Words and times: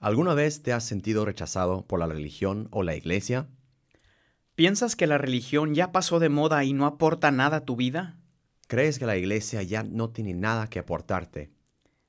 ¿Alguna 0.00 0.32
vez 0.32 0.62
te 0.62 0.72
has 0.72 0.84
sentido 0.84 1.26
rechazado 1.26 1.86
por 1.86 2.00
la 2.00 2.06
religión 2.06 2.68
o 2.70 2.82
la 2.82 2.96
iglesia? 2.96 3.48
¿Piensas 4.54 4.96
que 4.96 5.06
la 5.06 5.18
religión 5.18 5.74
ya 5.74 5.92
pasó 5.92 6.18
de 6.18 6.30
moda 6.30 6.64
y 6.64 6.72
no 6.72 6.86
aporta 6.86 7.30
nada 7.30 7.58
a 7.58 7.64
tu 7.66 7.76
vida? 7.76 8.18
¿Crees 8.66 8.98
que 8.98 9.04
la 9.04 9.18
iglesia 9.18 9.62
ya 9.62 9.82
no 9.82 10.08
tiene 10.08 10.32
nada 10.32 10.68
que 10.70 10.78
aportarte? 10.78 11.50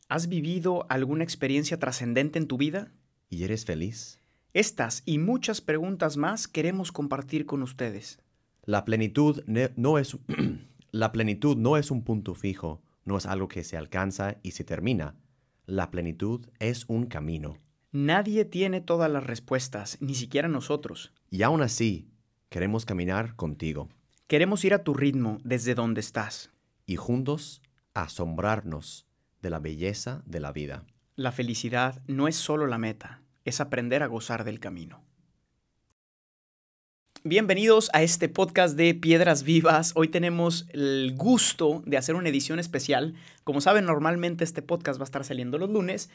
¿Has 0.08 0.30
vivido 0.30 0.86
alguna 0.88 1.26
experiencia 1.26 1.80
trascendente 1.80 2.40
en 2.40 2.48
tu 2.48 2.58
vida? 2.58 2.94
¿Y 3.30 3.44
eres 3.44 3.66
feliz? 3.66 4.22
Estas 4.54 5.04
y 5.06 5.18
muchas 5.18 5.60
preguntas 5.60 6.16
más 6.16 6.48
queremos 6.48 6.94
compartir 6.94 7.46
con 7.46 7.62
ustedes. 7.62 8.20
La 8.64 8.86
plenitud 8.86 9.44
no 9.76 9.98
es 9.98 10.18
la 10.92 11.12
plenitud 11.12 11.58
no 11.58 11.76
es 11.76 11.92
un 11.92 12.06
punto 12.06 12.36
fijo, 12.36 12.82
no 13.04 13.18
es 13.18 13.26
algo 13.26 13.50
que 13.50 13.66
se 13.66 13.76
alcanza 13.76 14.38
y 14.44 14.52
se 14.52 14.64
termina. 14.64 15.18
La 15.66 15.92
plenitud 15.92 16.48
es 16.60 16.86
un 16.88 17.08
camino. 17.08 17.58
Nadie 17.94 18.46
tiene 18.46 18.80
todas 18.80 19.12
las 19.12 19.26
respuestas, 19.26 19.98
ni 20.00 20.16
siquiera 20.16 20.48
nosotros. 20.48 21.12
Y 21.30 21.44
aún 21.44 21.62
así, 21.62 22.08
queremos 22.50 22.86
caminar 22.86 23.36
contigo 23.36 23.90
Queremos 24.28 24.64
ir 24.64 24.74
a 24.74 24.86
tu 24.86 24.94
ritmo 24.94 25.40
desde 25.44 25.76
donde 25.76 26.00
estás. 26.00 26.52
y 26.86 26.96
juntos 26.96 27.62
asombrarnos 27.94 29.06
de 29.42 29.50
la 29.50 29.60
belleza 29.60 30.24
de 30.26 30.40
la 30.40 30.54
vida. 30.54 30.86
La 31.18 31.34
felicidad 31.34 32.02
no 32.08 32.30
es 32.30 32.38
solo 32.38 32.66
la 32.66 32.78
meta, 32.78 33.22
es 33.44 33.60
aprender 33.60 34.04
a 34.04 34.08
gozar 34.08 34.46
del 34.46 34.62
camino. 34.62 35.04
Bienvenidos 37.26 37.90
a 37.94 38.04
este 38.04 38.30
podcast 38.30 38.78
de 38.78 38.96
Piedras 38.96 39.44
Vivas. 39.44 39.92
Hoy 39.96 40.08
tenemos 40.08 40.66
el 40.70 41.14
gusto 41.18 41.84
de 41.86 41.98
hacer 41.98 42.16
una 42.16 42.30
edición 42.30 42.58
especial. 42.58 43.16
Como 43.44 43.60
saben, 43.60 43.84
normalmente 43.84 44.46
este 44.46 44.62
podcast 44.62 44.98
va 44.98 45.04
a 45.04 45.12
estar 45.12 45.26
saliendo 45.26 45.58
los 45.58 45.70
lunes, 45.70 46.10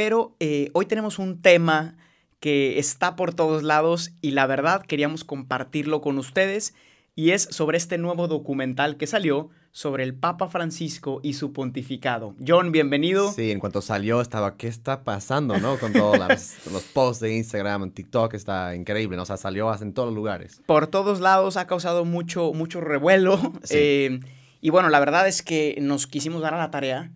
pero 0.00 0.34
eh, 0.40 0.70
hoy 0.72 0.86
tenemos 0.86 1.18
un 1.18 1.42
tema 1.42 1.98
que 2.38 2.78
está 2.78 3.16
por 3.16 3.34
todos 3.34 3.62
lados 3.62 4.12
y 4.22 4.30
la 4.30 4.46
verdad 4.46 4.80
queríamos 4.80 5.24
compartirlo 5.24 6.00
con 6.00 6.16
ustedes 6.16 6.72
y 7.14 7.32
es 7.32 7.42
sobre 7.42 7.76
este 7.76 7.98
nuevo 7.98 8.26
documental 8.26 8.96
que 8.96 9.06
salió 9.06 9.50
sobre 9.72 10.04
el 10.04 10.14
Papa 10.14 10.48
Francisco 10.48 11.20
y 11.22 11.34
su 11.34 11.52
pontificado. 11.52 12.34
John, 12.48 12.72
bienvenido. 12.72 13.30
Sí, 13.30 13.50
en 13.50 13.60
cuanto 13.60 13.82
salió 13.82 14.22
estaba, 14.22 14.56
¿qué 14.56 14.68
está 14.68 15.04
pasando, 15.04 15.58
no? 15.58 15.78
Con 15.78 15.92
todos 15.92 16.18
los 16.72 16.82
posts 16.94 17.20
de 17.20 17.36
Instagram, 17.36 17.82
en 17.82 17.90
TikTok, 17.90 18.32
está 18.32 18.74
increíble, 18.74 19.18
¿no? 19.18 19.24
O 19.24 19.26
sea, 19.26 19.36
salió 19.36 19.70
en 19.82 19.92
todos 19.92 20.06
los 20.06 20.16
lugares. 20.16 20.62
por 20.64 20.86
todos 20.86 21.20
lados 21.20 21.58
ha 21.58 21.66
causado 21.66 22.06
mucho, 22.06 22.54
mucho 22.54 22.80
revuelo. 22.80 23.36
Sí. 23.64 23.74
Eh, 23.76 24.20
y 24.62 24.70
bueno, 24.70 24.88
la 24.88 24.98
verdad 24.98 25.28
es 25.28 25.42
que 25.42 25.76
nos 25.78 26.06
quisimos 26.06 26.40
dar 26.40 26.54
a 26.54 26.58
la 26.58 26.70
tarea, 26.70 27.12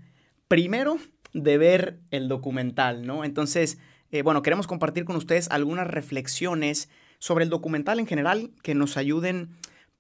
primero, 0.49 0.99
de 1.35 1.59
ver 1.59 1.99
el 2.11 2.29
documental, 2.29 3.07
¿no? 3.07 3.25
Entonces, 3.25 3.79
eh, 4.11 4.23
bueno, 4.23 4.41
queremos 4.43 4.67
compartir 4.67 5.05
con 5.05 5.17
ustedes 5.17 5.51
algunas 5.51 5.87
reflexiones 5.87 6.89
sobre 7.19 7.45
el 7.45 7.51
documental 7.51 7.99
en 8.01 8.07
general 8.07 8.51
que 8.63 8.75
nos 8.75 8.97
ayuden, 8.97 9.51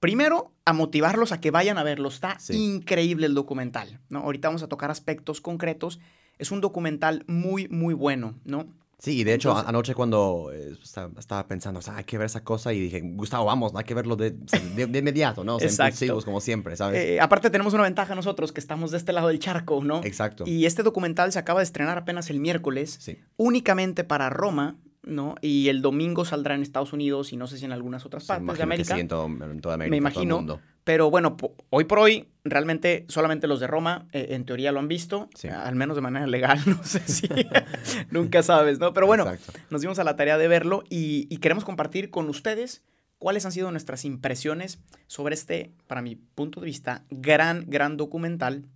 primero, 0.01 0.53
a 0.65 0.73
motivarlos 0.73 1.33
a 1.33 1.41
que 1.41 1.51
vayan 1.51 1.77
a 1.79 1.83
verlo. 1.83 2.09
Está 2.09 2.39
Sí. 2.39 2.55
increíble 2.57 3.27
el 3.27 3.35
documental, 3.35 4.01
¿no? 4.09 4.21
Ahorita 4.21 4.49
vamos 4.49 4.62
a 4.62 4.69
tocar 4.69 4.91
aspectos 4.91 5.41
concretos. 5.41 6.01
Es 6.39 6.51
un 6.51 6.61
documental 6.61 7.25
muy, 7.27 7.69
muy 7.69 7.95
bueno, 7.95 8.35
¿no? 8.45 8.67
Sí, 8.98 9.19
y 9.20 9.25
de 9.25 9.34
hecho, 9.34 9.50
Entonces- 9.50 9.69
anoche 9.69 9.95
cuando 9.95 10.50
eh, 10.53 10.73
esta- 10.83 11.11
estaba 11.19 11.47
pensando, 11.47 11.81
o 11.81 11.83
sea, 11.83 11.97
hay 11.97 12.05
que 12.05 12.17
ver 12.17 12.27
esa 12.27 12.42
cosa, 12.42 12.73
y 12.73 12.81
dije, 12.81 13.00
Gustavo, 13.03 13.45
vamos, 13.45 13.73
hay 13.75 13.84
que 13.84 13.95
verlo 13.95 14.17
de, 14.17 14.31
de, 14.77 14.87
de 14.87 14.98
inmediato, 14.98 15.45
¿no? 15.45 15.56
O 15.56 15.59
sea, 15.59 15.69
Exacto. 15.69 15.95
impulsivos, 15.97 16.25
como 16.25 16.41
siempre, 16.41 16.77
¿sabes? 16.77 17.00
Eh, 17.05 17.20
aparte 17.20 17.50
tenemos 17.50 17.75
una 17.75 17.83
ventaja 17.83 18.15
nosotros 18.15 18.53
que 18.53 18.61
estamos 18.61 18.91
de 18.92 18.97
este 18.98 19.12
lado 19.12 19.28
del 19.28 19.39
charco, 19.39 19.83
¿no? 19.84 20.00
Exacto. 20.05 20.45
Y 20.47 20.65
este 20.67 20.83
documental 20.83 21.33
se 21.33 21.39
acaba 21.39 21.61
de 21.61 21.65
estrenar 21.65 21.98
apenas 21.98 22.31
el 22.31 22.41
miércoles, 22.41 22.97
Sí. 23.00 23.19
únicamente 23.37 24.05
para 24.05 24.31
Roma, 24.31 24.77
¿no? 25.03 25.34
Y 25.42 25.69
el 25.69 25.83
domingo 25.83 26.25
saldrá 26.25 26.55
en 26.55 26.62
Estados 26.62 26.92
Unidos 26.95 27.33
y 27.33 27.37
no 27.37 27.47
sé 27.47 27.59
si 27.59 27.67
en 27.67 27.72
algunas 27.72 28.06
otras 28.06 28.25
partes 28.25 28.56
de 28.56 28.62
América. 28.62 28.95
sí, 28.95 29.00
en, 29.00 29.09
todo- 29.09 29.27
en 29.27 29.61
toda 29.61 29.75
América, 29.75 29.91
Me 29.91 29.97
en 29.98 30.03
todo 30.05 30.09
el 30.22 30.27
imagino. 30.27 30.37
mundo. 30.37 30.61
Pero 30.84 31.11
bueno, 31.11 31.37
po- 31.39 31.55
hoy 31.71 31.84
por 31.84 31.99
hoy, 31.99 32.28
realmente 32.45 33.06
solamente 33.09 33.47
los 33.47 33.59
de 33.59 33.67
Roma, 33.67 34.06
eh, 34.12 34.28
en 34.31 34.45
teoría, 34.45 34.71
lo 34.71 34.78
han 34.81 34.89
visto, 34.89 35.31
Sí. 35.34 35.49
al 35.49 35.75
menos 35.77 35.97
de 35.97 36.03
manera 36.03 36.27
legal, 36.27 36.61
no 36.67 36.83
sé 36.84 37.00
si. 37.06 37.27
Nunca 38.11 38.43
sabes, 38.43 38.78
¿no? 38.78 38.93
Pero 38.93 39.06
bueno, 39.06 39.25
Exacto. 39.31 39.61
nos 39.71 39.81
dimos 39.81 39.99
a 39.99 40.05
la 40.05 40.17
tarea 40.17 40.37
de 40.39 40.49
verlo 40.49 40.84
y, 40.91 41.27
y 41.31 41.39
queremos 41.39 41.65
compartir 41.65 42.11
con 42.11 42.28
ustedes 42.28 42.83
cuáles 43.19 43.47
han 43.47 43.53
sido 43.53 43.71
nuestras 43.71 44.05
impresiones 44.05 44.78
sobre 45.06 45.34
este, 45.34 45.73
para 45.87 46.03
mi 46.03 46.17
punto 46.17 46.61
de 46.61 46.67
vista, 46.67 47.05
gran, 47.11 47.65
gran 47.69 47.97
documental 47.97 48.67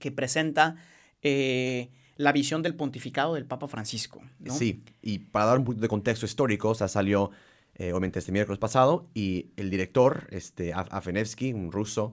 que 0.00 0.10
presenta 0.10 0.74
eh, 1.22 1.90
la 2.16 2.32
visión 2.32 2.62
del 2.62 2.74
pontificado 2.74 3.34
del 3.34 3.46
Papa 3.46 3.68
Francisco. 3.68 4.22
¿no? 4.40 4.52
Sí, 4.54 4.82
y 5.02 5.20
para 5.20 5.46
dar 5.46 5.58
un 5.58 5.64
poquito 5.64 5.82
de 5.82 5.88
contexto 5.88 6.26
histórico, 6.26 6.70
o 6.70 6.74
sea, 6.74 6.88
salió 6.88 7.30
eh, 7.76 7.92
obviamente 7.92 8.18
este 8.18 8.32
miércoles 8.32 8.58
pasado 8.58 9.08
y 9.14 9.50
el 9.56 9.70
director, 9.70 10.26
este, 10.30 10.72
Af- 10.74 10.88
Afenevsky, 10.90 11.52
un 11.52 11.72
ruso, 11.72 12.12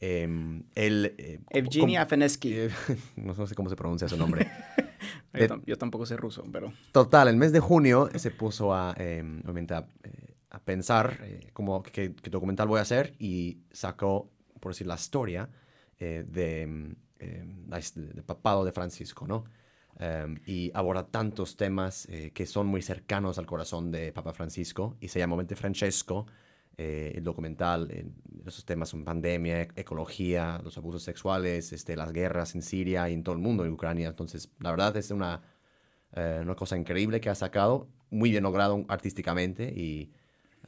em, 0.00 0.64
él... 0.74 1.14
eh, 1.18 1.40
Evgeny 1.50 1.94
com- 1.94 2.02
Afenesky. 2.02 2.52
eh, 2.54 2.70
no 3.16 3.34
sé 3.46 3.54
cómo 3.54 3.68
se 3.68 3.76
pronuncia 3.76 4.08
su 4.08 4.16
nombre. 4.16 4.46
yo, 5.34 5.46
tam- 5.48 5.62
yo 5.66 5.76
tampoco 5.78 6.06
sé 6.06 6.16
ruso, 6.16 6.44
pero... 6.52 6.72
Total, 6.92 7.28
el 7.28 7.36
mes 7.36 7.52
de 7.52 7.60
junio 7.60 8.08
se 8.14 8.30
puso 8.30 8.72
a, 8.74 8.94
em, 8.98 9.40
obviamente 9.44 9.74
a, 9.74 9.88
eh, 10.04 10.34
a 10.50 10.60
pensar 10.60 11.18
eh, 11.22 11.50
como 11.52 11.82
qué, 11.82 12.14
qué 12.14 12.30
documental 12.30 12.68
voy 12.68 12.78
a 12.78 12.82
hacer 12.82 13.14
y 13.18 13.58
sacó, 13.70 14.30
por 14.60 14.72
decir, 14.72 14.86
la 14.86 14.94
historia 14.94 15.48
eh, 15.98 16.24
de, 16.28 16.62
em, 16.62 16.94
his- 17.76 17.94
del 17.94 18.22
papado 18.24 18.64
de 18.64 18.72
Francisco, 18.72 19.26
¿no? 19.26 19.44
Em, 20.00 20.36
y 20.46 20.70
aborda 20.74 21.08
tantos 21.08 21.56
temas 21.56 22.06
eh, 22.08 22.30
que 22.32 22.46
son 22.46 22.68
muy 22.68 22.82
cercanos 22.82 23.36
al 23.38 23.46
corazón 23.46 23.90
de 23.90 24.12
Papa 24.12 24.32
Francisco 24.32 24.96
y 25.00 25.08
se 25.08 25.18
llama 25.18 25.34
Mente 25.34 25.56
Francesco, 25.56 26.26
eh, 26.76 27.14
el 27.16 27.24
documental, 27.24 27.88
eh, 27.90 28.06
esos 28.46 28.64
temas 28.64 28.90
son 28.90 29.04
pandemia, 29.04 29.62
e- 29.62 29.68
ecología, 29.74 30.60
los 30.62 30.78
abusos 30.78 31.02
sexuales, 31.02 31.72
este, 31.72 31.96
las 31.96 32.12
guerras 32.12 32.54
en 32.54 32.62
Siria 32.62 33.08
y 33.10 33.14
en 33.14 33.24
todo 33.24 33.34
el 33.34 33.40
mundo, 33.40 33.64
en 33.64 33.72
Ucrania. 33.72 34.06
Entonces, 34.08 34.52
la 34.60 34.70
verdad 34.70 34.96
es 34.96 35.10
una, 35.10 35.42
eh, 36.14 36.38
una 36.42 36.54
cosa 36.54 36.76
increíble 36.76 37.20
que 37.20 37.30
ha 37.30 37.34
sacado, 37.34 37.88
muy 38.10 38.30
bien 38.30 38.44
logrado 38.44 38.84
artísticamente 38.88 39.64
y 39.76 40.12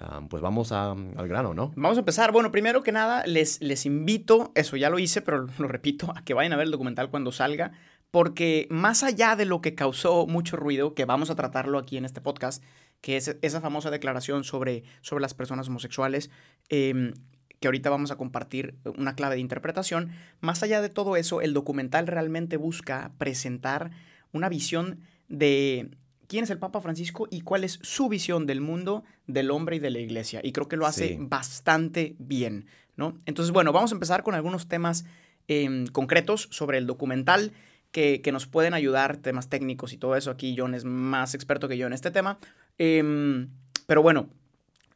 ah, 0.00 0.22
pues 0.28 0.42
vamos 0.42 0.72
a- 0.72 0.91
al 0.91 1.28
grano, 1.28 1.54
¿no? 1.54 1.72
Vamos 1.76 1.98
a 1.98 2.00
empezar. 2.00 2.32
Bueno, 2.32 2.50
primero 2.50 2.82
que 2.82 2.91
nada, 2.91 3.24
les, 3.26 3.60
les 3.62 3.86
invito, 3.86 4.50
eso 4.56 4.76
ya 4.76 4.91
lo 4.91 4.98
hice, 4.98 5.22
pero 5.22 5.47
lo 5.58 5.68
repito, 5.68 6.12
a 6.16 6.24
que 6.24 6.34
vayan 6.34 6.52
a 6.52 6.56
ver 6.56 6.64
el 6.66 6.72
documental 6.72 7.10
cuando 7.10 7.30
salga, 7.30 7.70
porque 8.10 8.66
más 8.71 9.03
allá 9.03 9.37
de 9.37 9.44
lo 9.44 9.60
que 9.60 9.75
causó 9.75 10.26
mucho 10.26 10.56
ruido, 10.56 10.94
que 10.94 11.04
vamos 11.04 11.31
a 11.31 11.37
tratarlo 11.37 11.78
aquí 11.78 11.97
en 11.97 12.04
este 12.04 12.21
podcast, 12.21 12.62
que 13.00 13.16
es 13.16 13.37
esa 13.43 13.60
famosa 13.60 13.91
declaración 13.91 14.44
sobre, 14.44 14.82
sobre 15.00 15.22
las 15.22 15.34
personas 15.34 15.69
homosexuales, 15.69 16.31
em, 16.69 17.15
que 17.60 17.69
ahorita 17.69 17.91
vamos 17.91 18.10
a 18.10 18.16
compartir 18.16 18.75
una 18.97 19.15
clave 19.15 19.34
de 19.37 19.41
interpretación, 19.43 20.10
más 20.41 20.62
allá 20.62 20.81
de 20.81 20.88
todo 20.88 21.16
eso, 21.16 21.41
el 21.41 21.53
documental 21.54 22.06
realmente 22.06 22.56
busca 22.56 23.12
presentar 23.19 23.91
una 24.32 24.48
visión 24.48 25.00
de 25.28 25.91
quién 26.27 26.44
es 26.44 26.50
el 26.50 26.59
Papa 26.59 26.81
Francisco 26.81 27.27
y 27.31 27.42
cuál 27.42 27.65
es 27.65 27.78
su 27.82 28.09
visión 28.09 28.47
del 28.47 28.60
mundo, 28.60 29.04
del 29.27 29.50
hombre 29.50 29.77
y 29.77 29.78
de 29.81 29.91
la 29.91 29.98
iglesia. 29.98 30.41
Y 30.42 30.53
creo 30.53 30.69
que 30.69 30.77
lo 30.77 30.87
hace 30.87 31.09
Sí. 31.09 31.16
bastante 31.21 32.15
bien, 32.19 32.66
¿no? 32.97 33.19
Entonces, 33.27 33.53
bueno, 33.53 33.72
vamos 33.72 33.92
a 33.92 33.94
empezar 33.94 34.22
con 34.22 34.34
algunos 34.34 34.66
temas 34.69 35.04
em, 35.48 35.87
concretos 35.88 36.47
sobre 36.53 36.78
el 36.78 36.87
documental 36.87 37.53
que, 37.92 38.20
que 38.22 38.32
nos 38.32 38.46
pueden 38.46 38.74
ayudar, 38.74 39.16
temas 39.16 39.48
técnicos 39.48 39.92
y 39.92 39.96
todo 39.96 40.16
eso. 40.16 40.30
Aquí 40.30 40.54
John 40.56 40.74
es 40.74 40.84
más 40.84 41.34
experto 41.34 41.68
que 41.68 41.76
yo 41.76 41.86
en 41.86 41.92
este 41.92 42.10
tema. 42.10 42.38
Em, 42.78 43.48
pero 43.86 44.02
bueno, 44.02 44.28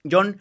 John, 0.09 0.39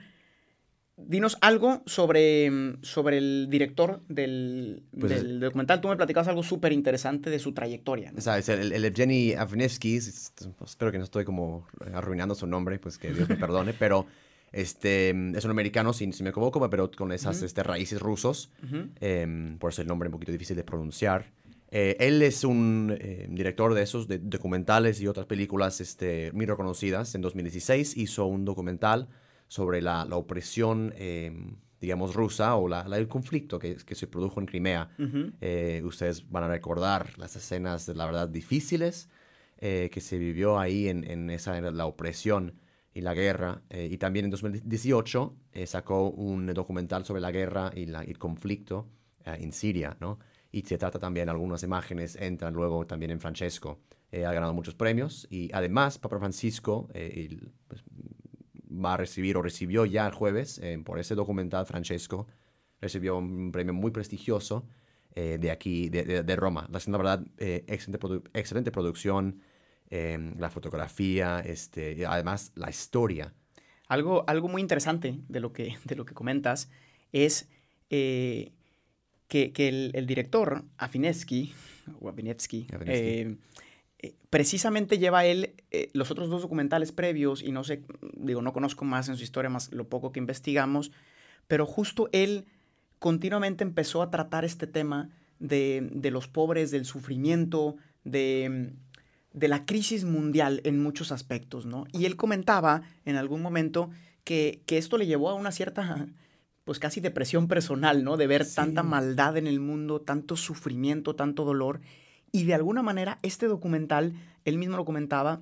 dinos 0.96 1.38
algo 1.42 1.82
sobre, 1.88 2.52
sobre 2.84 3.18
el 3.18 3.48
director 3.50 4.02
del, 4.08 4.84
Pues 5.00 5.12
es- 5.12 5.24
del 5.24 5.40
documental. 5.40 5.82
Tú 5.82 5.88
me 5.88 5.96
platicabas 5.98 6.28
algo 6.28 6.44
súper 6.44 6.72
interesante 6.72 7.30
de 7.30 7.40
su 7.40 7.54
trayectoria. 7.54 8.12
¿no? 8.12 8.22
¿Sabes? 8.22 8.48
El, 8.50 8.72
el 8.72 8.86
Evgeny 8.86 9.34
Afnevsky, 9.34 9.96
es- 9.98 10.08
es- 10.08 10.34
espero 10.66 10.92
que 10.92 11.00
no 11.00 11.04
estoy 11.04 11.26
como 11.26 11.68
arruinando 11.94 12.36
su 12.36 12.46
nombre, 12.46 12.78
pues 12.80 12.98
que 12.98 13.12
Dios 13.12 13.28
me 13.28 13.36
perdone, 13.38 13.74
pero 13.80 14.06
este, 14.52 15.10
es 15.10 15.44
un 15.46 15.52
americano, 15.52 15.94
si, 15.94 16.12
si 16.14 16.22
me 16.22 16.30
equivoco, 16.30 16.70
pero 16.70 16.92
con 16.92 17.12
esas 17.12 17.38
Ujú. 17.38 17.46
este, 17.46 17.64
raíces 17.64 18.00
rusos. 18.00 18.52
Ujú. 18.64 18.90
em, 19.02 19.58
por 19.58 19.72
eso 19.72 19.82
el 19.82 19.88
nombre 19.88 20.08
es 20.08 20.10
un 20.10 20.20
poquito 20.20 20.32
difícil 20.32 20.56
de 20.56 20.64
pronunciar. 20.64 21.26
Eh, 21.76 21.98
él 22.00 22.22
es 22.22 22.44
un 22.44 22.96
eh, 23.00 23.26
director 23.32 23.74
de 23.74 23.82
esos, 23.82 24.08
de 24.08 24.20
documentales 24.20 25.02
y 25.02 25.08
otras 25.08 25.26
películas 25.26 25.82
este, 25.82 26.32
muy 26.32 26.46
reconocidas. 26.46 27.16
En 27.16 27.22
2016 27.22 27.98
hizo 27.98 28.28
un 28.28 28.46
documental 28.46 29.08
sobre 29.48 29.82
la, 29.82 30.06
la 30.06 30.18
opresión, 30.18 30.94
em, 30.98 31.56
digamos, 31.82 32.14
rusa 32.14 32.56
o 32.58 32.68
la, 32.68 32.88
la- 32.88 32.98
el 33.00 33.08
conflicto 33.08 33.58
que, 33.58 33.76
que 33.78 33.96
se 33.96 34.06
produjo 34.06 34.40
en 34.40 34.46
Crimea. 34.46 34.92
Ujú. 35.00 35.32
Eh, 35.42 35.82
ustedes 35.84 36.30
van 36.30 36.44
a 36.44 36.48
recordar 36.48 37.18
las 37.18 37.36
escenas, 37.36 37.88
la 37.88 38.06
verdad, 38.06 38.30
difíciles 38.30 39.10
eh, 39.58 39.90
que 39.92 40.00
se 40.00 40.20
vivió 40.20 40.60
ahí 40.60 40.90
en, 40.90 41.04
en 41.10 41.32
esa, 41.32 41.58
en 41.58 41.76
la 41.76 41.88
opresión 41.88 42.54
y 42.94 43.02
la 43.02 43.16
guerra. 43.16 43.64
Eh, 43.72 43.90
y 43.92 43.98
también 43.98 44.26
en 44.26 44.32
2018 44.32 45.36
eh, 45.54 45.66
sacó 45.66 46.10
un 46.12 46.46
documental 46.54 47.04
sobre 47.04 47.22
la 47.22 47.32
guerra 47.32 47.72
y 47.76 47.88
la- 47.88 48.04
el 48.04 48.20
conflicto 48.20 48.88
eh, 49.26 49.38
en 49.40 49.52
Siria, 49.54 49.98
¿no? 50.00 50.20
Y 50.54 50.62
se 50.62 50.78
trata 50.78 51.00
también, 51.00 51.28
algunas 51.28 51.64
imágenes 51.64 52.16
entran 52.16 52.54
luego 52.54 52.88
también 52.88 53.12
en 53.12 53.20
Francesco, 53.20 53.80
ha 54.14 54.32
ganado 54.32 54.54
muchos 54.54 54.76
premios 54.76 55.28
y 55.32 55.50
además 55.52 55.98
Papa 55.98 56.20
Francisco 56.20 56.88
pues, 57.68 57.84
va 58.70 58.94
a 58.94 58.98
recibir 58.98 59.36
o 59.36 59.42
recibió 59.42 59.86
ya 59.86 60.06
el 60.06 60.14
jueves 60.14 60.62
por 60.86 61.00
ese 61.00 61.16
documental 61.16 61.66
Francesco, 61.66 62.28
recibió 62.80 63.18
un 63.18 63.52
premio 63.52 63.74
muy 63.74 63.90
prestigioso 63.90 64.68
de 65.16 65.50
aquí, 65.50 65.90
de, 65.90 66.36
Roma. 66.36 66.70
La 66.72 66.98
verdad, 67.00 67.26
excelente, 67.38 68.22
excelente 68.36 68.72
producción, 68.72 69.42
la 69.90 70.52
fotografía, 70.52 71.40
este, 71.40 72.06
además 72.06 72.52
la 72.54 72.70
historia 72.70 73.34
algo, 73.88 74.24
algo 74.28 74.48
muy 74.48 74.62
interesante 74.62 75.20
de 75.28 75.40
lo 75.40 75.54
que, 75.54 75.78
de 75.86 75.96
lo 75.96 76.06
que 76.06 76.14
comentas 76.14 76.70
es 77.12 77.50
eh, 77.90 78.52
que, 79.54 79.92
el, 79.94 80.06
director, 80.06 80.64
Afinevsky, 80.78 81.54
o 82.00 82.14
eh, 82.86 83.36
eh, 84.00 84.16
precisamente 84.30 84.98
lleva 85.00 85.26
él 85.26 85.56
los 85.94 86.12
otros 86.12 86.30
dos 86.30 86.42
documentales 86.42 86.92
previos, 86.92 87.42
y 87.42 87.52
no 87.52 87.64
sé, 87.64 87.84
digo, 88.14 88.42
no 88.42 88.54
conozco 88.54 88.86
más 88.86 89.10
en 89.10 89.18
su 89.18 89.24
historia, 89.24 89.50
más 89.50 89.72
lo 89.72 89.90
poco 89.90 90.12
que 90.12 90.20
investigamos, 90.20 90.92
pero 91.48 91.66
justo 91.66 92.10
él 92.12 92.46
continuamente 93.00 93.64
empezó 93.64 94.02
a 94.02 94.10
tratar 94.10 94.46
este 94.46 94.68
tema 94.68 95.10
de, 95.40 95.90
de 95.92 96.12
los 96.12 96.28
pobres, 96.28 96.72
del 96.72 96.86
sufrimiento, 96.86 97.76
de 98.04 98.74
de 99.34 99.48
la 99.48 99.66
crisis 99.66 100.06
mundial 100.06 100.62
en 100.64 100.82
muchos 100.82 101.12
aspectos, 101.12 101.66
¿no? 101.66 101.86
Y 101.92 102.06
él 102.06 102.16
comentaba 102.16 102.84
en 103.04 103.16
algún 103.16 103.42
momento 103.42 103.90
que, 104.24 104.64
esto 104.68 104.98
le 104.98 105.08
llevó 105.08 105.30
a 105.30 105.34
una 105.34 105.52
cierta, 105.52 106.08
pues 106.64 106.80
casi 106.80 107.02
depresión 107.02 107.48
personal, 107.48 108.04
¿no? 108.04 108.18
De 108.18 108.28
ver 108.28 108.48
tanta 108.48 108.84
maldad 108.84 109.38
en 109.38 109.48
el 109.48 109.60
mundo, 109.60 110.02
tanto 110.02 110.36
sufrimiento, 110.38 111.16
tanto 111.16 111.44
dolor. 111.44 111.82
Y 112.32 112.46
de 112.46 112.54
alguna 112.54 112.82
manera 112.82 113.20
este 113.22 113.48
documental, 113.48 114.14
él 114.46 114.58
mismo 114.58 114.78
lo 114.78 114.86
comentaba, 114.86 115.42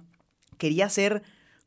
quería 0.58 0.90
ser 0.90 1.22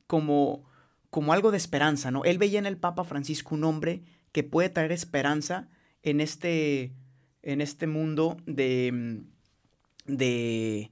como, 0.06 0.64
como 1.10 1.32
algo 1.32 1.50
de 1.50 1.56
esperanza, 1.56 2.10
¿no? 2.10 2.24
Él 2.24 2.38
veía 2.38 2.58
en 2.58 2.66
el 2.66 2.76
Papa 2.76 3.04
Francisco 3.04 3.54
un 3.54 3.64
hombre 3.64 4.02
que 4.32 4.42
puede 4.42 4.68
traer 4.68 4.92
esperanza 4.92 5.68
en 6.02 6.20
este, 6.20 6.92
en 7.42 7.60
este 7.60 7.86
mundo 7.86 8.36
de, 8.46 9.22
de 10.06 10.90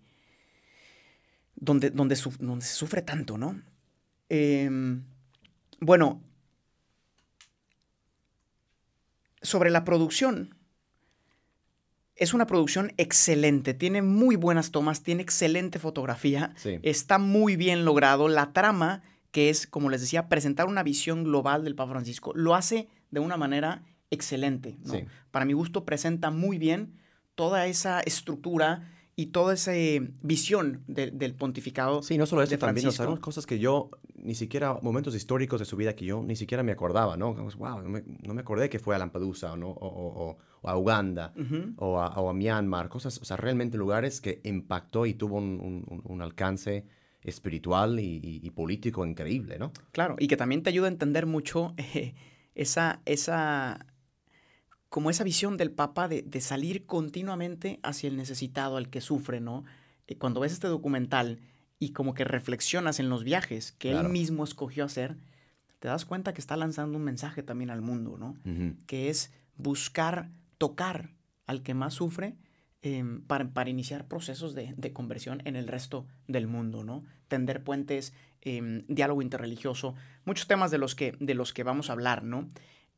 donde, 1.57 1.91
donde, 1.91 2.17
se 2.17 2.75
sufre 2.75 3.03
tanto, 3.03 3.39
¿no? 3.39 3.61
Em, 4.29 5.03
bueno, 5.81 6.23
sobre 9.43 9.71
la 9.71 9.85
producción, 9.85 10.55
es 12.17 12.35
una 12.35 12.47
producción 12.47 12.93
excelente, 12.99 13.75
tiene 13.75 14.03
muy 14.03 14.37
buenas 14.37 14.71
tomas, 14.71 15.03
tiene 15.03 15.23
excelente 15.23 15.79
fotografía, 15.79 16.55
está 16.83 17.19
muy 17.19 17.57
bien 17.57 17.85
logrado. 17.85 18.29
La 18.29 18.53
trama, 18.53 19.03
que 19.31 19.51
es, 19.51 19.67
como 19.67 19.91
les 19.91 20.01
decía, 20.01 20.29
presentar 20.29 20.67
una 20.67 20.83
visión 20.83 21.25
global 21.25 21.65
del 21.65 21.75
Papa 21.75 21.93
Francisco, 21.93 22.33
lo 22.35 22.55
hace 22.55 22.89
de 23.11 23.21
una 23.21 23.37
manera 23.37 23.83
excelente. 24.11 24.77
¿no? 24.85 24.95
Para 25.31 25.45
mi 25.45 25.53
gusto, 25.55 25.85
presenta 25.85 26.31
muy 26.31 26.59
bien 26.59 26.99
toda 27.35 27.67
esa 27.67 28.01
estructura 28.01 28.89
y 29.23 29.27
toda 29.27 29.55
esa 29.55 29.71
visión 30.21 30.83
del 30.89 31.35
pontificado. 31.35 32.03
Sí, 32.03 32.19
no 32.19 32.27
solo 32.27 32.43
eso, 32.43 32.59
también 32.59 32.91
sabemos 32.91 33.21
cosas 33.21 33.47
que 33.47 33.61
yo, 33.61 33.89
ni 34.17 34.35
siquiera, 34.35 34.77
momentos 34.83 35.15
históricos 35.15 35.61
de 35.61 35.65
su 35.65 35.77
vida 35.77 35.95
que 35.95 36.05
yo 36.05 36.25
ni 36.25 36.35
siquiera 36.35 36.65
me 36.65 36.73
acordaba, 36.73 37.17
¿no? 37.17 37.33
Wow, 37.35 37.83
no 37.83 38.35
me, 38.35 38.41
acordé 38.41 38.69
que 38.69 38.81
fue 38.81 38.97
a 38.97 38.99
Lampedusa 38.99 39.57
¿no? 39.57 39.69
o, 39.69 40.39
a 40.65 40.77
Uganda 40.77 41.33
o, 41.77 42.01
a, 42.01 42.33
Myanmar, 42.33 42.89
cosas, 42.89 43.19
o 43.19 43.25
sea, 43.25 43.37
realmente 43.37 43.79
lugares 43.79 44.21
que 44.21 44.41
impactó 44.43 45.07
y 45.07 45.15
tuvo 45.15 45.37
un, 45.37 46.21
alcance 46.21 46.85
espiritual 47.23 48.01
y, 48.01 48.51
político 48.51 49.07
increíble, 49.07 49.57
¿no? 49.57 49.73
Claro, 49.93 50.17
y 50.19 50.27
que 50.27 50.37
también 50.37 50.65
te 50.65 50.71
ayuda 50.71 50.89
a 50.89 50.91
entender 50.91 51.27
mucho 51.27 51.75
eh, 51.77 52.15
esa, 52.57 53.03
esa 53.05 53.87
como 54.93 55.09
esa 55.09 55.25
visión 55.25 55.57
del 55.57 55.71
Papa 55.71 56.07
de, 56.07 56.41
salir 56.43 56.85
continuamente 56.85 57.81
hacia 57.83 58.11
el 58.11 58.19
necesitado, 58.19 58.77
al 58.77 58.91
que 58.91 59.01
sufre, 59.01 59.41
¿no? 59.41 59.65
Eh, 60.07 60.19
cuando 60.19 60.41
ves 60.41 60.53
este 60.53 60.69
documental 60.69 61.41
y 61.79 61.93
como 61.93 62.13
que 62.13 62.25
reflexionas 62.25 63.01
en 63.01 63.09
los 63.09 63.25
viajes 63.25 63.73
que 63.73 63.93
él 63.93 64.11
mismo 64.11 64.45
escogió 64.45 64.85
hacer, 64.85 65.17
te 65.79 65.89
das 65.89 66.05
cuenta 66.05 66.35
que 66.35 66.43
está 66.43 66.59
lanzando 66.59 66.99
un 66.99 67.05
mensaje 67.05 67.43
también 67.43 67.71
al 67.71 67.81
mundo, 67.81 68.19
¿no? 68.19 68.37
Que 68.85 69.09
es 69.09 69.33
buscar 69.57 70.29
tocar 70.59 71.15
al 71.47 71.63
que 71.63 71.73
más 71.73 71.95
sufre 71.95 72.37
em, 72.83 73.23
para, 73.23 73.71
iniciar 73.71 74.07
procesos 74.07 74.55
de, 74.55 74.93
conversión 74.93 75.41
en 75.47 75.57
el 75.57 75.69
resto 75.69 76.07
del 76.29 76.49
mundo, 76.49 76.85
¿no? 76.85 77.03
Tender 77.29 77.65
puentes, 77.65 78.13
em, 78.43 78.85
diálogo 78.89 79.23
interreligioso, 79.23 79.95
muchos 80.27 80.47
temas 80.49 80.71
de 80.71 80.77
los 80.77 80.95
que, 80.95 81.17
de 81.19 81.35
los 81.35 81.55
que 81.55 81.63
vamos 81.63 81.89
a 81.89 81.95
hablar, 81.95 82.25
¿no? 82.25 82.51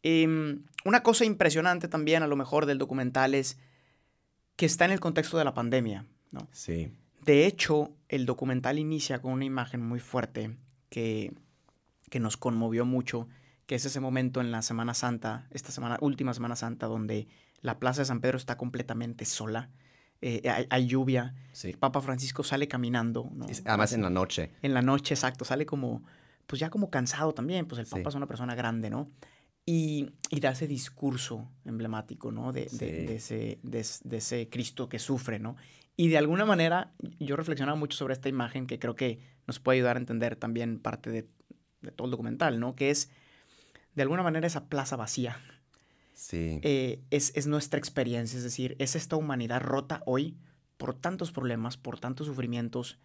Em, 0.05 0.63
una 0.85 1.03
cosa 1.03 1.25
impresionante 1.25 1.89
también 1.89 2.23
a 2.23 2.27
lo 2.27 2.37
mejor 2.37 2.67
del 2.67 2.77
documental 2.77 3.35
es 3.35 3.57
que 4.55 4.67
está 4.67 4.85
en 4.85 4.93
el 4.93 5.01
contexto 5.01 5.39
de 5.39 5.45
la 5.45 5.55
pandemia, 5.55 6.05
¿no? 6.31 6.47
Sí. 6.53 6.93
De 7.25 7.47
hecho, 7.47 7.91
el 8.11 8.27
documental 8.27 8.79
inicia 8.79 9.21
con 9.23 9.33
una 9.33 9.47
imagen 9.47 9.81
muy 9.81 9.99
fuerte 9.99 10.57
que, 10.91 11.33
que 12.11 12.21
nos 12.21 12.37
conmovió 12.37 12.85
mucho, 12.85 13.29
que 13.67 13.77
es 13.77 13.87
ese 13.87 13.99
momento 13.99 14.43
en 14.43 14.53
la 14.53 14.61
Semana 14.61 14.93
Santa, 14.93 15.49
esta 15.51 15.73
semana, 15.73 15.97
última 16.03 16.35
Semana 16.35 16.55
Santa, 16.55 16.87
donde 16.87 17.27
la 17.63 17.79
Plaza 17.79 18.03
de 18.03 18.05
San 18.05 18.21
Pedro 18.21 18.37
está 18.37 18.59
completamente 18.59 19.25
sola. 19.25 19.71
Eh, 20.21 20.43
hay, 20.69 20.87
lluvia. 20.87 21.35
Sí. 21.53 21.73
Papa 21.73 22.03
Francisco 22.03 22.45
sale 22.45 22.69
caminando. 22.69 23.31
¿no? 23.33 23.47
Además 23.65 23.95
en 23.95 24.03
la 24.03 24.11
noche. 24.11 24.51
En 24.61 24.75
la 24.75 24.83
noche, 24.83 25.15
exacto. 25.15 25.47
Sale 25.47 25.65
como, 25.65 26.03
pues 26.47 26.61
ya 26.61 26.69
como 26.69 26.91
cansado 26.91 27.33
también. 27.33 27.67
Pues 27.67 27.79
el 27.79 27.87
Papa 27.87 28.11
es 28.11 28.15
una 28.15 28.27
persona 28.27 28.55
grande, 28.55 28.91
¿no? 28.91 29.09
Y, 29.67 30.11
y 30.31 30.41
da 30.41 30.51
ese 30.51 30.67
discurso 30.67 31.51
emblemático, 31.65 32.31
¿no? 32.31 32.53
De, 32.53 32.67
de, 32.73 33.17
ese, 33.17 33.59
de, 33.63 34.17
ese, 34.17 34.49
Cristo 34.51 34.89
que 34.89 34.99
sufre, 34.99 35.39
¿no? 35.39 35.57
Y 35.97 36.09
de 36.09 36.19
alguna 36.19 36.45
manera 36.45 36.93
yo 37.19 37.37
reflexionaba 37.37 37.79
mucho 37.79 37.97
sobre 37.97 38.15
esta 38.15 38.29
imagen 38.29 38.67
que 38.67 38.79
creo 38.79 38.95
que 38.95 39.21
nos 39.47 39.61
puede 39.61 39.79
ayudar 39.79 39.97
a 39.97 40.01
entender 40.01 40.37
también 40.37 40.79
parte 40.79 41.11
de, 41.11 41.23
todo 41.93 42.07
el 42.07 42.11
documental, 42.11 42.61
¿no? 42.61 42.75
Que 42.75 42.91
es, 42.91 43.11
de 43.95 44.03
alguna 44.03 44.23
manera, 44.23 44.47
esa 44.47 44.67
plaza 44.69 44.97
vacía. 44.97 45.41
Sí. 46.13 46.61
Eh, 46.63 47.01
es, 47.11 47.33
es 47.35 47.47
nuestra 47.47 47.79
experiencia, 47.79 48.37
es 48.37 48.45
decir, 48.45 48.77
es 48.79 48.97
esta 48.97 49.17
humanidad 49.17 49.61
rota 49.61 50.03
hoy 50.05 50.37
por 50.77 50.95
tantos 50.95 51.33
problemas, 51.33 51.77
por 51.77 52.01
tantos 52.01 52.27
sufrimientos 52.27 52.99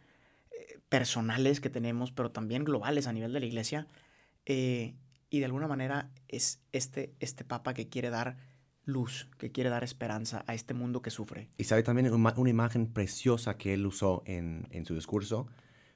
eh, 0.51 0.79
personales 0.89 1.62
que 1.62 1.69
tenemos, 1.69 2.12
pero 2.12 2.31
también 2.31 2.65
globales 2.65 3.07
a 3.07 3.13
nivel 3.13 3.31
de 3.31 3.39
la 3.39 3.45
iglesia. 3.45 3.88
Eh, 4.45 4.95
y 5.29 5.39
de 5.39 5.45
alguna 5.45 5.67
manera 5.67 6.12
es 6.27 6.62
este, 6.71 7.13
este 7.19 7.43
Papa 7.43 7.74
que 7.74 7.89
quiere 7.89 8.09
dar 8.09 8.38
luz, 8.86 9.29
que 9.38 9.51
quiere 9.51 9.69
dar 9.69 9.83
esperanza 9.83 10.43
a 10.48 10.53
este 10.53 10.74
mundo 10.74 11.01
que 11.01 11.12
sufre. 11.12 11.50
Y 11.57 11.65
sabe 11.65 11.83
también 11.83 12.12
una, 12.12 12.50
imagen 12.50 12.88
preciosa 12.91 13.57
que 13.57 13.74
él 13.74 13.86
usó 13.86 14.24
en, 14.25 14.67
en 14.71 14.86
su 14.86 14.95
discurso, 14.95 15.48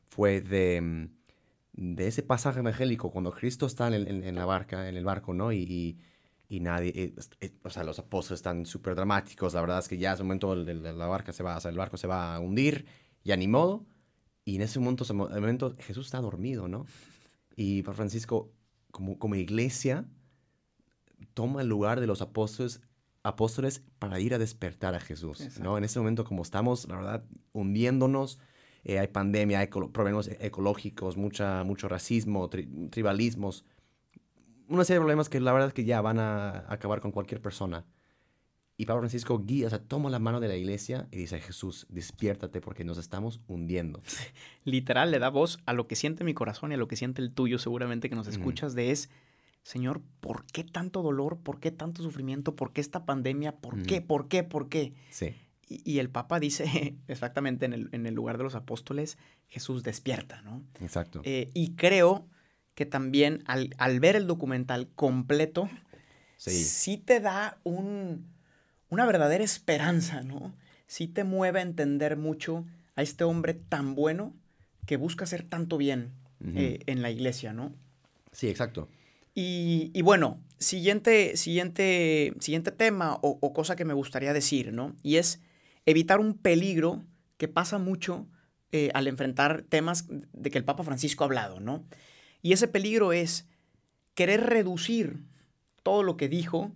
fue 0.08 0.42
de, 0.42 0.80
mm, 0.82 1.96
de, 1.96 2.08
ese 2.08 2.24
pasaje 2.24 2.60
evangélico, 2.60 3.12
cuando 3.12 3.32
Cristo 3.32 3.66
está 3.66 3.88
en, 3.88 4.36
la 4.36 4.46
barca, 4.46 4.88
en 4.88 4.96
el 4.96 5.04
barco, 5.04 5.34
¿no? 5.34 5.52
Y, 5.52 5.98
y, 6.48 6.60
nadie, 6.60 6.92
eh, 6.96 7.16
eh, 7.42 7.52
o 7.64 7.70
sea, 7.72 7.84
los 7.84 7.98
apóstoles 7.98 8.40
están 8.40 8.68
súper 8.68 8.94
dramáticos, 8.94 9.56
la 9.56 9.62
verdad 9.62 9.80
es 9.80 9.88
que 9.88 9.98
ya 9.98 10.14
es 10.14 10.20
el 10.20 10.26
momento 10.26 10.56
la 10.56 11.08
barca 11.08 11.34
se 11.34 11.42
va, 11.42 11.58
o 11.58 11.60
sea, 11.60 11.72
el 11.72 11.78
barco 11.78 11.98
se 11.98 12.06
va 12.06 12.36
a 12.36 12.40
hundir, 12.40 12.86
ya 13.24 13.36
ni 13.36 13.48
modo, 13.48 13.88
y 14.46 14.58
en 14.58 14.62
ese 14.62 14.80
momento, 14.80 15.04
ese 15.04 15.14
momento 15.14 15.76
Jesús 15.80 16.06
está 16.06 16.22
dormido, 16.22 16.68
¿no? 16.68 16.86
Y 17.56 17.82
Francisco 17.82 18.52
como, 18.94 19.18
como 19.18 19.34
iglesia, 19.34 20.06
toma 21.34 21.62
el 21.62 21.68
lugar 21.68 22.00
de 22.00 22.06
los 22.06 22.22
apóstoles, 22.22 22.80
apóstoles 23.24 23.82
para 23.98 24.20
ir 24.20 24.36
a 24.36 24.38
despertar 24.38 24.94
a 24.94 25.00
Jesús. 25.00 25.60
¿no? 25.60 25.78
En 25.80 25.84
ese 25.84 26.00
momento, 26.00 26.24
como 26.24 26.44
estamos, 26.44 26.88
la 26.88 26.96
verdad, 26.98 27.26
hundiéndonos, 27.54 28.40
eh, 28.84 29.00
hay 29.00 29.08
pandemia, 29.08 29.60
hay 29.60 29.68
problemas 29.68 30.30
ecológicos, 30.40 31.18
mucha, 31.18 31.64
mucho 31.64 31.90
racismo, 31.90 32.50
tribalismos, 32.92 33.66
una 34.68 34.86
serie 34.86 35.00
de 35.00 35.02
problemas 35.02 35.28
que 35.28 35.40
la 35.40 35.54
verdad 35.54 35.70
es 35.70 35.74
que 35.74 35.86
ya 35.86 36.00
van 36.02 36.20
a 36.20 36.72
acabar 36.72 37.02
con 37.02 37.12
cualquier 37.12 37.42
persona. 37.42 37.86
Y 38.84 38.86
Pablo 38.86 39.04
Francisco 39.04 39.40
guía, 39.40 39.68
o 39.68 39.70
sea, 39.70 39.80
toma 39.80 40.10
la 40.10 40.20
mano 40.20 40.42
de 40.42 40.50
la 40.50 40.58
iglesia 40.58 41.08
y 41.10 41.16
dice, 41.16 41.40
Jesús, 41.40 41.88
despiértate 41.88 42.60
porque 42.60 42.84
nos 42.84 42.98
estamos 42.98 43.40
hundiendo. 43.48 44.02
Literal, 44.66 45.10
le 45.10 45.20
da 45.20 45.30
voz 45.30 45.58
a 45.66 45.72
lo 45.72 45.88
que 45.88 45.96
siente 45.96 46.26
mi 46.26 46.34
corazón 46.34 46.72
y 46.72 46.76
a 46.76 46.78
lo 46.78 46.90
que 46.90 46.98
siente 46.98 47.22
el 47.22 47.32
tuyo, 47.32 47.60
seguramente 47.60 48.10
que 48.10 48.16
nos 48.18 48.28
escuchas, 48.28 48.76
de 48.76 48.92
es, 48.92 49.10
Señor, 49.64 50.02
¿por 50.20 50.46
qué 50.48 50.66
tanto 50.66 51.02
dolor? 51.02 51.38
¿Por 51.38 51.62
qué 51.62 51.72
tanto 51.72 52.04
sufrimiento? 52.04 52.58
¿Por 52.58 52.74
qué 52.74 52.82
esta 52.82 53.06
pandemia? 53.06 53.56
¿Por 53.56 53.84
qué? 53.84 54.02
¿Por 54.02 54.28
qué? 54.28 54.44
¿Por 54.44 54.68
qué? 54.68 54.94
Sí. 55.12 55.34
Y, 55.70 56.00
el 56.00 56.10
Papa 56.10 56.42
dice 56.42 56.98
exactamente 57.08 57.66
en 57.66 57.72
el, 57.72 57.90
en 57.94 58.06
el, 58.06 58.14
lugar 58.14 58.38
de 58.38 58.44
los 58.44 58.54
apóstoles, 58.54 59.18
Jesús 59.48 59.84
despierta, 59.84 60.42
¿no? 60.42 60.62
Exacto. 60.82 61.22
Eh, 61.24 61.52
y 61.54 61.76
creo 61.76 62.28
que 62.76 62.86
también 62.86 63.46
al, 63.46 63.70
al, 63.78 64.02
ver 64.02 64.18
el 64.18 64.28
documental 64.28 64.90
completo, 64.94 65.70
sí. 66.36 66.52
sí 66.66 66.98
te 66.98 67.22
da 67.22 67.60
un 67.64 68.34
una 68.94 69.06
verdadera 69.08 69.44
esperanza, 69.44 70.22
¿no? 70.22 70.54
Sí 70.86 71.08
te 71.08 71.24
mueve 71.24 71.60
a 71.60 71.64
entender 71.64 72.16
mucho 72.16 72.66
a 72.96 73.02
este 73.02 73.24
hombre 73.24 73.56
tan 73.56 73.96
bueno 73.96 74.34
que 74.86 74.98
busca 74.98 75.24
hacer 75.24 75.44
tanto 75.44 75.78
bien 75.78 76.12
eh, 76.56 76.80
en 76.86 77.02
la 77.02 77.10
iglesia, 77.10 77.54
¿no? 77.54 77.74
Sí, 78.32 78.50
exacto. 78.50 78.88
Y, 79.34 80.00
bueno, 80.04 80.40
siguiente, 80.60 81.38
siguiente, 81.38 82.34
siguiente 82.40 82.72
tema 82.72 83.18
o, 83.22 83.54
cosa 83.54 83.76
que 83.76 83.86
me 83.86 83.96
gustaría 83.96 84.32
decir, 84.32 84.74
¿no? 84.74 84.96
Y 85.02 85.16
es 85.16 85.42
evitar 85.88 86.20
un 86.20 86.36
peligro 86.36 87.04
que 87.38 87.48
pasa 87.48 87.80
mucho 87.80 88.28
eh, 88.72 88.92
al 88.94 89.08
enfrentar 89.08 89.64
temas 89.68 90.06
de 90.08 90.52
que 90.52 90.60
el 90.60 90.66
Papa 90.66 90.84
Francisco 90.84 91.24
ha 91.24 91.28
hablado, 91.28 91.60
¿no? 91.60 91.84
Y 92.44 92.54
ese 92.54 92.68
peligro 92.68 93.12
es 93.12 93.48
querer 94.14 94.42
reducir 94.42 95.24
todo 95.82 96.04
lo 96.04 96.16
que 96.16 96.30
dijo 96.30 96.72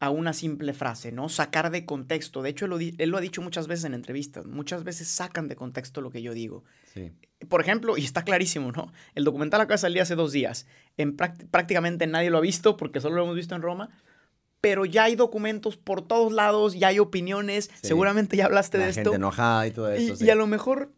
a 0.00 0.10
una 0.10 0.32
simple 0.32 0.72
frase, 0.74 1.10
¿no? 1.10 1.28
Sacar 1.28 1.70
de 1.70 1.84
contexto. 1.84 2.42
De 2.42 2.50
hecho, 2.50 2.66
él 2.66 3.10
lo, 3.10 3.16
ha 3.16 3.20
dicho 3.20 3.42
muchas 3.42 3.66
veces 3.66 3.84
en 3.84 3.94
entrevistas. 3.94 4.46
Muchas 4.46 4.84
veces 4.84 5.08
sacan 5.08 5.48
de 5.48 5.56
contexto 5.56 6.00
lo 6.00 6.10
que 6.10 6.22
yo 6.22 6.34
digo. 6.34 6.62
Sí. 6.94 7.12
Por 7.48 7.60
ejemplo, 7.60 7.96
y 7.96 8.04
está 8.04 8.22
clarísimo, 8.22 8.70
¿no? 8.70 8.92
El 9.14 9.24
documental 9.24 9.60
acaba 9.60 9.74
de 9.74 9.78
salir 9.78 10.00
hace 10.00 10.14
dos 10.14 10.30
días. 10.30 10.66
En 10.96 11.16
prácticamente 11.16 12.06
nadie 12.06 12.30
lo 12.30 12.38
ha 12.38 12.42
visto 12.42 12.76
porque 12.76 13.00
solo 13.00 13.16
lo 13.16 13.24
hemos 13.24 13.36
visto 13.36 13.56
en 13.56 13.62
Roma. 13.62 13.90
Pero 14.60 14.84
ya 14.84 15.04
hay 15.04 15.16
documentos 15.16 15.76
por 15.76 16.06
todos 16.06 16.32
lados, 16.32 16.74
ya 16.74 16.88
hay 16.88 17.00
opiniones. 17.00 17.70
Seguramente 17.82 18.36
ya 18.36 18.46
hablaste 18.46 18.78
de 18.78 18.88
esto. 18.90 19.02
Gente 19.02 19.16
enojada 19.16 19.66
y 19.66 19.70
todo 19.72 19.90
eso. 19.90 20.24
Y, 20.24 20.26
y 20.26 20.30
a 20.30 20.34
lo 20.36 20.46
mejor 20.46 20.92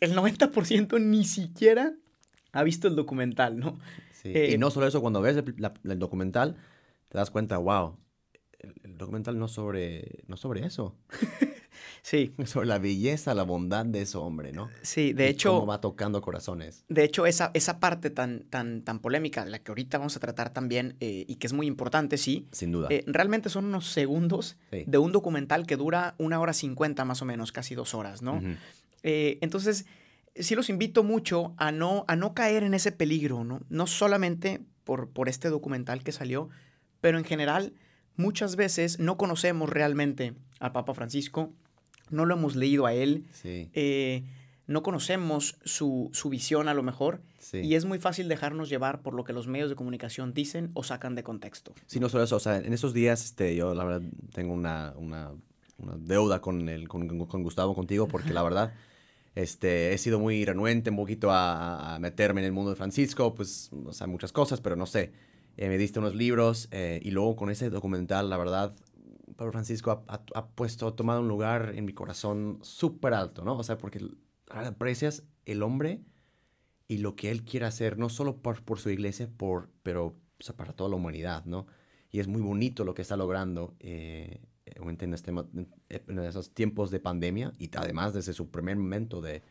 el 0.00 0.14
90% 0.14 1.00
ni 1.00 1.24
siquiera 1.24 1.94
ha 2.52 2.62
visto 2.62 2.88
el 2.88 2.96
documental, 2.96 3.58
¿no? 3.58 3.78
Sí. 4.12 4.30
y 4.30 4.54
eh, 4.54 4.58
no 4.58 4.70
solo 4.70 4.86
eso, 4.86 5.00
cuando 5.00 5.20
ves 5.20 5.36
el 5.36 5.98
documental, 5.98 6.56
te 7.08 7.18
das 7.18 7.30
cuenta, 7.30 7.58
wow, 7.58 7.98
el, 8.82 8.98
documental 8.98 9.38
no 9.38 9.48
sobre, 9.48 10.24
no 10.26 10.36
sobre 10.36 10.64
eso. 10.66 10.96
sí. 12.02 12.32
Sobre 12.44 12.66
la 12.66 12.78
belleza, 12.78 13.34
la 13.34 13.42
bondad 13.42 13.86
de 13.86 14.02
ese 14.02 14.18
hombre, 14.18 14.52
¿no? 14.52 14.68
Sí, 14.82 15.12
de 15.12 15.28
hecho. 15.28 15.52
Cómo 15.54 15.66
va 15.66 15.80
tocando 15.80 16.20
corazones. 16.20 16.84
De 16.88 17.04
hecho, 17.04 17.26
esa, 17.26 17.50
esa 17.54 17.80
parte 17.80 18.10
tan, 18.10 18.44
tan, 18.50 18.82
tan 18.82 19.00
polémica, 19.00 19.44
la 19.44 19.58
que 19.58 19.70
ahorita 19.70 19.98
vamos 19.98 20.16
a 20.16 20.20
tratar 20.20 20.52
también, 20.52 20.96
eh, 21.00 21.24
y 21.28 21.36
que 21.36 21.46
es 21.46 21.52
muy 21.52 21.66
importante, 21.66 22.18
sí. 22.18 22.46
Sin 22.52 22.72
duda. 22.72 22.88
Eh, 22.90 23.04
realmente 23.06 23.48
son 23.48 23.66
unos 23.66 23.88
segundos 23.88 24.56
de 24.70 24.98
un 24.98 25.12
documental 25.12 25.66
que 25.66 25.76
dura 25.76 26.14
una 26.18 26.40
hora 26.40 26.52
cincuenta 26.52 27.04
más 27.04 27.22
o 27.22 27.24
menos, 27.24 27.52
casi 27.52 27.74
dos 27.74 27.94
horas, 27.94 28.22
¿no? 28.22 28.40
Eh, 29.02 29.38
entonces, 29.42 29.86
sí 30.34 30.54
los 30.54 30.68
invito 30.68 31.04
mucho 31.04 31.54
a 31.56 31.72
no, 31.72 32.04
a 32.08 32.16
no 32.16 32.34
caer 32.34 32.62
en 32.62 32.74
ese 32.74 32.92
peligro, 32.92 33.44
¿no? 33.44 33.60
No 33.68 33.86
solamente 33.86 34.60
por, 34.84 35.10
por 35.10 35.28
este 35.28 35.48
documental 35.48 36.02
que 36.02 36.12
salió, 36.12 36.48
pero 37.00 37.18
en 37.18 37.24
general 37.24 37.74
muchas 38.16 38.56
veces 38.56 38.98
no 38.98 39.16
conocemos 39.16 39.68
realmente 39.68 40.34
al 40.60 40.72
Papa 40.72 40.94
Francisco, 40.94 41.52
no 42.10 42.24
lo 42.24 42.34
hemos 42.34 42.56
leído 42.56 42.86
a 42.86 42.92
él, 42.92 43.24
eh, 43.44 44.24
no 44.66 44.82
conocemos 44.82 45.56
su, 45.64 46.10
visión 46.30 46.68
a 46.68 46.74
lo 46.74 46.82
mejor, 46.82 47.20
y 47.52 47.74
es 47.74 47.84
muy 47.84 47.98
fácil 47.98 48.28
dejarnos 48.28 48.68
llevar 48.68 49.02
por 49.02 49.14
lo 49.14 49.24
que 49.24 49.32
los 49.32 49.46
medios 49.46 49.68
de 49.68 49.76
comunicación 49.76 50.32
dicen 50.32 50.70
o 50.74 50.82
sacan 50.82 51.14
de 51.14 51.22
contexto. 51.22 51.74
Sí, 51.86 52.00
no 52.00 52.08
solo 52.08 52.24
eso, 52.24 52.36
o 52.36 52.40
sea, 52.40 52.58
en 52.58 52.72
esos 52.72 52.94
días 52.94 53.24
este, 53.24 53.54
yo 53.54 53.74
la 53.74 53.84
verdad 53.84 54.08
tengo 54.32 54.54
una, 54.54 54.94
deuda 55.98 56.40
con, 56.40 56.68
el, 56.68 56.88
con, 56.88 57.06
Gustavo, 57.42 57.74
contigo, 57.74 58.08
porque 58.08 58.32
la 58.32 58.42
verdad... 58.44 58.74
Este, 59.36 59.92
he 59.92 59.98
sido 59.98 60.20
muy 60.20 60.44
renuente 60.44 60.90
un 60.90 60.96
poquito 60.96 61.32
a, 61.32 61.96
a, 61.96 61.98
meterme 61.98 62.40
en 62.40 62.44
el 62.44 62.52
mundo 62.52 62.70
de 62.70 62.76
Francisco, 62.76 63.34
pues, 63.34 63.68
o 63.84 63.92
sea, 63.92 64.06
muchas 64.06 64.30
cosas, 64.30 64.60
pero 64.60 64.76
no 64.76 64.86
sé. 64.86 65.10
Eh, 65.56 65.68
me 65.68 65.78
diste 65.78 65.98
unos 65.98 66.14
libros 66.14 66.68
eh, 66.70 67.00
y 67.02 67.10
luego 67.10 67.36
con 67.36 67.50
ese 67.50 67.70
documental, 67.70 68.28
la 68.28 68.36
verdad, 68.36 68.74
Pablo 69.36 69.52
Francisco 69.52 70.04
ha, 70.06 70.46
puesto, 70.48 70.86
ha 70.86 70.96
tomado 70.96 71.20
un 71.20 71.28
lugar 71.28 71.72
en 71.74 71.84
mi 71.84 71.92
corazón 71.92 72.58
súper 72.62 73.14
alto, 73.14 73.44
¿no? 73.44 73.56
O 73.56 73.62
sea, 73.62 73.78
porque 73.78 74.00
aprecias 74.50 75.24
el 75.44 75.62
hombre 75.62 76.00
y 76.88 76.98
lo 76.98 77.16
que 77.16 77.30
él 77.30 77.44
quiere 77.44 77.66
hacer, 77.66 77.98
no 77.98 78.08
solo 78.08 78.42
por, 78.42 78.62
por 78.62 78.78
su 78.78 78.90
iglesia, 78.90 79.28
por, 79.36 79.70
pero 79.82 80.16
para 80.56 80.72
toda 80.72 80.90
la 80.90 80.96
humanidad, 80.96 81.44
¿no? 81.44 81.66
Y 82.10 82.20
es 82.20 82.28
muy 82.28 82.42
bonito 82.42 82.84
lo 82.84 82.94
que 82.94 83.02
está 83.02 83.16
logrando 83.16 83.74
eh, 83.80 84.40
en, 84.66 85.14
este, 85.14 85.30
en 85.30 86.18
esos 86.20 86.52
tiempos 86.54 86.90
de 86.90 87.00
pandemia 87.00 87.52
y 87.58 87.70
además 87.76 88.14
desde 88.14 88.32
su 88.32 88.50
primer 88.50 88.76
momento 88.76 89.20
de, 89.20 89.42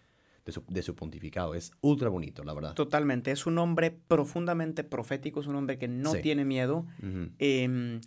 de 0.45 0.81
su, 0.81 0.95
pontificado. 0.95 1.55
Es 1.55 1.71
ultra 1.81 2.09
bonito, 2.09 2.43
la 2.43 2.53
verdad. 2.53 2.73
Totalmente. 2.73 3.31
Es 3.31 3.45
un 3.45 3.57
hombre 3.57 3.91
profundamente 3.91 4.83
profético, 4.83 5.39
es 5.39 5.47
un 5.47 5.55
hombre 5.55 5.77
que 5.77 5.88
no 5.88 6.13
tiene 6.13 6.43
miedo. 6.45 6.85
Em, 7.39 8.01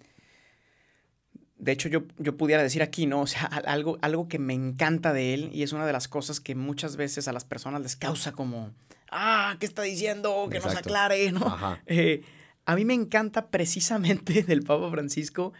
de 1.59 1.73
hecho, 1.73 1.89
yo, 1.89 2.03
yo 2.19 2.37
pudiera 2.37 2.63
decir 2.63 2.83
aquí, 2.83 3.07
¿no? 3.07 3.23
O 3.23 3.27
sea, 3.27 3.45
algo, 3.45 3.99
algo 4.03 4.29
que 4.29 4.39
me 4.39 4.53
encanta 4.53 5.13
de 5.13 5.35
él 5.35 5.51
y 5.53 5.63
es 5.63 5.73
una 5.73 5.87
de 5.87 5.93
las 5.93 6.09
cosas 6.09 6.41
que 6.41 6.55
muchas 6.55 6.97
veces 6.97 7.29
a 7.29 7.33
las 7.33 7.45
personas 7.45 7.81
les 7.81 7.97
causa 7.97 8.33
como, 8.33 8.73
ah, 9.11 9.57
¿qué 9.59 9.67
está 9.67 9.83
diciendo? 9.83 10.49
Que 10.51 10.61
nos 10.61 10.75
aclare, 10.75 11.33
¿no? 11.33 11.79
Eh, 11.87 12.23
a 12.67 12.75
mí 12.75 12.85
me 12.85 12.95
encanta 12.95 13.49
precisamente 13.49 14.43
del 14.47 14.63
Papa 14.63 14.91
Francisco 14.91 15.53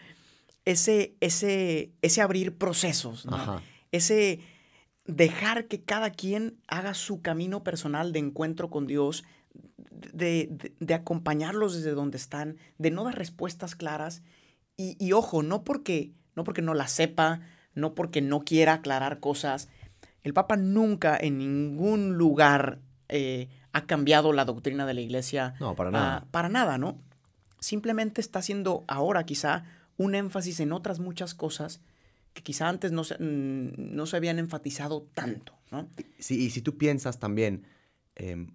ese, 0.65 1.15
ese, 1.21 1.93
ese 2.01 2.21
abrir 2.21 2.57
procesos, 2.57 3.25
¿no? 3.25 3.61
Ese 3.91 4.41
dejar 5.07 5.67
que 5.67 5.81
cada 5.81 6.11
quien 6.11 6.57
haga 6.67 6.93
su 6.93 7.21
camino 7.21 7.63
personal 7.63 8.11
de 8.11 8.19
encuentro 8.19 8.69
con 8.69 8.85
Dios, 8.85 9.23
de, 9.89 10.73
acompañarlos 10.93 11.75
desde 11.75 11.91
donde 11.91 12.17
están, 12.17 12.57
de 12.77 12.91
no 12.91 13.05
dar 13.05 13.17
respuestas 13.17 13.75
claras. 13.75 14.21
Y, 14.75 15.11
ojo, 15.13 15.41
no 15.41 15.63
porque, 15.63 16.11
no 16.35 16.43
porque 16.43 16.61
no 16.61 16.75
la 16.75 16.87
sepa, 16.87 17.39
no 17.73 17.95
porque 17.95 18.21
no 18.21 18.41
quiera 18.41 18.73
aclarar 18.73 19.19
cosas. 19.19 19.69
El 20.21 20.33
Papa 20.33 20.55
nunca 20.55 21.17
en 21.19 21.39
ningún 21.39 22.17
lugar 22.17 22.79
eh, 23.09 23.49
ha 23.71 23.85
cambiado 23.87 24.33
la 24.33 24.45
doctrina 24.45 24.85
de 24.85 24.93
la 24.93 25.01
iglesia. 25.01 25.55
No, 25.59 25.75
para 25.75 25.89
nada. 25.89 26.27
para 26.29 26.49
nada, 26.49 26.77
¿no? 26.77 26.99
Simplemente 27.59 28.21
está 28.21 28.39
haciendo 28.39 28.83
ahora 28.87 29.25
quizá 29.25 29.63
un 29.97 30.13
énfasis 30.13 30.59
en 30.59 30.73
otras 30.73 30.99
muchas 30.99 31.33
cosas 31.33 31.81
que 32.37 32.43
quizá 32.43 32.69
antes 32.69 32.91
no 32.91 33.03
se, 33.03 33.15
mm, 33.15 33.95
no 33.95 34.05
se 34.05 34.15
habían 34.15 34.37
enfatizado 34.37 35.09
tanto, 35.15 35.53
¿no? 35.71 35.89
Sí, 36.19 36.45
y 36.45 36.51
si 36.51 36.61
tú 36.61 36.77
piensas 36.77 37.19
también, 37.19 37.65
em, 38.15 38.53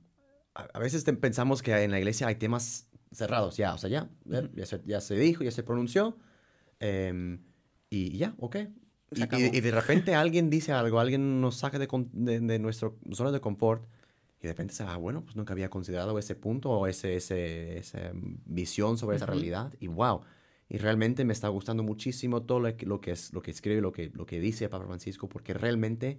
a, 0.54 0.78
veces 0.78 1.02
pensamos 1.20 1.62
que 1.62 1.72
en 1.82 1.90
la 1.90 1.98
iglesia 1.98 2.28
hay 2.28 2.36
temas 2.36 2.88
cerrados, 3.10 3.56
ya, 3.56 3.74
o 3.74 3.78
sea, 3.78 3.90
ya, 3.90 4.08
ya, 4.24 5.00
se, 5.00 5.14
dijo, 5.16 5.42
ya 5.42 5.50
se 5.50 5.64
pronunció, 5.64 6.16
em, 6.78 7.42
y 7.90 8.16
ya, 8.16 8.34
ok. 8.38 8.56
Y, 9.10 9.60
de 9.60 9.70
repente 9.72 10.14
alguien 10.14 10.48
dice 10.48 10.70
algo, 10.72 11.00
alguien 11.00 11.40
nos 11.40 11.56
saca 11.56 11.80
de, 11.80 11.88
de, 11.88 12.58
nuestro 12.60 13.00
zona 13.12 13.32
de 13.32 13.40
confort, 13.40 13.84
y 14.38 14.46
de 14.46 14.52
repente 14.52 14.74
se 14.74 14.84
ah, 14.84 14.96
bueno, 14.96 15.24
pues 15.24 15.34
nunca 15.34 15.54
había 15.54 15.70
considerado 15.70 16.16
ese 16.20 16.36
punto 16.36 16.70
o 16.70 16.86
ese, 16.86 17.16
ese, 17.16 17.78
esa 17.78 18.12
visión 18.14 18.96
sobre 18.96 19.16
esa 19.16 19.26
realidad, 19.26 19.72
y 19.80 19.88
wow 19.88 20.22
y 20.72 20.78
realmente 20.78 21.26
me 21.26 21.34
está 21.34 21.48
gustando 21.48 21.82
muchísimo 21.82 22.44
todo 22.44 22.58
lo 22.58 22.74
que, 22.74 22.86
lo 22.86 22.98
que, 22.98 23.10
es, 23.10 23.30
lo 23.34 23.42
que 23.42 23.50
escribe, 23.50 23.82
lo 23.82 23.92
que, 23.92 24.10
lo 24.14 24.24
que 24.24 24.40
dice 24.40 24.70
Papa 24.70 24.86
Francisco, 24.86 25.28
porque 25.28 25.52
realmente 25.52 26.18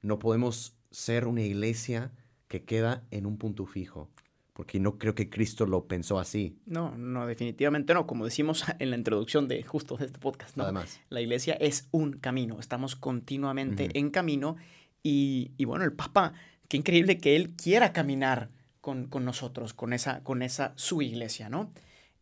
no 0.00 0.20
podemos 0.20 0.76
ser 0.92 1.26
una 1.26 1.42
iglesia 1.42 2.12
que 2.46 2.62
queda 2.62 3.02
en 3.10 3.26
un 3.26 3.36
punto 3.36 3.66
fijo, 3.66 4.08
porque 4.52 4.78
no 4.78 4.96
creo 4.96 5.16
que 5.16 5.28
Cristo 5.28 5.66
lo 5.66 5.88
pensó 5.88 6.20
así. 6.20 6.56
No, 6.66 6.96
no, 6.96 7.26
definitivamente 7.26 7.92
no. 7.92 8.06
Como 8.06 8.24
decimos 8.24 8.64
en 8.78 8.90
la 8.90 8.96
introducción 8.96 9.48
de 9.48 9.64
justo 9.64 9.96
de 9.96 10.06
este 10.06 10.20
podcast, 10.20 10.56
¿no? 10.56 10.62
Además. 10.62 11.00
La 11.08 11.20
iglesia 11.20 11.54
es 11.54 11.88
un 11.90 12.12
camino, 12.12 12.60
estamos 12.60 12.94
continuamente 12.94 13.90
en 13.94 14.10
camino 14.10 14.54
y, 15.02 15.50
y, 15.56 15.64
bueno, 15.64 15.84
el 15.84 15.94
Papa, 15.94 16.34
qué 16.68 16.76
increíble 16.76 17.18
que 17.18 17.34
él 17.34 17.56
quiera 17.56 17.92
caminar 17.92 18.50
con, 18.80 19.08
con 19.08 19.24
nosotros, 19.24 19.74
con 19.74 19.92
esa, 19.92 20.22
con 20.22 20.42
esa 20.42 20.74
su 20.76 21.02
iglesia, 21.02 21.48
¿no? 21.48 21.72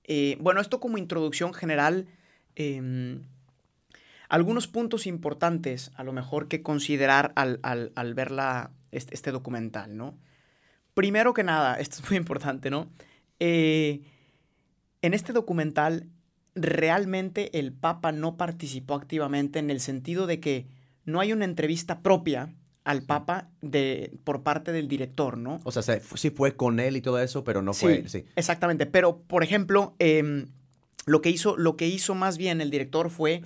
Eh, 0.08 0.38
bueno, 0.40 0.60
esto 0.62 0.80
como 0.80 0.96
introducción 0.96 1.52
general, 1.52 2.06
em, 2.56 3.22
algunos 4.30 4.66
puntos 4.66 5.06
importantes 5.06 5.92
a 5.96 6.02
lo 6.02 6.12
mejor 6.14 6.48
que 6.48 6.62
considerar 6.62 7.32
al, 7.36 7.60
ver 8.14 8.32
este, 8.90 9.14
este, 9.14 9.30
documental, 9.30 9.96
¿no? 9.96 10.18
Primero 10.94 11.34
que 11.34 11.44
nada, 11.44 11.74
esto 11.80 11.98
es 12.02 12.10
muy 12.10 12.16
importante, 12.16 12.70
¿no? 12.70 12.90
Eh, 13.38 14.00
en 15.02 15.14
este 15.14 15.32
documental 15.32 16.08
realmente 16.54 17.56
el 17.58 17.72
Papa 17.72 18.10
no 18.10 18.36
participó 18.36 18.94
activamente 18.94 19.58
en 19.58 19.70
el 19.70 19.78
sentido 19.78 20.26
de 20.26 20.40
que 20.40 20.66
no 21.04 21.20
hay 21.20 21.32
una 21.32 21.44
entrevista 21.44 22.00
propia 22.00 22.52
al 22.88 23.02
Papa 23.02 23.50
de, 23.60 24.18
por 24.24 24.42
parte 24.42 24.72
del 24.72 24.88
director, 24.88 25.36
¿no? 25.36 25.60
O 25.64 25.70
sea, 25.70 25.82
sí 25.82 26.30
fue 26.30 26.56
con 26.56 26.80
él 26.80 26.96
y 26.96 27.02
todo 27.02 27.20
eso, 27.20 27.44
pero 27.44 27.60
no 27.60 27.74
fue. 27.74 28.08
Sí, 28.08 28.24
exactamente. 28.34 28.86
Pero, 28.86 29.18
por 29.18 29.42
ejemplo, 29.42 29.94
em, 29.98 30.46
lo, 31.04 31.20
que 31.20 31.28
hizo, 31.28 31.58
lo 31.58 31.76
que 31.76 31.86
hizo 31.86 32.14
más 32.14 32.38
bien 32.38 32.62
el 32.62 32.70
director 32.70 33.10
fue 33.10 33.42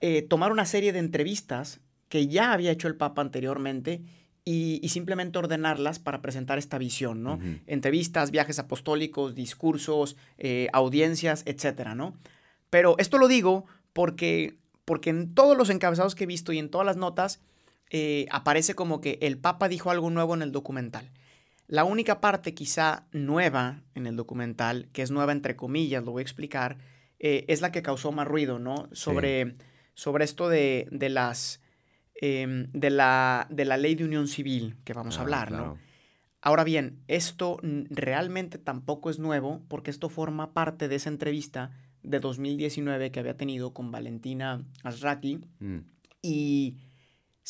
eh, 0.00 0.22
tomar 0.22 0.50
una 0.50 0.66
serie 0.66 0.92
de 0.92 0.98
entrevistas 0.98 1.78
que 2.08 2.26
ya 2.26 2.52
había 2.52 2.72
hecho 2.72 2.88
el 2.88 2.96
Papa 2.96 3.22
anteriormente 3.22 4.02
y, 4.44 4.80
simplemente 4.88 5.38
ordenarlas 5.38 6.00
para 6.00 6.20
presentar 6.20 6.58
esta 6.58 6.76
visión, 6.76 7.22
¿no? 7.22 7.38
Entrevistas, 7.68 8.32
viajes 8.32 8.58
apostólicos, 8.58 9.36
discursos, 9.36 10.16
eh, 10.36 10.66
audiencias, 10.72 11.44
etcétera, 11.46 11.94
¿no? 11.94 12.16
Pero 12.70 12.96
esto 12.98 13.18
lo 13.18 13.28
digo 13.28 13.66
porque, 13.92 14.58
porque 14.84 15.10
en 15.10 15.32
todos 15.32 15.56
los 15.56 15.70
encabezados 15.70 16.16
que 16.16 16.24
he 16.24 16.26
visto 16.26 16.52
y 16.52 16.58
en 16.58 16.70
todas 16.70 16.84
las 16.84 16.96
notas 16.96 17.40
eh, 17.90 18.26
aparece 18.30 18.74
como 18.74 19.00
que 19.00 19.18
el 19.20 19.38
Papa 19.38 19.68
dijo 19.68 19.90
algo 19.90 20.10
nuevo 20.10 20.34
en 20.34 20.42
el 20.42 20.52
documental. 20.52 21.10
La 21.66 21.84
única 21.84 22.20
parte 22.20 22.54
quizá 22.54 23.06
nueva 23.12 23.82
en 23.94 24.06
el 24.06 24.16
documental, 24.16 24.88
que 24.92 25.02
es 25.02 25.10
nueva 25.10 25.32
entre 25.32 25.56
comillas, 25.56 26.04
lo 26.04 26.12
voy 26.12 26.20
a 26.20 26.22
explicar, 26.22 26.78
eh, 27.18 27.44
es 27.48 27.60
la 27.60 27.70
que 27.70 27.82
causó 27.82 28.12
más 28.12 28.26
ruido, 28.26 28.58
¿no? 28.58 28.88
Sobre, 28.92 29.56
sobre 29.94 30.24
esto 30.24 30.48
de, 30.48 30.88
las, 31.10 31.60
em, 32.14 32.70
de, 32.72 32.90
la, 32.90 33.46
de 33.50 33.64
la 33.64 33.76
ley 33.76 33.94
de 33.94 34.04
unión 34.04 34.26
civil 34.26 34.76
que 34.84 34.94
vamos 34.94 35.16
a 35.16 35.20
ah, 35.20 35.22
hablar, 35.22 35.52
¿no? 35.52 35.78
Ahora 36.42 36.64
bien, 36.64 37.02
esto 37.06 37.58
realmente 37.62 38.56
tampoco 38.58 39.10
es 39.10 39.18
nuevo 39.18 39.62
porque 39.68 39.90
esto 39.90 40.08
forma 40.08 40.54
parte 40.54 40.88
de 40.88 40.96
esa 40.96 41.10
entrevista 41.10 41.70
de 42.02 42.18
2019 42.18 43.10
que 43.10 43.20
había 43.20 43.36
tenido 43.36 43.74
con 43.74 43.90
Valentina 43.90 44.64
Azraki 44.82 45.40
mm. 45.58 45.78
y 46.22 46.78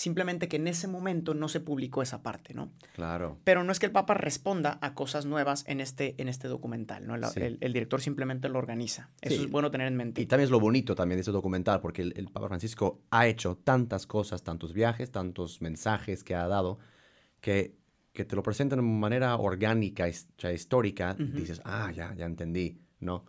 simplemente 0.00 0.48
que 0.48 0.56
en 0.56 0.66
ese 0.66 0.88
momento 0.88 1.34
no 1.34 1.48
se 1.48 1.60
publicó 1.60 2.00
esa 2.00 2.22
parte, 2.22 2.54
¿no? 2.54 2.72
Claro. 2.94 3.38
Pero 3.44 3.64
no 3.64 3.70
es 3.70 3.78
que 3.78 3.84
el 3.84 3.92
Papa 3.92 4.14
responda 4.14 4.78
a 4.80 4.94
cosas 4.94 5.26
nuevas 5.26 5.62
en 5.66 5.82
este, 5.82 6.14
en 6.16 6.28
este 6.30 6.48
documental, 6.48 7.06
¿no? 7.06 7.14
El, 7.14 7.58
director 7.60 8.00
simplemente 8.00 8.48
lo 8.48 8.58
organiza. 8.58 9.10
Eso 9.20 9.42
es 9.42 9.50
bueno 9.50 9.70
tener 9.70 9.88
en 9.88 9.96
mente. 9.96 10.22
Y 10.22 10.26
también 10.26 10.46
es 10.46 10.50
lo 10.50 10.58
bonito 10.58 10.94
también 10.94 11.18
de 11.18 11.20
ese 11.20 11.32
documental, 11.32 11.80
porque 11.80 12.00
el, 12.00 12.30
Papa 12.32 12.48
Francisco 12.48 13.02
ha 13.10 13.26
hecho 13.26 13.56
tantas 13.62 14.06
cosas, 14.06 14.42
tantos 14.42 14.72
viajes, 14.72 15.10
tantos 15.10 15.60
mensajes 15.60 16.24
que 16.24 16.34
ha 16.34 16.48
dado, 16.48 16.78
que, 17.42 17.76
que 18.14 18.24
te 18.24 18.34
lo 18.36 18.42
presentan 18.42 18.78
de 18.78 18.82
manera 18.82 19.36
orgánica, 19.36 20.08
histórica, 20.08 21.14
dices, 21.14 21.60
ah, 21.66 21.92
ya, 21.94 22.14
ya 22.14 22.24
entendí, 22.24 22.80
¿no? 23.00 23.26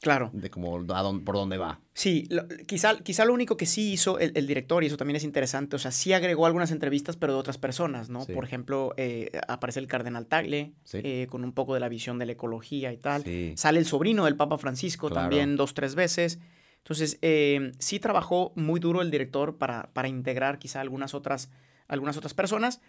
Claro. 0.00 0.30
De 0.34 0.50
cómo, 0.50 0.84
por 1.24 1.36
dónde 1.36 1.56
va. 1.56 1.80
Sí, 1.94 2.28
quizá, 2.66 2.98
quizá 2.98 3.24
lo 3.24 3.32
único 3.32 3.56
que 3.56 3.64
sí 3.64 3.92
hizo 3.92 4.18
el, 4.18 4.46
director, 4.46 4.84
y 4.84 4.88
eso 4.88 4.96
también 4.96 5.16
es 5.16 5.24
interesante, 5.24 5.76
o 5.76 5.78
sea, 5.78 5.90
sí 5.90 6.12
agregó 6.12 6.46
algunas 6.46 6.70
entrevistas, 6.70 7.16
pero 7.16 7.32
de 7.32 7.38
otras 7.38 7.56
personas, 7.56 8.10
¿no? 8.10 8.26
Por 8.26 8.44
ejemplo, 8.44 8.92
eh, 8.98 9.30
aparece 9.48 9.80
el 9.80 9.86
cardenal 9.86 10.26
Tagle, 10.26 10.74
eh, 10.92 11.26
con 11.30 11.44
un 11.44 11.52
poco 11.52 11.74
de 11.74 11.80
la 11.80 11.88
visión 11.88 12.18
de 12.18 12.26
la 12.26 12.32
ecología 12.32 12.92
y 12.92 12.98
tal. 12.98 13.24
Sale 13.56 13.78
el 13.78 13.86
sobrino 13.86 14.26
del 14.26 14.36
Papa 14.36 14.58
Francisco 14.58 15.10
también 15.10 15.56
dos, 15.56 15.72
tres 15.72 15.94
veces. 15.94 16.38
Entonces, 16.78 17.18
eh, 17.22 17.72
sí 17.78 17.98
trabajó 17.98 18.52
muy 18.54 18.78
duro 18.78 19.02
el 19.02 19.10
director 19.10 19.56
para, 19.56 19.90
para 19.92 20.08
integrar 20.08 20.58
quizá 20.58 20.80
algunas 20.80 21.14
otras, 21.14 21.50
algunas 21.88 22.16
otras 22.16 22.34
personas, 22.34 22.80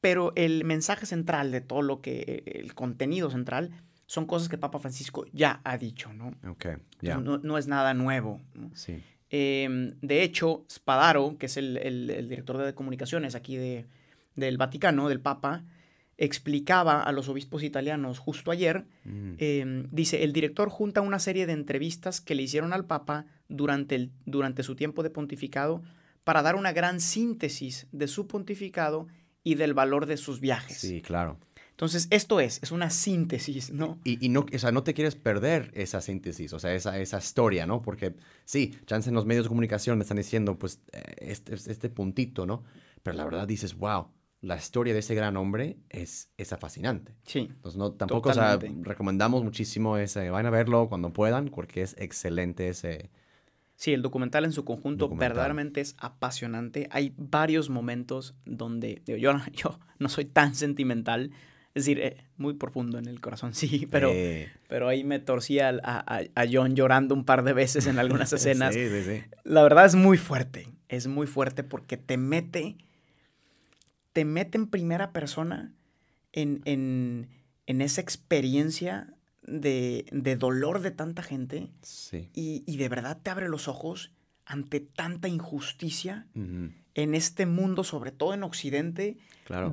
pero 0.00 0.32
el 0.34 0.64
mensaje 0.64 1.06
central 1.06 1.52
de 1.52 1.60
todo 1.60 1.82
lo 1.82 2.00
que, 2.00 2.42
el 2.46 2.74
contenido 2.74 3.30
central, 3.30 3.70
son 4.08 4.24
cosas 4.24 4.48
que 4.48 4.56
Papa 4.56 4.78
Francisco 4.78 5.26
ya 5.32 5.60
ha 5.64 5.76
dicho, 5.76 6.12
¿no? 6.14 6.34
Ok, 6.50 6.66
ya. 7.02 7.18
No, 7.18 7.58
es 7.58 7.68
nada 7.68 7.92
nuevo. 7.92 8.40
Sí. 8.72 9.02
Em, 9.28 9.92
de 10.00 10.22
hecho, 10.22 10.64
Spadaro, 10.70 11.36
que 11.38 11.44
es 11.44 11.58
el, 11.58 12.26
director 12.26 12.56
de 12.56 12.74
comunicaciones 12.74 13.34
aquí 13.34 13.56
de, 13.56 13.84
del 14.34 14.56
Vaticano, 14.56 15.10
del 15.10 15.20
Papa, 15.20 15.62
explicaba 16.16 17.02
a 17.02 17.12
los 17.12 17.28
obispos 17.28 17.62
italianos 17.62 18.18
justo 18.18 18.50
ayer, 18.50 18.86
mm. 19.04 19.34
em, 19.36 19.88
dice, 19.92 20.24
el 20.24 20.32
director 20.32 20.70
junta 20.70 21.02
una 21.02 21.18
serie 21.18 21.46
de 21.46 21.52
entrevistas 21.52 22.22
que 22.22 22.34
le 22.34 22.42
hicieron 22.42 22.72
al 22.72 22.86
Papa 22.86 23.26
durante, 23.48 23.94
el, 23.94 24.10
durante 24.24 24.62
su 24.62 24.74
tiempo 24.74 25.02
de 25.02 25.10
pontificado 25.10 25.82
para 26.24 26.40
dar 26.40 26.56
una 26.56 26.72
gran 26.72 27.00
síntesis 27.00 27.86
de 27.92 28.08
su 28.08 28.26
pontificado 28.26 29.06
y 29.44 29.54
del 29.54 29.74
valor 29.74 30.06
de 30.06 30.16
sus 30.16 30.40
viajes. 30.40 30.78
Sí, 30.78 31.02
claro. 31.02 31.38
Entonces, 31.78 32.08
esto 32.10 32.40
es, 32.40 32.60
es 32.60 32.72
una 32.72 32.90
síntesis, 32.90 33.70
¿no? 33.70 34.00
Y, 34.02 34.28
no, 34.30 34.46
o 34.52 34.58
sea, 34.58 34.72
no 34.72 34.82
te 34.82 34.94
quieres 34.94 35.14
perder 35.14 35.70
esa 35.74 36.00
síntesis, 36.00 36.52
o 36.52 36.58
sea, 36.58 36.74
esa, 36.74 36.98
esa 36.98 37.18
historia, 37.18 37.66
¿no? 37.66 37.82
Porque 37.82 38.16
sí, 38.44 38.76
chance 38.84 39.08
en 39.08 39.14
los 39.14 39.26
medios 39.26 39.44
de 39.44 39.48
comunicación 39.50 39.96
me 39.96 40.02
están 40.02 40.16
diciendo, 40.16 40.58
pues, 40.58 40.80
eh, 40.90 41.02
este, 41.20 41.54
este 41.54 41.88
puntito, 41.88 42.46
¿no? 42.46 42.64
Pero 43.04 43.16
la 43.16 43.24
verdad 43.24 43.46
dices, 43.46 43.76
wow, 43.76 44.08
la 44.40 44.56
historia 44.56 44.92
de 44.92 44.98
ese 44.98 45.14
gran 45.14 45.36
hombre 45.36 45.78
es 45.88 46.32
esa 46.36 46.56
fascinante. 46.56 47.14
Sí. 47.22 47.46
Entonces, 47.48 47.78
no, 47.78 47.92
tampoco, 47.92 48.30
o 48.30 48.34
sea, 48.34 48.58
recomendamos 48.80 49.44
muchísimo 49.44 49.98
ese, 49.98 50.30
vayan 50.30 50.46
a 50.46 50.50
verlo 50.50 50.88
cuando 50.88 51.12
puedan, 51.12 51.48
porque 51.48 51.82
es 51.82 51.94
excelente 51.96 52.70
ese... 52.70 53.12
Sí, 53.76 53.92
el 53.92 54.02
documental 54.02 54.44
en 54.44 54.50
su 54.50 54.64
conjunto 54.64 55.08
verdaderamente 55.08 55.80
es 55.80 55.94
apasionante. 55.98 56.88
Hay 56.90 57.14
varios 57.16 57.70
momentos 57.70 58.34
donde, 58.44 59.00
digo, 59.06 59.16
yo, 59.16 59.32
yo 59.52 59.78
no 60.00 60.08
soy 60.08 60.24
tan 60.24 60.56
sentimental, 60.56 61.30
es 61.74 61.84
decir, 61.84 62.00
eh, 62.00 62.16
muy 62.36 62.54
profundo 62.54 62.98
en 62.98 63.06
el 63.06 63.20
corazón, 63.20 63.54
sí, 63.54 63.86
pero, 63.90 64.12
pero 64.68 64.88
ahí 64.88 65.04
me 65.04 65.18
torcía 65.18 65.78
a, 65.82 66.20
a, 66.34 66.44
John 66.50 66.74
llorando 66.74 67.14
un 67.14 67.24
par 67.24 67.44
de 67.44 67.52
veces 67.52 67.86
en 67.86 67.98
algunas 67.98 68.32
escenas. 68.34 68.74
sí, 68.74 68.88
sí, 68.88 69.02
sí. 69.04 69.22
La 69.44 69.62
verdad 69.62 69.86
es 69.86 69.94
muy 69.94 70.18
fuerte, 70.18 70.68
es 70.88 71.06
muy 71.06 71.26
fuerte 71.26 71.62
porque 71.62 71.96
te 71.96 72.16
mete, 72.16 72.76
te 74.12 74.24
mete 74.24 74.58
en 74.58 74.66
primera 74.66 75.12
persona 75.12 75.72
en, 76.32 76.62
en, 76.64 77.28
en 77.66 77.80
esa 77.80 78.00
experiencia 78.00 79.14
de, 79.42 80.06
de, 80.12 80.36
dolor 80.36 80.80
de 80.80 80.90
tanta 80.90 81.22
gente 81.22 81.70
sí. 81.82 82.28
y, 82.34 82.64
y, 82.66 82.76
de 82.76 82.88
verdad 82.88 83.18
te 83.22 83.30
abre 83.30 83.48
los 83.48 83.66
ojos 83.66 84.12
ante 84.44 84.80
tanta 84.80 85.28
injusticia 85.28 86.26
en 86.98 87.14
este 87.14 87.46
mundo, 87.46 87.84
sobre 87.84 88.10
todo 88.10 88.34
en 88.34 88.42
Occidente, 88.42 89.18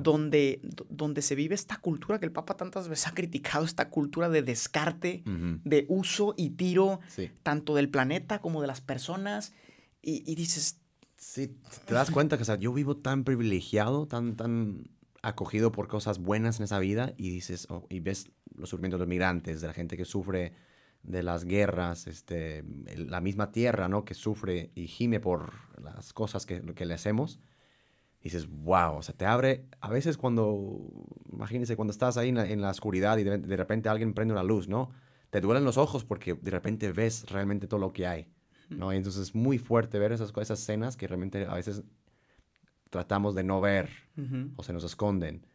donde, 0.00 0.60
donde 0.88 1.22
se 1.22 1.34
vive 1.34 1.56
esta 1.56 1.76
cultura 1.78 2.20
que 2.20 2.24
el 2.24 2.30
Papa 2.30 2.56
tantas 2.56 2.88
veces 2.88 3.08
ha 3.08 3.14
criticado, 3.14 3.64
esta 3.64 3.90
cultura 3.90 4.28
de 4.28 4.42
descarte, 4.42 5.24
de 5.24 5.86
uso 5.88 6.34
y 6.36 6.50
tiro, 6.50 7.00
tanto 7.42 7.74
del 7.74 7.88
planeta 7.88 8.38
como 8.40 8.60
de 8.60 8.68
las 8.68 8.80
personas. 8.80 9.54
Y, 10.02 10.36
dices... 10.36 10.78
Sí, 11.16 11.56
te 11.86 11.94
das 11.94 12.12
cuenta 12.12 12.38
que 12.38 12.44
sea, 12.44 12.58
yo 12.58 12.72
vivo 12.72 12.96
tan 12.96 13.24
privilegiado, 13.24 14.06
tan, 14.06 14.36
tan 14.36 14.84
acogido 15.22 15.72
por 15.72 15.88
cosas 15.88 16.20
buenas 16.20 16.60
en 16.60 16.64
esa 16.64 16.78
vida 16.78 17.12
y 17.16 17.30
dices, 17.30 17.66
oh, 17.70 17.86
y 17.88 17.98
ves 17.98 18.30
los 18.54 18.68
sufrimientos 18.68 19.00
de 19.00 19.06
los 19.06 19.08
migrantes, 19.08 19.60
de 19.60 19.66
la 19.66 19.72
gente 19.72 19.96
que 19.96 20.04
sufre 20.04 20.52
de 21.06 21.22
las 21.22 21.44
guerras, 21.44 22.06
este, 22.06 22.64
la 22.96 23.20
misma 23.20 23.52
tierra, 23.52 23.88
¿no? 23.88 24.04
Que 24.04 24.14
sufre 24.14 24.70
y 24.74 24.86
gime 24.88 25.20
por 25.20 25.52
las 25.80 26.12
cosas 26.12 26.46
que, 26.46 26.62
que 26.74 26.84
le 26.84 26.94
hacemos. 26.94 27.40
Y 28.20 28.24
dices, 28.24 28.48
wow, 28.48 28.96
o 28.96 29.02
sea, 29.02 29.14
te 29.16 29.24
abre, 29.24 29.66
a 29.80 29.88
veces 29.88 30.16
cuando, 30.16 30.90
imagínense, 31.32 31.76
cuando 31.76 31.92
estás 31.92 32.16
ahí 32.16 32.30
en 32.30 32.60
la, 32.60 32.70
oscuridad 32.70 33.18
y 33.18 33.24
de, 33.24 33.56
repente 33.56 33.88
alguien 33.88 34.14
prende 34.14 34.32
una 34.32 34.42
luz, 34.42 34.68
¿no? 34.68 34.90
Te 35.30 35.40
duelen 35.40 35.64
los 35.64 35.76
ojos 35.76 36.04
porque 36.04 36.34
de 36.34 36.50
repente 36.50 36.90
ves 36.92 37.30
realmente 37.30 37.68
todo 37.68 37.78
lo 37.78 37.92
que 37.92 38.06
hay, 38.06 38.28
¿no? 38.68 38.92
Y 38.92 38.96
entonces 38.96 39.22
es 39.22 39.34
muy 39.34 39.58
fuerte 39.58 39.98
ver 40.00 40.10
esas, 40.10 40.32
esas 40.36 40.60
escenas 40.60 40.96
que 40.96 41.06
realmente 41.06 41.46
a 41.46 41.54
veces 41.54 41.84
tratamos 42.90 43.34
de 43.36 43.44
no 43.44 43.60
ver 43.60 43.90
o 44.56 44.62
se 44.62 44.72
nos 44.72 44.82
esconden. 44.82 45.46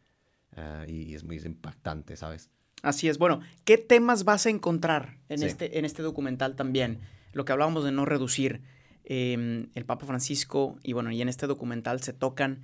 Ah, 0.56 0.84
y 0.86 1.14
es 1.14 1.24
muy 1.24 1.38
impactante, 1.38 2.16
¿sabes? 2.16 2.50
Así 2.82 3.08
es. 3.08 3.18
Bueno, 3.18 3.40
¿qué 3.64 3.78
temas 3.78 4.24
vas 4.24 4.46
a 4.46 4.50
encontrar 4.50 5.18
en, 5.28 5.42
este, 5.42 5.78
en 5.78 5.84
este 5.84 6.02
documental 6.02 6.56
también? 6.56 7.00
Lo 7.32 7.44
que 7.44 7.52
hablábamos 7.52 7.84
de 7.84 7.92
no 7.92 8.04
reducir. 8.04 8.62
Em, 9.04 9.68
el 9.74 9.84
Papa 9.84 10.06
Francisco 10.06 10.76
y 10.84 10.92
bueno, 10.92 11.10
y 11.10 11.20
en 11.20 11.28
este 11.28 11.48
documental 11.48 12.00
se 12.02 12.12
tocan, 12.12 12.62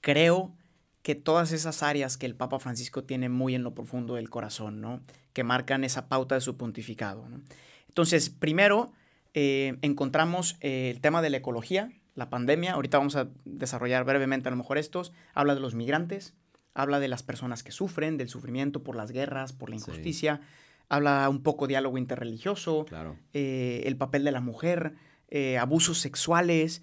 creo 0.00 0.54
que 1.02 1.16
todas 1.16 1.50
esas 1.50 1.82
áreas 1.82 2.16
que 2.16 2.26
el 2.26 2.36
Papa 2.36 2.60
Francisco 2.60 3.02
tiene 3.02 3.28
muy 3.28 3.56
en 3.56 3.64
lo 3.64 3.74
profundo 3.74 4.14
del 4.14 4.30
corazón, 4.30 4.80
¿no? 4.80 5.00
Que 5.32 5.42
marcan 5.42 5.82
esa 5.82 6.08
pauta 6.08 6.36
de 6.36 6.40
su 6.40 6.56
pontificado, 6.56 7.26
Entonces, 7.88 8.30
primero 8.30 8.92
eh, 9.34 9.76
encontramos 9.82 10.56
eh, 10.60 10.90
el 10.94 11.00
tema 11.00 11.20
de 11.20 11.30
la 11.30 11.38
ecología, 11.38 11.90
la 12.14 12.30
pandemia. 12.30 12.74
Ahorita 12.74 12.98
vamos 12.98 13.16
a 13.16 13.28
desarrollar 13.44 14.04
brevemente 14.04 14.48
a 14.48 14.52
lo 14.52 14.56
mejor 14.56 14.78
estos. 14.78 15.12
Habla 15.34 15.54
de 15.54 15.60
los 15.60 15.74
migrantes, 15.74 16.34
habla 16.74 17.00
de 17.00 17.08
las 17.08 17.22
personas 17.22 17.62
que 17.62 17.72
sufren, 17.72 18.16
del 18.16 18.28
sufrimiento 18.28 18.82
por 18.82 18.96
las 18.96 19.10
guerras, 19.10 19.52
por 19.52 19.70
la 19.70 19.76
injusticia, 19.76 20.40
habla 20.88 21.28
un 21.28 21.42
poco 21.42 21.66
de 21.66 21.72
diálogo 21.72 21.98
interreligioso, 21.98 22.86
eh, 23.32 23.82
el 23.86 23.96
papel 23.96 24.24
de 24.24 24.32
la 24.32 24.40
mujer, 24.40 24.94
eh, 25.28 25.58
abusos 25.58 25.98
sexuales 25.98 26.82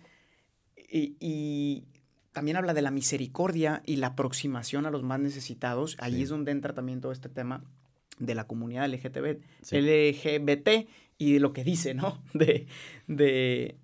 y, 0.92 1.86
también 2.32 2.58
habla 2.58 2.74
de 2.74 2.82
la 2.82 2.92
misericordia 2.92 3.82
y 3.86 3.98
la 3.98 4.08
aproximación 4.08 4.86
a 4.86 4.92
los 4.92 5.04
más 5.04 5.20
necesitados. 5.20 5.98
Ahí 6.00 6.22
es 6.22 6.30
donde 6.30 6.52
entra 6.52 6.74
también 6.74 7.02
todo 7.02 7.12
este 7.12 7.28
tema 7.28 7.64
de 8.20 8.36
la 8.36 8.46
comunidad 8.46 8.88
LGTB, 8.88 9.42
LGBT 9.72 10.88
y 11.18 11.34
de 11.34 11.40
lo 11.40 11.52
que 11.52 11.64
dice, 11.64 11.96
¿no? 11.96 12.22
De, 12.34 12.68
de 13.08 13.76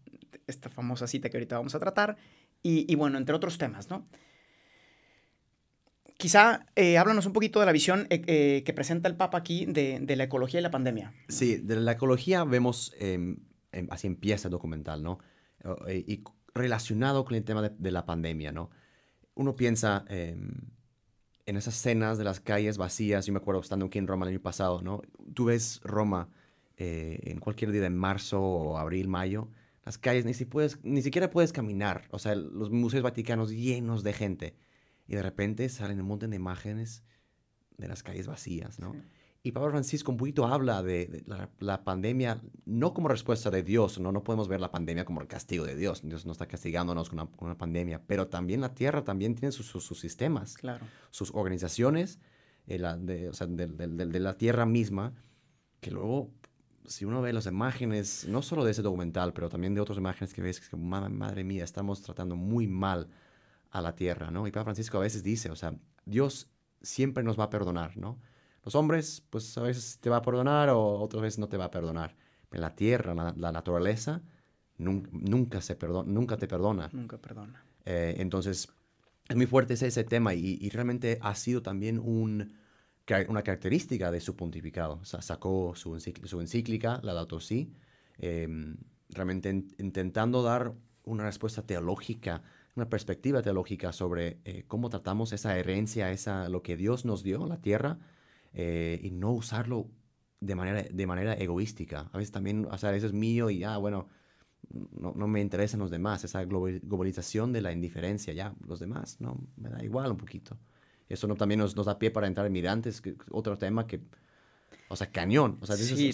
esta 0.47 0.69
famosa 0.69 1.07
cita 1.07 1.29
que 1.29 1.37
ahorita 1.37 1.57
vamos 1.57 1.75
a 1.75 1.79
tratar. 1.79 2.17
Y, 2.63 2.89
y 2.89 2.95
bueno, 2.95 3.17
entre 3.17 3.35
otros 3.35 3.57
temas, 3.57 3.89
¿no? 3.89 4.07
Quizá 6.17 6.65
eh, 6.75 6.97
háblanos 6.97 7.25
un 7.25 7.33
poquito 7.33 7.59
de 7.59 7.65
la 7.65 7.73
visión 7.73 8.07
eh, 8.09 8.21
eh, 8.27 8.63
que 8.65 8.73
presenta 8.73 9.09
el 9.09 9.17
Papa 9.17 9.37
aquí 9.37 9.65
de, 9.65 10.15
la 10.15 10.23
ecología 10.23 10.59
y 10.59 10.63
la 10.63 10.71
pandemia. 10.71 11.13
Sí, 11.27 11.57
de 11.57 11.75
la 11.75 11.91
ecología 11.93 12.45
vemos, 12.45 12.93
em, 12.99 13.37
em, 13.71 13.87
así 13.91 14.07
empieza 14.07 14.47
el 14.47 14.51
documental, 14.51 15.03
¿no? 15.03 15.19
y 15.89 16.23
relacionado 16.53 17.25
con 17.25 17.33
el 17.33 17.43
tema 17.43 17.69
de, 17.69 17.91
la 17.91 18.05
pandemia, 18.05 18.51
¿no? 18.51 18.69
Uno 19.33 19.55
piensa 19.55 20.05
em, 20.09 20.51
en 21.47 21.57
esas 21.57 21.75
escenas 21.75 22.19
de 22.19 22.23
las 22.23 22.39
calles 22.39 22.77
vacías, 22.77 23.25
yo 23.25 23.33
me 23.33 23.39
acuerdo 23.39 23.61
estando 23.61 23.87
aquí 23.87 23.97
en 23.97 24.05
Roma 24.05 24.27
el 24.27 24.33
año 24.33 24.41
pasado, 24.43 24.83
¿no? 24.83 25.01
Tú 25.33 25.45
ves 25.45 25.81
Roma 25.83 26.29
en 26.77 27.39
cualquier 27.39 27.71
día 27.71 27.81
de 27.81 27.89
marzo 27.89 28.39
o 28.39 28.77
abril, 28.77 29.07
mayo, 29.07 29.49
las 29.85 29.97
calles, 29.97 30.23
ni, 30.23 30.35
si 30.35 30.45
puedes, 30.45 30.83
ni 30.83 31.01
siquiera 31.01 31.31
puedes 31.31 31.51
caminar. 31.51 32.03
O 32.11 32.19
sea, 32.19 32.35
los 32.35 32.69
museos 32.69 33.01
vaticanos 33.01 33.51
llenos 33.51 34.03
de 34.03 34.13
gente. 34.13 34.55
Y 35.07 35.15
de 35.15 35.21
repente 35.21 35.69
salen 35.69 36.01
un 36.01 36.07
montón 36.07 36.31
de 36.31 36.35
imágenes 36.35 37.03
de 37.77 37.87
las 37.87 38.03
calles 38.03 38.27
vacías, 38.27 38.79
¿no? 38.79 38.95
Y 39.43 39.51
Papa 39.51 39.69
Francisco 39.69 40.11
un 40.11 40.17
poquito 40.17 40.47
habla 40.47 40.81
de, 40.81 41.23
la, 41.59 41.83
pandemia, 41.83 42.41
no 42.65 42.95
como 42.95 43.09
respuesta 43.09 43.51
de 43.51 43.61
Dios, 43.61 43.99
¿no? 43.99 44.11
no 44.11 44.23
podemos 44.23 44.47
ver 44.47 44.59
la 44.59 44.71
pandemia 44.71 45.05
como 45.05 45.21
el 45.21 45.27
castigo 45.27 45.65
de 45.65 45.75
Dios, 45.75 46.01
Dios 46.03 46.25
no 46.25 46.31
está 46.31 46.47
castigándonos 46.47 47.11
con 47.11 47.29
una, 47.37 47.55
pandemia, 47.55 48.01
pero 48.07 48.27
también 48.27 48.61
la 48.61 48.73
Tierra 48.73 49.03
también 49.03 49.35
tiene 49.35 49.51
sus, 49.51 49.67
sus, 49.67 49.99
sistemas, 49.99 50.55
claro. 50.55 50.83
sus 51.11 51.29
organizaciones 51.31 52.17
eh, 52.65 52.79
la, 52.79 52.97
de, 52.97 53.29
o 53.29 53.33
sea, 53.33 53.45
de, 53.45 53.67
de, 53.67 54.19
la 54.19 54.35
Tierra 54.35 54.65
misma, 54.65 55.13
que 55.79 55.91
luego, 55.91 56.31
si 56.85 57.05
uno 57.05 57.21
ve 57.21 57.31
las 57.31 57.45
imágenes, 57.45 58.27
no 58.27 58.41
solo 58.41 58.65
de 58.65 58.71
ese 58.71 58.81
documental, 58.81 59.31
pero 59.33 59.49
también 59.49 59.75
de 59.75 59.81
otras 59.81 59.99
imágenes 59.99 60.33
que 60.33 60.41
ves, 60.41 60.59
que 60.59 60.75
madre, 60.75 61.09
madre 61.09 61.43
mía, 61.43 61.63
estamos 61.63 62.01
tratando 62.01 62.35
muy 62.35 62.65
mal 62.65 63.09
a 63.71 63.81
la 63.81 63.95
Tierra, 63.95 64.31
¿no? 64.31 64.47
Y 64.47 64.51
Papa 64.51 64.65
Francisco 64.65 64.97
a 64.97 65.01
veces 65.01 65.23
dice, 65.23 65.49
o 65.49 65.55
sea, 65.55 65.73
Dios 66.05 66.49
siempre 66.81 67.23
nos 67.23 67.39
va 67.39 67.45
a 67.45 67.49
perdonar, 67.49 67.97
¿no? 67.97 68.19
Los 68.63 68.75
hombres, 68.75 69.23
pues 69.29 69.57
a 69.57 69.61
veces 69.61 69.99
te 69.99 70.09
va 70.09 70.17
a 70.17 70.21
perdonar 70.21 70.69
o 70.69 70.99
otras 70.99 71.21
veces 71.21 71.39
no 71.39 71.47
te 71.47 71.57
va 71.57 71.65
a 71.65 71.71
perdonar. 71.71 72.15
Pero 72.49 72.61
la 72.61 72.75
tierra, 72.75 73.13
la, 73.13 73.51
naturaleza, 73.51 74.23
nunca, 74.77 75.61
se 75.61 75.75
perdona, 75.75 76.11
nunca 76.11 76.37
te 76.37 76.47
perdona. 76.47 76.89
Nunca 76.91 77.17
perdona. 77.17 77.63
Eh, 77.85 78.15
entonces, 78.17 78.69
es 79.27 79.35
muy 79.35 79.45
fuerte 79.45 79.75
ese, 79.75 79.87
ese 79.87 80.03
tema 80.03 80.33
y, 80.33 80.69
realmente 80.69 81.19
ha 81.21 81.35
sido 81.35 81.61
también 81.61 81.99
un, 81.99 82.53
una 83.27 83.43
característica 83.43 84.11
de 84.11 84.19
su 84.19 84.35
pontificado. 84.35 84.99
O 85.01 85.05
sea, 85.05 85.21
sacó 85.21 85.73
su, 85.75 85.99
su 85.99 86.41
encíclica, 86.41 86.99
la 87.03 87.13
Laudato 87.13 87.39
Si, 87.39 87.71
em, 88.17 88.77
realmente 89.09 89.49
intentando 89.77 90.41
dar 90.43 90.73
una 91.03 91.23
respuesta 91.23 91.61
teológica, 91.63 92.41
una 92.75 92.89
perspectiva 92.89 93.41
teológica 93.41 93.91
sobre 93.93 94.39
eh, 94.43 94.63
cómo 94.67 94.89
tratamos 94.89 95.31
esa 95.31 95.57
herencia, 95.57 96.11
esa, 96.11 96.49
lo 96.49 96.61
que 96.61 96.75
Dios 96.75 97.05
nos 97.05 97.23
dio, 97.23 97.47
la 97.47 97.61
tierra, 97.61 97.99
eh, 98.53 98.99
y 99.01 99.11
no 99.11 99.31
usarlo 99.31 99.89
de 100.41 100.55
manera, 100.55 100.83
de 100.83 101.07
manera 101.07 101.33
egoística. 101.33 102.09
A 102.11 102.17
veces 102.17 102.31
también, 102.31 102.67
o 102.69 102.77
sea, 102.77 102.93
eso 102.93 103.07
es 103.07 103.13
mío 103.13 103.49
y 103.49 103.59
ya, 103.59 103.77
bueno, 103.77 104.09
no, 104.91 105.13
no, 105.15 105.27
me 105.27 105.39
interesan 105.41 105.79
los 105.79 105.89
demás. 105.89 106.23
Esa 106.23 106.43
globalización 106.43 107.53
de 107.53 107.61
la 107.61 107.71
indiferencia, 107.71 108.33
ya, 108.33 108.53
los 108.67 108.79
demás, 108.79 109.21
no, 109.21 109.39
me 109.55 109.69
da 109.69 109.83
igual 109.83 110.11
un 110.11 110.17
poquito. 110.17 110.57
Eso 111.07 111.27
no, 111.27 111.35
también 111.35 111.59
nos, 111.59 111.75
nos 111.75 111.85
da 111.85 111.97
pie 111.97 112.11
para 112.11 112.27
entrar 112.27 112.45
en 112.45 112.53
migrantes, 112.53 112.99
que, 112.99 113.15
otro 113.31 113.57
tema 113.57 113.87
que, 113.87 114.01
o 114.89 114.95
sea, 114.95 115.11
cañón. 115.11 115.57
O 115.61 115.65
sea, 115.65 115.77
sí, 115.77 116.11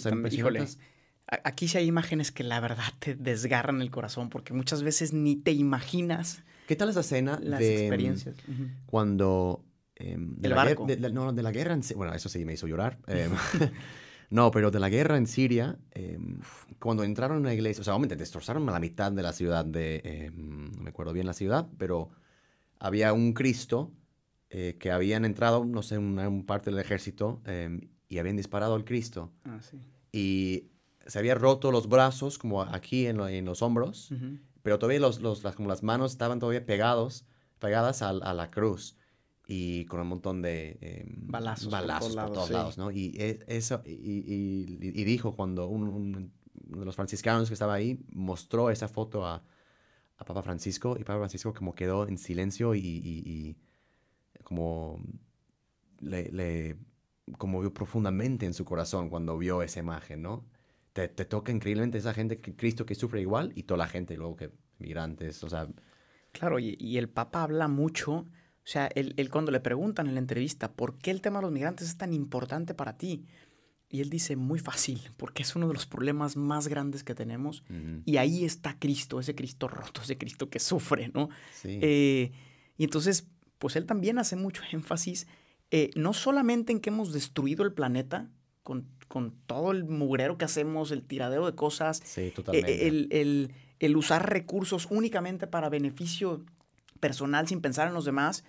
Aquí 1.26 1.68
sí 1.68 1.78
hay 1.78 1.86
imágenes 1.86 2.30
que 2.30 2.44
la 2.44 2.60
verdad 2.60 2.92
te 2.98 3.14
desgarran 3.14 3.80
el 3.80 3.90
corazón 3.90 4.28
porque 4.28 4.52
muchas 4.52 4.82
veces 4.82 5.12
ni 5.12 5.36
te 5.36 5.52
imaginas. 5.52 6.42
¿Qué 6.66 6.76
tal 6.76 6.90
esa 6.90 7.00
escena 7.00 7.38
las 7.42 7.60
de 7.60 7.86
experiencias? 7.86 8.36
cuando 8.86 9.64
Em, 10.02 10.34
de, 10.36 10.48
la 10.48 10.56
barco. 10.56 10.86
no, 11.12 11.32
de 11.32 11.42
la 11.42 11.52
guerra 11.52 11.74
en 11.74 11.82
Bueno, 11.96 12.12
eso 12.12 12.28
sí 12.28 12.44
me 12.44 12.54
hizo 12.54 12.66
llorar. 12.66 12.98
Em, 13.06 13.30
no, 14.30 14.50
pero 14.50 14.70
de 14.70 14.80
la 14.80 14.88
guerra 14.88 15.16
en 15.16 15.26
Siria, 15.26 15.78
em, 15.92 16.40
cuando 16.78 17.04
entraron 17.04 17.38
en 17.38 17.42
una 17.42 17.54
iglesia, 17.54 17.82
o 17.82 17.84
sea, 17.84 17.94
obviamente 17.94 18.16
destrozaron 18.16 18.68
a 18.68 18.72
la 18.72 18.80
mitad 18.80 19.12
de 19.12 19.22
la 19.22 19.32
ciudad 19.32 19.64
de. 19.64 20.32
no 20.34 20.82
me 20.82 20.90
acuerdo 20.90 21.12
bien 21.12 21.26
la 21.26 21.34
ciudad, 21.34 21.68
pero 21.78 22.10
había 22.78 23.12
un 23.12 23.32
Cristo 23.32 23.92
eh, 24.50 24.76
que 24.80 24.90
habían 24.90 25.24
entrado, 25.24 25.64
no 25.64 25.82
sé, 25.82 25.96
en 25.96 26.02
una, 26.02 26.46
parte 26.46 26.70
del 26.70 26.80
ejército 26.80 27.40
y 28.08 28.18
habían 28.18 28.36
disparado 28.36 28.74
al 28.74 28.84
Cristo. 28.84 29.32
Ah, 29.44 29.60
sí. 29.60 29.78
Y 30.10 30.71
se 31.06 31.18
había 31.18 31.34
roto 31.34 31.70
los 31.70 31.88
brazos, 31.88 32.38
como 32.38 32.62
aquí 32.62 33.06
en, 33.06 33.20
en 33.20 33.44
los 33.44 33.62
hombros, 33.62 34.10
pero 34.62 34.78
todavía 34.78 35.00
los, 35.00 35.20
los, 35.20 35.42
las, 35.42 35.54
como 35.56 35.68
las 35.68 35.82
manos 35.82 36.12
estaban 36.12 36.38
todavía 36.38 36.64
pegados, 36.64 37.24
pegadas 37.58 38.02
a, 38.02 38.10
a 38.10 38.34
la 38.34 38.50
cruz 38.50 38.96
y 39.46 39.84
con 39.86 40.00
un 40.00 40.08
montón 40.08 40.42
de 40.42 40.78
em, 40.80 41.26
balazos, 41.26 41.70
balazos 41.70 42.16
por 42.16 42.32
todos, 42.32 42.50
lados, 42.50 42.78
¿no? 42.78 42.90
Y 42.90 43.14
e, 43.18 43.40
eso, 43.48 43.82
y, 43.84 43.92
y, 43.92 45.04
dijo 45.04 45.34
cuando 45.34 45.66
uno 45.66 46.30
de 46.54 46.84
los 46.84 46.94
franciscanos 46.94 47.48
que 47.48 47.54
estaba 47.54 47.74
ahí 47.74 48.04
mostró 48.12 48.70
esa 48.70 48.88
foto 48.88 49.26
a, 49.26 49.42
a 50.16 50.24
Papa 50.24 50.42
Francisco 50.42 50.96
y 50.98 51.04
Papa 51.04 51.18
Francisco 51.18 51.52
como 51.52 51.74
quedó 51.74 52.06
en 52.06 52.18
silencio 52.18 52.74
y, 52.74 52.80
y 52.80 53.56
como 54.44 55.02
le, 56.00 56.30
le 56.30 56.76
conmovió 57.38 57.72
profundamente 57.72 58.46
en 58.46 58.54
su 58.54 58.64
corazón 58.64 59.08
cuando 59.08 59.36
vio 59.38 59.62
esa 59.62 59.80
imagen, 59.80 60.22
¿no? 60.22 60.44
Te, 60.92 61.08
te, 61.08 61.24
toca 61.24 61.52
increíblemente 61.52 61.98
esa 61.98 62.12
gente, 62.12 62.38
que 62.38 62.54
Cristo 62.54 62.84
que 62.84 62.94
sufre 62.94 63.20
igual 63.20 63.52
y 63.54 63.62
toda 63.62 63.78
la 63.78 63.88
gente 63.88 64.16
luego 64.16 64.36
que 64.36 64.50
migrantes, 64.78 65.42
o 65.42 65.48
sea... 65.48 65.68
Claro, 66.32 66.58
y, 66.58 66.76
y 66.78 66.98
el 66.98 67.08
Papa 67.08 67.42
habla 67.42 67.68
mucho 67.68 68.26
o 68.64 68.68
sea, 68.68 68.88
él, 68.94 69.28
cuando 69.30 69.50
le 69.50 69.58
preguntan 69.58 70.06
en 70.06 70.14
la 70.14 70.20
entrevista, 70.20 70.72
¿por 70.72 70.96
qué 70.98 71.10
el 71.10 71.20
tema 71.20 71.40
de 71.40 71.42
los 71.42 71.52
migrantes 71.52 71.88
es 71.88 71.96
tan 71.96 72.12
importante 72.12 72.74
para 72.74 72.96
ti? 72.96 73.26
Y 73.88 74.00
él 74.00 74.08
dice, 74.08 74.36
muy 74.36 74.60
fácil, 74.60 75.00
porque 75.16 75.42
es 75.42 75.56
uno 75.56 75.66
de 75.66 75.74
los 75.74 75.86
problemas 75.86 76.36
más 76.36 76.68
grandes 76.68 77.02
que 77.02 77.14
tenemos. 77.14 77.64
Y 78.04 78.18
ahí 78.18 78.44
está 78.44 78.78
Cristo, 78.78 79.18
ese 79.18 79.34
Cristo 79.34 79.66
roto, 79.66 80.02
ese 80.02 80.16
Cristo 80.16 80.48
que 80.48 80.60
sufre, 80.60 81.10
¿no? 81.12 81.28
Sí. 81.52 81.78
Eh, 81.82 82.32
y 82.78 82.84
entonces, 82.84 83.26
pues 83.58 83.74
él 83.74 83.84
también 83.84 84.18
hace 84.18 84.36
mucho 84.36 84.62
énfasis, 84.72 85.26
eh, 85.72 85.90
no 85.96 86.12
solamente 86.12 86.70
en 86.70 86.80
que 86.80 86.90
hemos 86.90 87.12
destruido 87.12 87.64
el 87.64 87.72
planeta 87.72 88.30
con, 88.62 88.86
con, 89.08 89.34
todo 89.46 89.72
el 89.72 89.84
mugrero 89.84 90.38
que 90.38 90.44
hacemos, 90.44 90.90
el 90.90 91.02
tiradero 91.02 91.46
de 91.46 91.54
cosas, 91.54 92.00
sí, 92.04 92.32
totalmente. 92.34 92.86
el, 92.86 93.08
el, 93.10 93.54
el 93.80 93.96
usar 93.96 94.30
recursos 94.30 94.86
únicamente 94.90 95.46
para 95.46 95.68
beneficio 95.68 96.44
personal 97.00 97.48
sin 97.48 97.60
pensar 97.60 97.88
en 97.88 97.94
los 97.94 98.04
demás, 98.04 98.44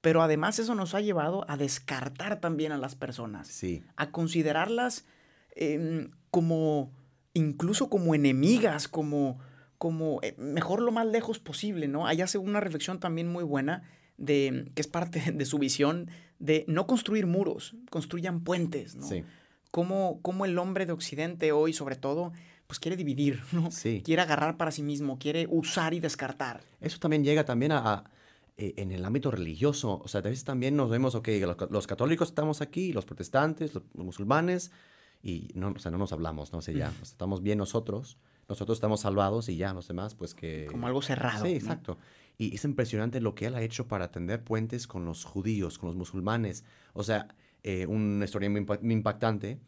pero 0.00 0.22
además 0.22 0.58
eso 0.58 0.74
nos 0.74 0.94
ha 0.94 1.00
llevado 1.00 1.44
a 1.48 1.56
descartar 1.56 2.40
también 2.40 2.72
a 2.72 2.78
las 2.78 2.94
personas, 2.96 3.48
sí. 3.48 3.84
a 3.96 4.10
considerarlas 4.10 5.04
em, 5.54 6.10
como, 6.30 6.92
incluso 7.32 7.88
como 7.88 8.14
enemigas, 8.14 8.88
como, 8.88 9.38
como 9.78 10.20
eh, 10.22 10.34
mejor 10.36 10.82
lo 10.82 10.92
más 10.92 11.06
lejos 11.06 11.38
posible, 11.38 11.88
¿no? 11.88 12.06
Ahí 12.06 12.20
hace 12.20 12.38
una 12.38 12.60
reflexión 12.60 12.98
también 12.98 13.28
muy 13.28 13.44
buena 13.44 13.82
de, 14.16 14.70
que 14.74 14.80
es 14.80 14.88
parte 14.88 15.32
de 15.32 15.44
su 15.44 15.58
visión 15.58 16.10
de 16.38 16.64
no 16.68 16.86
construir 16.86 17.26
muros, 17.26 17.74
construyan 17.90 18.40
puentes, 18.40 18.96
¿no? 18.96 19.06
Sí. 19.06 19.24
Como, 19.70 20.20
como 20.22 20.44
el 20.44 20.58
hombre 20.58 20.86
de 20.86 20.92
Occidente 20.92 21.52
hoy, 21.52 21.72
sobre 21.72 21.96
todo, 21.96 22.32
pues 22.66 22.78
quiere 22.80 22.96
dividir, 22.96 23.42
¿no? 23.52 23.70
Sí. 23.70 24.02
Quiere 24.04 24.22
agarrar 24.22 24.56
para 24.56 24.70
sí 24.70 24.82
mismo, 24.82 25.18
quiere 25.18 25.46
usar 25.50 25.94
y 25.94 26.00
descartar. 26.00 26.62
Eso 26.80 26.98
también 26.98 27.24
llega 27.24 27.44
también 27.44 27.72
a, 27.72 28.04
eh, 28.58 28.72
en 28.78 28.90
el 28.90 29.04
ámbito 29.04 29.30
religioso. 29.30 30.00
O 30.02 30.08
sea, 30.08 30.20
a 30.20 30.22
veces 30.22 30.44
también 30.44 30.76
nos 30.76 30.88
vemos, 30.88 31.14
ok, 31.14 31.28
los, 31.68 31.86
católicos 31.86 32.28
estamos 32.28 32.62
aquí, 32.62 32.92
los 32.92 33.04
protestantes, 33.04 33.74
los, 33.74 33.82
musulmanes, 33.94 34.70
y 35.22 35.50
no, 35.54 35.72
o 35.76 35.78
sea, 35.78 35.90
no 35.90 35.98
nos 35.98 36.12
hablamos, 36.12 36.52
no 36.52 36.62
sé, 36.62 36.72
ya, 36.72 36.92
estamos 37.02 37.42
bien 37.42 37.58
nosotros, 37.58 38.16
nosotros 38.48 38.76
estamos 38.76 39.00
salvados 39.00 39.48
y 39.48 39.56
ya, 39.56 39.74
los 39.74 39.88
demás, 39.88 40.14
pues 40.14 40.34
que... 40.34 40.68
Como 40.70 40.86
algo 40.86 41.02
cerrado. 41.02 41.44
Sí, 41.44 41.52
exacto. 41.52 41.98
Y 42.38 42.54
es 42.54 42.64
impresionante 42.64 43.20
lo 43.20 43.34
que 43.34 43.46
él 43.46 43.54
ha 43.54 43.62
hecho 43.62 43.88
para 43.88 44.10
tender 44.10 44.44
puentes 44.44 44.86
con 44.86 45.04
los 45.04 45.24
judíos, 45.24 45.78
con 45.78 45.88
los 45.88 45.96
musulmanes. 45.96 46.64
O 46.92 47.02
sea, 47.02 47.28
eh, 47.62 47.86
una 47.86 48.24
historia 48.24 48.50
muy, 48.50 48.60
muy 48.60 48.92
impactante 48.92 49.58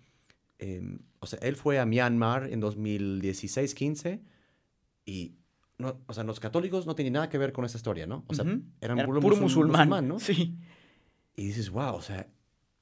Em, 0.58 0.98
o 1.20 1.26
sea, 1.26 1.38
él 1.42 1.56
fue 1.56 1.78
a 1.78 1.86
Myanmar 1.86 2.48
en 2.52 2.60
2016-15 2.60 4.20
y, 5.04 5.36
no, 5.78 6.00
o 6.06 6.12
sea, 6.12 6.24
los 6.24 6.40
católicos 6.40 6.84
no 6.84 6.94
tienen 6.94 7.12
nada 7.12 7.28
que 7.28 7.38
ver 7.38 7.52
con 7.52 7.64
esa 7.64 7.76
historia, 7.76 8.06
¿no? 8.06 8.24
O 8.26 8.34
sea, 8.34 8.44
eran 8.80 9.06
puro, 9.06 9.36
musulmán, 9.36 10.08
¿no? 10.08 10.18
Sí. 10.18 10.56
Y 11.36 11.46
dices, 11.46 11.70
wow, 11.70 11.94
o 11.94 12.02
sea, 12.02 12.26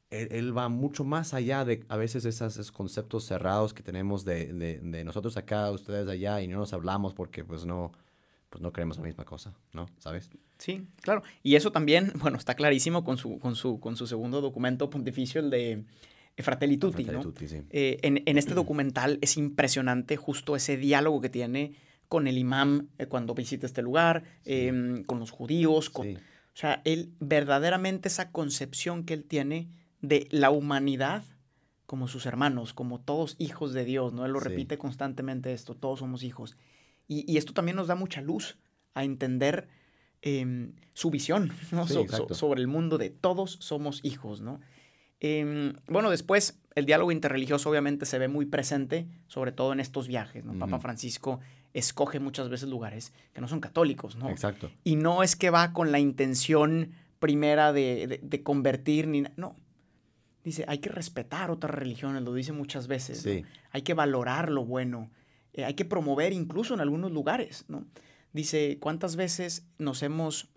él, 0.09 0.57
va 0.57 0.71
mucho 0.71 1.05
más 1.05 1.35
allá 1.35 1.67
de 1.67 1.85
a 1.89 1.97
veces 1.99 2.25
esos, 2.25 2.73
conceptos 2.73 3.25
cerrados 3.25 3.75
que 3.75 3.83
tenemos 3.83 4.25
de, 4.25 4.53
de, 4.55 5.05
nosotros 5.05 5.37
acá, 5.37 5.71
ustedes 5.71 6.09
allá, 6.09 6.41
y 6.41 6.49
no 6.49 6.57
nos 6.57 6.73
hablamos 6.73 7.13
porque 7.13 7.45
pues 7.45 7.67
no, 7.67 7.93
pues 8.51 8.63
no 8.63 8.73
creemos 8.73 8.97
la 8.97 9.05
misma 9.05 9.25
cosa, 9.25 9.55
¿no? 9.73 9.87
¿Sabes? 9.99 10.31
Sí, 10.59 10.87
claro. 11.01 11.23
Y 11.43 11.57
eso 11.57 11.73
también, 11.73 12.13
bueno, 12.17 12.39
está 12.39 12.55
clarísimo 12.55 13.05
con 13.05 13.19
su, 13.19 13.39
con 13.39 13.57
su, 13.57 13.81
con 13.81 13.97
su 13.97 14.07
segundo 14.07 14.41
documento 14.41 14.91
pontificio, 14.91 15.41
el 15.41 15.51
de 15.51 15.85
Fratelli 16.39 16.77
Tutti, 16.77 17.05
¿no? 17.05 17.33
Eh, 17.71 17.99
en, 18.03 18.39
este 18.39 18.55
documental 18.55 19.19
es 19.23 19.37
impresionante 19.37 20.17
justo 20.17 20.55
ese 20.55 20.77
diálogo 20.77 21.21
que 21.21 21.31
tiene 21.31 21.75
con 22.09 22.27
el 22.27 22.39
imam 22.39 22.89
eh, 22.99 23.07
cuando 23.07 23.35
visita 23.35 23.67
este 23.67 23.83
lugar, 23.83 24.23
em, 24.45 25.03
con 25.05 25.19
los 25.19 25.31
judíos, 25.31 25.91
con, 25.91 26.15
o 26.17 26.19
sea, 26.59 26.83
él 26.85 27.13
verdaderamente 27.21 28.09
esa 28.09 28.31
concepción 28.31 29.05
que 29.05 29.15
él 29.15 29.25
tiene 29.25 29.69
de 30.03 30.29
la 30.31 30.51
humanidad 30.51 31.25
como 31.87 32.09
sus 32.09 32.27
hermanos, 32.27 32.75
como 32.75 33.01
todos 33.01 33.37
hijos 33.39 33.73
de 33.73 33.85
Dios, 33.85 34.13
¿no? 34.13 34.27
Él 34.27 34.33
lo 34.33 34.41
repite 34.41 34.77
constantemente 34.77 35.53
esto, 35.53 35.75
todos 35.75 36.01
somos 36.01 36.23
hijos. 36.23 36.57
Y, 37.09 37.37
esto 37.37 37.53
también 37.53 37.77
nos 37.77 37.87
da 37.87 37.95
mucha 37.95 38.21
luz 38.21 38.59
a 38.95 39.05
entender 39.05 39.69
em, 40.23 40.73
su 40.95 41.11
visión 41.11 41.53
sobre 42.31 42.61
el 42.61 42.67
mundo 42.67 42.99
de 42.99 43.11
todos 43.11 43.59
somos 43.61 44.01
hijos, 44.03 44.41
¿no? 44.41 44.61
Em, 45.21 45.75
bueno, 45.89 46.11
después 46.11 46.61
el 46.75 46.85
diálogo 46.85 47.11
interreligioso 47.11 47.71
obviamente 47.71 48.05
se 48.05 48.19
ve 48.19 48.29
muy 48.29 48.45
presente, 48.45 49.07
sobre 49.29 49.51
todo 49.51 49.73
en 49.73 49.81
estos 49.81 50.09
viajes. 50.09 50.45
¿no? 50.45 50.59
Papa 50.59 50.79
Francisco 50.79 51.41
escoge 51.73 52.21
muchas 52.21 52.49
veces 52.49 52.69
lugares 52.69 53.13
que 53.33 53.41
no 53.41 53.49
son 53.49 53.61
católicos, 53.61 54.17
¿no? 54.17 54.29
Exacto. 54.31 54.71
Y 54.85 54.97
no 54.97 55.23
es 55.23 55.37
que 55.37 55.51
va 55.51 55.73
con 55.73 55.91
la 55.91 55.99
intención 55.99 56.93
primera 57.19 57.73
de, 57.73 58.21
de, 58.23 58.43
convertir, 58.43 59.09
ni 59.09 59.25
no. 59.37 59.57
Dice, 60.45 60.65
hay 60.69 60.79
que 60.79 60.91
respetar 60.91 61.51
otras 61.51 61.75
religiones, 61.75 62.23
lo 62.23 62.35
dice 62.35 62.53
muchas 62.53 62.89
veces. 62.89 63.23
Sí. 63.23 63.45
Hay 63.73 63.83
que 63.83 63.95
valorar 63.95 64.51
lo 64.51 64.65
bueno, 64.65 65.11
eh, 65.57 65.65
hay 65.65 65.75
que 65.75 65.87
promover 65.87 66.33
incluso 66.33 66.75
en 66.75 66.81
algunos 66.81 67.11
lugares, 67.11 67.65
¿no? 67.69 67.87
Dice, 68.33 68.77
¿cuántas 68.79 69.17
veces 69.17 69.67
nos 69.79 70.03
hemos 70.03 70.51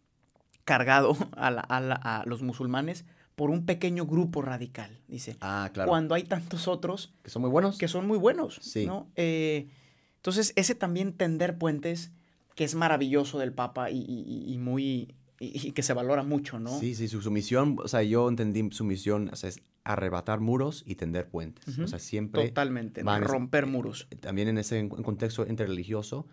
cargado 0.65 1.15
a, 1.38 1.47
a, 1.47 2.25
los 2.25 2.43
musulmanes 2.43 3.05
por 3.35 3.49
un 3.49 3.65
pequeño 3.65 4.05
grupo 4.05 4.41
radical? 4.41 4.99
Dice, 5.07 5.38
ah, 5.39 5.69
claro. 5.73 5.89
cuando 5.89 6.15
hay 6.15 6.23
tantos 6.23 6.67
otros... 6.67 7.13
Que 7.23 7.29
son 7.29 7.41
muy 7.41 7.49
buenos. 7.49 7.77
Que 7.77 7.88
son 7.88 8.05
muy 8.05 8.17
buenos, 8.17 8.59
sí. 8.62 8.85
¿no? 8.85 9.09
Eh, 9.15 9.69
entonces, 10.17 10.51
ese 10.57 10.75
también 10.75 11.13
tender 11.13 11.57
puentes, 11.57 12.12
que 12.55 12.65
es 12.65 12.75
maravilloso 12.75 13.39
del 13.39 13.53
Papa 13.53 13.89
y, 13.89 14.57
muy... 14.59 15.15
Y, 15.39 15.71
que 15.71 15.81
se 15.81 15.93
valora 15.93 16.23
mucho, 16.23 16.59
¿no? 16.59 16.77
Sí, 16.77 16.93
sí, 16.93 17.07
su, 17.07 17.31
misión, 17.31 17.77
o 17.81 17.88
sea, 17.88 18.03
yo 18.03 18.27
entendí 18.27 18.69
su 18.71 18.83
misión, 18.83 19.29
o 19.31 19.35
sea, 19.38 19.47
es 19.47 19.62
arrebatar 19.93 20.39
muros 20.39 20.84
y 20.86 20.95
tender 20.95 21.30
puentes. 21.30 21.80
O 21.80 21.88
sea, 21.88 21.99
siempre... 21.99 22.47
Totalmente, 22.47 23.02
romper 23.04 23.65
muros. 23.65 24.08
Eh, 24.12 24.15
también 24.15 24.47
en 24.47 24.58
ese 24.58 24.88
contexto 24.88 25.47
interreligioso, 25.47 26.28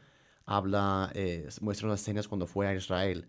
habla, 0.45 1.11
eh, 1.15 1.49
muestra 1.61 1.87
unas 1.89 2.01
escenas 2.01 2.29
cuando 2.29 2.47
fue 2.47 2.67
a 2.67 2.75
Israel 2.75 3.29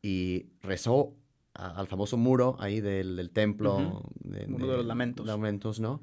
y 0.00 0.46
rezó 0.62 1.14
al 1.52 1.86
famoso 1.88 2.16
muro 2.16 2.56
ahí 2.60 2.80
del, 2.80 3.30
templo. 3.32 4.04
de, 4.20 4.46
de, 4.46 4.58
los 4.58 4.86
lamentos. 4.86 5.26
Lamentos, 5.26 5.80
¿no? 5.80 6.02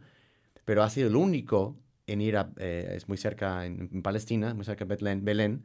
Pero 0.65 0.83
ha 0.83 0.89
sido 0.89 1.07
el 1.07 1.15
único 1.15 1.77
en 2.07 2.21
ir 2.21 2.37
a, 2.37 2.51
eh, 2.57 2.93
es 2.95 3.07
muy 3.07 3.17
cerca 3.17 3.65
en, 3.65 4.01
Palestina, 4.01 4.53
muy 4.53 4.65
cerca 4.65 4.85
de 4.85 5.15
Belén, 5.21 5.63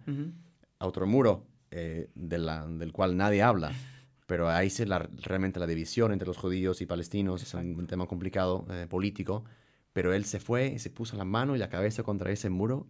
a 0.79 0.87
otro 0.87 1.07
muro 1.07 1.47
eh, 1.71 2.09
de 2.15 2.39
la, 2.39 2.67
del 2.67 2.93
cual 2.93 3.17
nadie 3.17 3.43
habla. 3.43 3.73
Pero 4.31 4.49
ahí 4.49 4.71
se 4.71 4.87
la, 4.87 5.01
realmente 5.23 5.59
la 5.59 5.67
división 5.67 6.13
entre 6.13 6.29
los 6.29 6.37
judíos 6.37 6.81
y 6.81 6.87
palestinos 6.87 7.43
es 7.43 7.53
un, 7.53 7.85
tema 7.89 8.07
complicado 8.07 8.65
eh, 8.71 8.87
político. 8.89 9.45
Pero 9.93 10.15
él 10.15 10.25
se 10.25 10.39
fue 10.39 10.69
y 10.69 10.79
se 10.79 10.89
puso 10.89 11.17
la 11.17 11.25
mano 11.25 11.57
y 11.57 11.59
la 11.59 11.69
cabeza 11.69 12.05
contra 12.05 12.31
ese 12.31 12.49
muro 12.49 12.87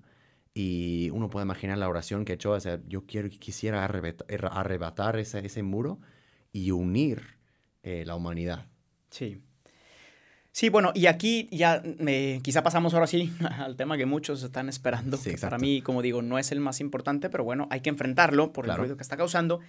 y 0.53 1.09
uno 1.15 1.31
puede 1.31 1.47
imaginar 1.47 1.79
la 1.79 1.89
oración 1.89 2.27
que 2.27 2.35
echó, 2.35 2.51
o 2.51 2.61
sea, 2.61 2.79
yo 2.87 3.07
quiero, 3.07 3.31
quisiera 3.31 3.87
arrebatar, 3.87 5.19
ese, 5.19 5.39
ese 5.47 5.63
muro 5.63 5.99
y 6.53 6.73
unir 6.73 7.39
la 7.83 8.15
humanidad. 8.17 8.67
Sí. 9.09 9.41
Sí, 10.53 10.69
bueno, 10.69 10.91
y 10.95 11.07
aquí 11.07 11.49
ya 11.53 11.81
eh, 11.85 12.41
quizá 12.43 12.63
pasamos 12.63 12.93
ahora 12.93 13.07
sí 13.07 13.33
al 13.59 13.77
tema 13.77 13.97
que 13.97 14.05
muchos 14.05 14.43
están 14.43 14.69
esperando. 14.69 15.19
para 15.41 15.57
mí, 15.57 15.81
como 15.81 16.03
digo, 16.03 16.21
no 16.21 16.39
es 16.39 16.53
el 16.53 16.61
más 16.61 16.81
importante, 16.81 17.31
pero 17.31 17.45
bueno, 17.45 17.67
hay 17.71 17.81
que 17.81 17.89
enfrentarlo 17.89 18.53
por 18.53 18.69
el 18.69 18.77
ruido 18.77 18.97
que 18.97 19.03
está 19.03 19.17
causando. 19.17 19.61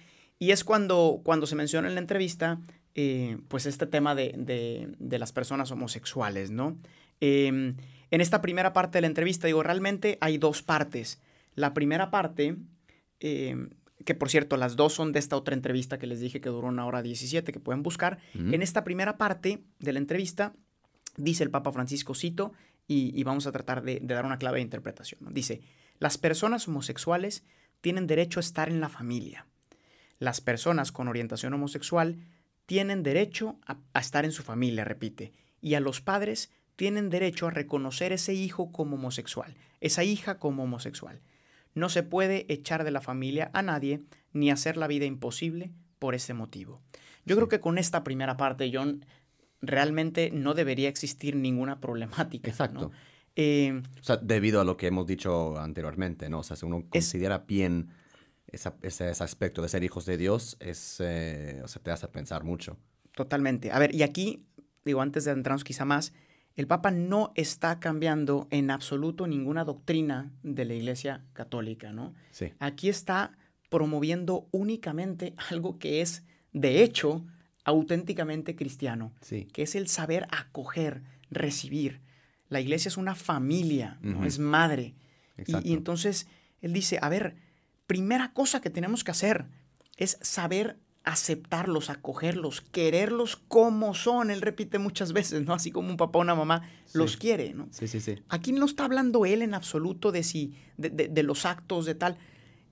Y 0.42 0.50
es 0.50 0.64
cuando, 0.64 1.20
cuando 1.22 1.46
se 1.46 1.54
menciona 1.54 1.86
en 1.86 1.94
la 1.94 2.00
entrevista, 2.00 2.60
eh, 2.96 3.38
pues 3.46 3.64
este 3.66 3.86
tema 3.86 4.16
de, 4.16 4.34
de, 4.98 5.18
las 5.20 5.30
personas 5.30 5.70
homosexuales, 5.70 6.50
¿no? 6.50 6.78
Em, 7.20 7.76
en 8.10 8.20
esta 8.20 8.42
primera 8.42 8.72
parte 8.72 8.98
de 8.98 9.02
la 9.02 9.06
entrevista, 9.06 9.46
digo, 9.46 9.62
realmente 9.62 10.18
hay 10.20 10.38
dos 10.38 10.62
partes. 10.62 11.20
La 11.54 11.74
primera 11.74 12.10
parte, 12.10 12.56
em, 13.20 13.70
que 14.04 14.16
por 14.16 14.30
cierto, 14.30 14.56
las 14.56 14.74
dos 14.74 14.94
son 14.94 15.12
de 15.12 15.20
esta 15.20 15.36
otra 15.36 15.54
entrevista 15.54 15.98
que 15.98 16.08
les 16.08 16.18
dije 16.18 16.40
que 16.40 16.48
duró 16.48 16.66
una 16.66 16.86
hora 16.86 17.02
17, 17.02 17.52
que 17.52 17.60
pueden 17.60 17.84
buscar. 17.84 18.18
En 18.34 18.62
esta 18.62 18.82
primera 18.82 19.16
parte 19.18 19.62
de 19.78 19.92
la 19.92 20.00
entrevista, 20.00 20.54
Dice 21.16 21.44
el 21.44 21.50
Papa 21.50 21.72
Francisco, 21.72 22.14
cito, 22.14 22.52
y, 22.88 23.22
vamos 23.22 23.46
a 23.46 23.52
tratar 23.52 23.82
de, 23.82 24.00
dar 24.02 24.24
una 24.26 24.38
clave 24.38 24.58
de 24.58 24.62
interpretación. 24.62 25.20
Dice, 25.32 25.60
las 25.98 26.18
personas 26.18 26.68
homosexuales 26.68 27.44
tienen 27.80 28.06
derecho 28.06 28.40
a 28.40 28.42
estar 28.42 28.68
en 28.68 28.80
la 28.80 28.88
familia. 28.88 29.46
Las 30.22 30.40
personas 30.40 30.92
con 30.92 31.08
orientación 31.08 31.52
homosexual 31.52 32.16
tienen 32.66 33.02
derecho 33.02 33.58
a, 33.66 33.78
a 33.92 33.98
estar 33.98 34.24
en 34.24 34.30
su 34.30 34.44
familia, 34.44 34.84
repite. 34.84 35.32
Y 35.60 35.74
a 35.74 35.80
los 35.80 36.00
padres 36.00 36.52
tienen 36.76 37.10
derecho 37.10 37.48
a 37.48 37.50
reconocer 37.50 38.12
ese 38.12 38.32
hijo 38.32 38.70
como 38.70 38.94
homosexual, 38.94 39.56
esa 39.80 40.04
hija 40.04 40.38
como 40.38 40.62
homosexual. 40.62 41.20
No 41.74 41.88
se 41.88 42.04
puede 42.04 42.46
echar 42.52 42.84
de 42.84 42.92
la 42.92 43.00
familia 43.00 43.50
a 43.52 43.62
nadie 43.62 44.02
ni 44.32 44.52
hacer 44.52 44.76
la 44.76 44.86
vida 44.86 45.06
imposible 45.06 45.72
por 45.98 46.14
ese 46.14 46.34
motivo. 46.34 46.80
Yo 47.24 47.34
creo 47.34 47.48
que 47.48 47.58
con 47.58 47.76
esta 47.76 48.04
primera 48.04 48.36
parte, 48.36 48.70
John, 48.72 49.04
realmente 49.60 50.30
no 50.30 50.54
debería 50.54 50.88
existir 50.88 51.34
ninguna 51.34 51.80
problemática. 51.80 52.48
Exacto. 52.48 52.92
Eh, 53.34 53.82
o 54.00 54.04
sea, 54.04 54.18
debido 54.18 54.60
a 54.60 54.64
lo 54.64 54.76
que 54.76 54.86
hemos 54.86 55.04
dicho 55.08 55.58
anteriormente, 55.58 56.28
¿no? 56.28 56.38
O 56.38 56.42
sea, 56.44 56.54
si 56.54 56.64
uno 56.64 56.84
considera 56.88 57.38
bien 57.38 57.88
ese, 58.52 59.04
aspecto 59.04 59.62
de 59.62 59.68
ser 59.68 59.82
hijos 59.82 60.06
de 60.06 60.16
Dios, 60.16 60.56
es, 60.60 60.98
eh, 61.00 61.60
o 61.64 61.68
sea, 61.68 61.82
te 61.82 61.90
hace 61.90 62.08
pensar 62.08 62.44
mucho. 62.44 62.76
Totalmente. 63.14 63.72
A 63.72 63.78
ver, 63.78 63.94
y 63.94 64.02
aquí, 64.02 64.44
digo, 64.84 65.00
antes 65.00 65.24
de 65.24 65.32
entrarnos 65.32 65.64
quizá 65.64 65.84
más, 65.84 66.12
el 66.54 66.66
Papa 66.66 66.90
no 66.90 67.32
está 67.34 67.80
cambiando 67.80 68.46
en 68.50 68.70
absoluto 68.70 69.26
ninguna 69.26 69.64
doctrina 69.64 70.30
de 70.42 70.64
la 70.66 70.74
Iglesia 70.74 71.24
Católica, 71.32 71.92
¿no? 71.92 72.14
Sí. 72.30 72.52
Aquí 72.58 72.88
está 72.90 73.38
promoviendo 73.70 74.48
únicamente 74.50 75.34
algo 75.50 75.78
que 75.78 76.02
es, 76.02 76.24
de 76.52 76.82
hecho, 76.82 77.24
auténticamente 77.64 78.56
cristiano, 78.56 79.12
que 79.28 79.62
es 79.62 79.74
el 79.74 79.88
saber 79.88 80.26
acoger, 80.30 81.02
recibir. 81.30 82.00
La 82.48 82.60
iglesia 82.60 82.88
es 82.88 82.96
una 82.96 83.14
familia, 83.14 83.98
¿no? 84.02 84.24
es 84.24 84.38
madre. 84.38 84.94
Y, 85.46 85.72
entonces 85.72 86.26
él 86.60 86.72
dice, 86.72 86.98
a 87.00 87.08
ver, 87.08 87.36
primera 87.92 88.32
cosa 88.32 88.62
que 88.62 88.70
tenemos 88.70 89.04
que 89.04 89.10
hacer 89.10 89.46
es 89.98 90.16
saber 90.22 90.78
aceptarlos, 91.04 91.90
acogerlos, 91.90 92.60
quererlos 92.60 93.36
como 93.36 93.92
son. 93.92 94.30
Él 94.30 94.40
repite 94.40 94.78
muchas 94.78 95.12
veces, 95.12 95.44
¿no? 95.44 95.52
Así 95.52 95.70
como 95.70 95.90
un 95.90 95.98
papá 95.98 96.18
o 96.18 96.22
una 96.22 96.34
mamá 96.34 96.62
los 96.94 97.18
quiere, 97.18 97.52
¿no? 97.52 97.68
Sí, 97.70 97.88
sí, 97.88 98.00
sí. 98.00 98.22
Aquí 98.28 98.52
no 98.52 98.64
está 98.64 98.84
hablando 98.84 99.26
él 99.26 99.42
en 99.42 99.52
absoluto 99.52 100.10
de, 100.10 100.22
si, 100.22 100.54
de, 100.78 101.22
los 101.22 101.44
actos, 101.44 101.84
de 101.84 101.94
tal. 101.94 102.16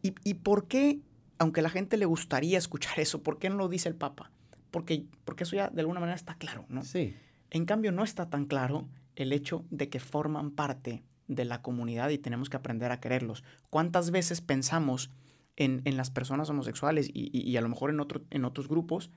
¿Y, 0.00 0.14
¿Y 0.24 0.34
por 0.34 0.68
qué, 0.68 1.00
aunque 1.38 1.60
a 1.60 1.64
la 1.64 1.70
gente 1.70 1.98
le 1.98 2.06
gustaría 2.06 2.56
escuchar 2.56 2.98
eso, 3.00 3.22
por 3.22 3.38
qué 3.38 3.50
no 3.50 3.56
lo 3.56 3.68
dice 3.68 3.88
el 3.88 3.96
Papa? 3.96 4.30
porque, 4.70 5.04
porque 5.24 5.44
eso 5.44 5.56
ya 5.56 5.68
de 5.68 5.80
alguna 5.80 6.00
manera 6.00 6.16
está 6.16 6.34
claro, 6.34 6.64
¿no? 6.68 6.82
Sí. 6.82 7.14
En 7.50 7.64
cambio, 7.64 7.92
no 7.92 8.04
está 8.04 8.30
tan 8.30 8.46
claro 8.46 8.88
el 9.16 9.32
hecho 9.32 9.64
de 9.70 9.88
que 9.88 10.00
forman 10.00 10.52
parte 10.52 11.02
de 11.30 11.44
la 11.44 11.62
comunidad 11.62 12.10
y 12.10 12.18
tenemos 12.18 12.50
que 12.50 12.56
aprender 12.56 12.92
a 12.92 13.00
quererlos. 13.00 13.42
¿Cuántas 13.70 14.10
veces 14.10 14.40
pensamos 14.40 15.10
en, 15.56 15.82
en 15.84 15.96
las 15.96 16.10
personas 16.10 16.50
homosexuales 16.50 17.10
y, 17.12 17.30
y, 17.32 17.56
a 17.56 17.60
lo 17.60 17.68
mejor 17.68 17.90
en, 17.90 18.00
otro, 18.00 18.22
en 18.30 18.44
otros 18.44 18.68
grupos, 18.68 19.10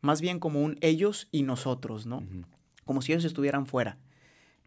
más 0.00 0.20
bien 0.20 0.38
como 0.38 0.62
un 0.62 0.76
ellos 0.80 1.28
y 1.30 1.42
nosotros, 1.42 2.06
¿no? 2.06 2.22
Como 2.84 3.02
si 3.02 3.12
ellos 3.12 3.24
estuvieran 3.24 3.66
fuera. 3.66 3.98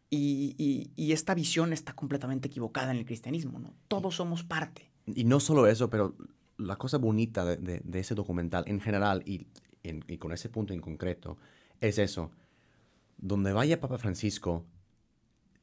Y, 0.10 0.56
y, 0.96 1.12
esta 1.12 1.34
visión 1.34 1.74
está 1.74 1.94
completamente 1.94 2.48
equivocada 2.48 2.92
en 2.92 2.98
el 2.98 3.06
cristianismo, 3.06 3.60
¿no? 3.60 3.74
Todos 3.88 4.16
somos 4.16 4.44
parte. 4.44 4.92
Y 5.08 5.24
no 5.24 5.39
solo 5.39 5.68
eso, 5.68 5.89
pero 5.89 6.16
la 6.58 6.76
cosa 6.76 6.98
bonita 6.98 7.44
de, 7.46 7.58
de, 7.58 7.82
de 7.84 8.00
ese 8.00 8.16
documental 8.16 8.63
en 8.68 8.80
general 8.80 9.24
y 9.26 9.48
y 9.84 10.18
con 10.18 10.32
ese 10.32 10.50
punto 10.50 10.74
en 10.74 10.80
concreto, 10.80 11.38
es 11.82 11.98
eso. 11.98 12.32
Donde 13.18 13.54
vaya 13.54 13.80
Papa 13.80 13.98
Francisco, 13.98 14.66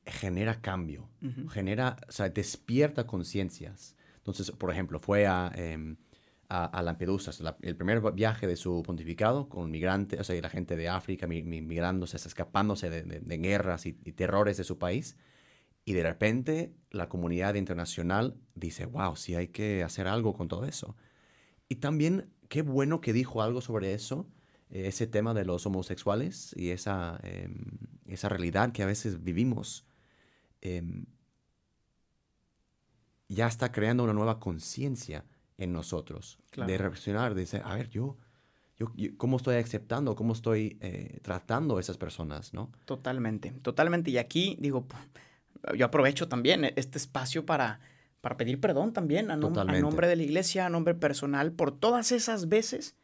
genera 0.06 0.60
cambio, 0.60 1.08
genera, 1.50 1.96
o 2.08 2.12
sea, 2.12 2.28
despierta 2.28 3.06
conciencias. 3.06 3.96
Entonces, 4.16 4.50
por 4.50 4.70
ejemplo, 4.70 4.98
fue 4.98 5.26
a, 5.26 5.50
em, 5.54 5.96
a, 6.50 6.82
Lampedusa, 6.82 7.30
el 7.62 7.76
primer 7.76 8.00
viaje 8.12 8.46
de 8.48 8.56
su 8.56 8.82
pontificado 8.82 9.48
con 9.48 9.70
migrantes, 9.70 10.18
o 10.18 10.24
sea, 10.24 10.40
la 10.40 10.50
gente 10.50 10.76
de 10.76 10.88
África 10.88 11.28
migrándose, 11.28 12.16
escapándose 12.16 12.90
de, 12.90 13.38
guerras 13.38 13.86
y, 13.86 13.92
terrores 13.92 14.56
de 14.56 14.64
su 14.64 14.76
país. 14.76 15.16
Y 15.84 15.92
de 15.92 16.02
repente 16.02 16.74
la 16.90 17.08
comunidad 17.08 17.54
internacional 17.54 18.36
dice, 18.54 18.86
wow, 18.86 19.16
sí 19.16 19.36
hay 19.36 19.48
que 19.48 19.84
hacer 19.84 20.08
algo 20.08 20.34
con 20.34 20.48
todo 20.48 20.64
eso. 20.64 20.96
Y 21.68 21.76
también 21.76 22.30
qué 22.48 22.62
bueno 22.62 23.00
que 23.00 23.12
dijo 23.12 23.42
algo 23.42 23.60
sobre 23.60 23.94
eso, 23.94 24.28
eh, 24.70 24.88
ese 24.88 25.06
tema 25.06 25.34
de 25.34 25.44
los 25.44 25.64
homosexuales 25.66 26.52
y 26.56 26.70
esa, 26.70 27.20
em, 27.22 27.78
esa 28.06 28.28
realidad 28.28 28.72
que 28.72 28.82
a 28.82 28.86
veces 28.86 29.22
vivimos. 29.22 29.86
Em, 30.60 31.06
ya 33.28 33.46
está 33.46 33.70
creando 33.72 34.04
una 34.04 34.12
nueva 34.12 34.40
conciencia 34.40 35.24
en 35.56 35.72
nosotros 35.72 36.38
de 36.54 36.78
reflexionar, 36.78 37.34
de 37.34 37.42
decir, 37.42 37.62
a 37.64 37.74
ver, 37.74 37.88
yo, 37.90 38.16
yo, 38.76 38.92
¿cómo 39.16 39.36
estoy 39.36 39.56
aceptando, 39.56 40.16
cómo 40.16 40.32
estoy 40.32 40.78
eh, 40.80 41.20
tratando 41.22 41.76
a 41.76 41.80
esas 41.80 41.96
personas, 41.96 42.52
no? 42.54 42.72
Totalmente, 42.86 43.52
totalmente. 43.62 44.10
Y 44.10 44.18
aquí, 44.18 44.56
digo, 44.58 44.86
yo 45.76 45.86
aprovecho 45.86 46.28
también 46.28 46.64
este 46.76 46.98
espacio 46.98 47.46
para 47.46 47.80
para 48.20 48.36
pedir 48.36 48.60
perdón 48.60 48.92
también 48.92 49.30
a, 49.30 49.36
nombre 49.36 50.08
de 50.08 50.16
la 50.16 50.22
iglesia, 50.22 50.66
a 50.66 50.70
nombre 50.70 50.94
personal, 50.94 51.52
por 51.52 51.72
todas 51.72 52.12
esas 52.12 52.48
veces 52.48 52.94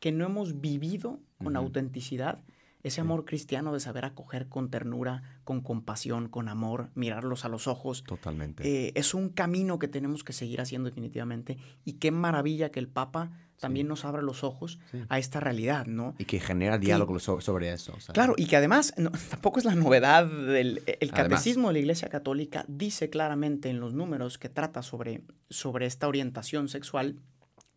que 0.00 0.10
no 0.12 0.24
hemos 0.24 0.60
vivido 0.60 1.20
con 1.42 1.56
autenticidad 1.56 2.40
ese 2.84 3.00
amor 3.00 3.24
cristiano 3.24 3.72
de 3.72 3.80
saber 3.80 4.04
acoger 4.04 4.48
con 4.48 4.70
ternura, 4.70 5.22
con 5.42 5.62
compasión, 5.62 6.28
con 6.28 6.48
amor, 6.50 6.90
mirarlos 6.94 7.46
a 7.46 7.48
los 7.48 7.66
ojos. 7.66 8.04
Totalmente. 8.04 8.62
Eh, 8.68 8.92
es 8.94 9.14
un 9.14 9.30
camino 9.30 9.78
que 9.78 9.88
tenemos 9.88 10.22
que 10.22 10.34
seguir 10.34 10.60
haciendo 10.60 10.90
definitivamente. 10.90 11.56
Y 11.84 11.94
qué 11.94 12.10
maravilla 12.10 12.70
que 12.70 12.80
el 12.80 12.88
Papa 12.88 13.32
también 13.58 13.88
nos 13.88 14.04
abra 14.04 14.20
los 14.20 14.44
ojos 14.44 14.78
a 15.08 15.18
esta 15.18 15.40
realidad, 15.40 15.86
¿no? 15.86 16.14
Y 16.18 16.26
que 16.26 16.38
genera 16.40 16.76
diálogo 16.76 17.18
sobre 17.18 17.72
eso. 17.72 17.94
Claro, 18.12 18.34
y 18.36 18.44
que 18.46 18.56
además 18.56 18.92
tampoco 19.30 19.58
es 19.58 19.64
la 19.64 19.74
novedad 19.74 20.26
del 20.26 20.82
el 20.86 21.10
catecismo 21.10 21.68
de 21.68 21.74
la 21.74 21.78
Iglesia 21.78 22.10
Católica 22.10 22.66
dice 22.68 23.08
claramente 23.08 23.70
en 23.70 23.80
los 23.80 23.94
números 23.94 24.36
que 24.36 24.50
trata 24.50 24.82
sobre, 24.82 25.22
sobre 25.48 25.86
esta 25.86 26.06
orientación 26.06 26.68
sexual, 26.68 27.16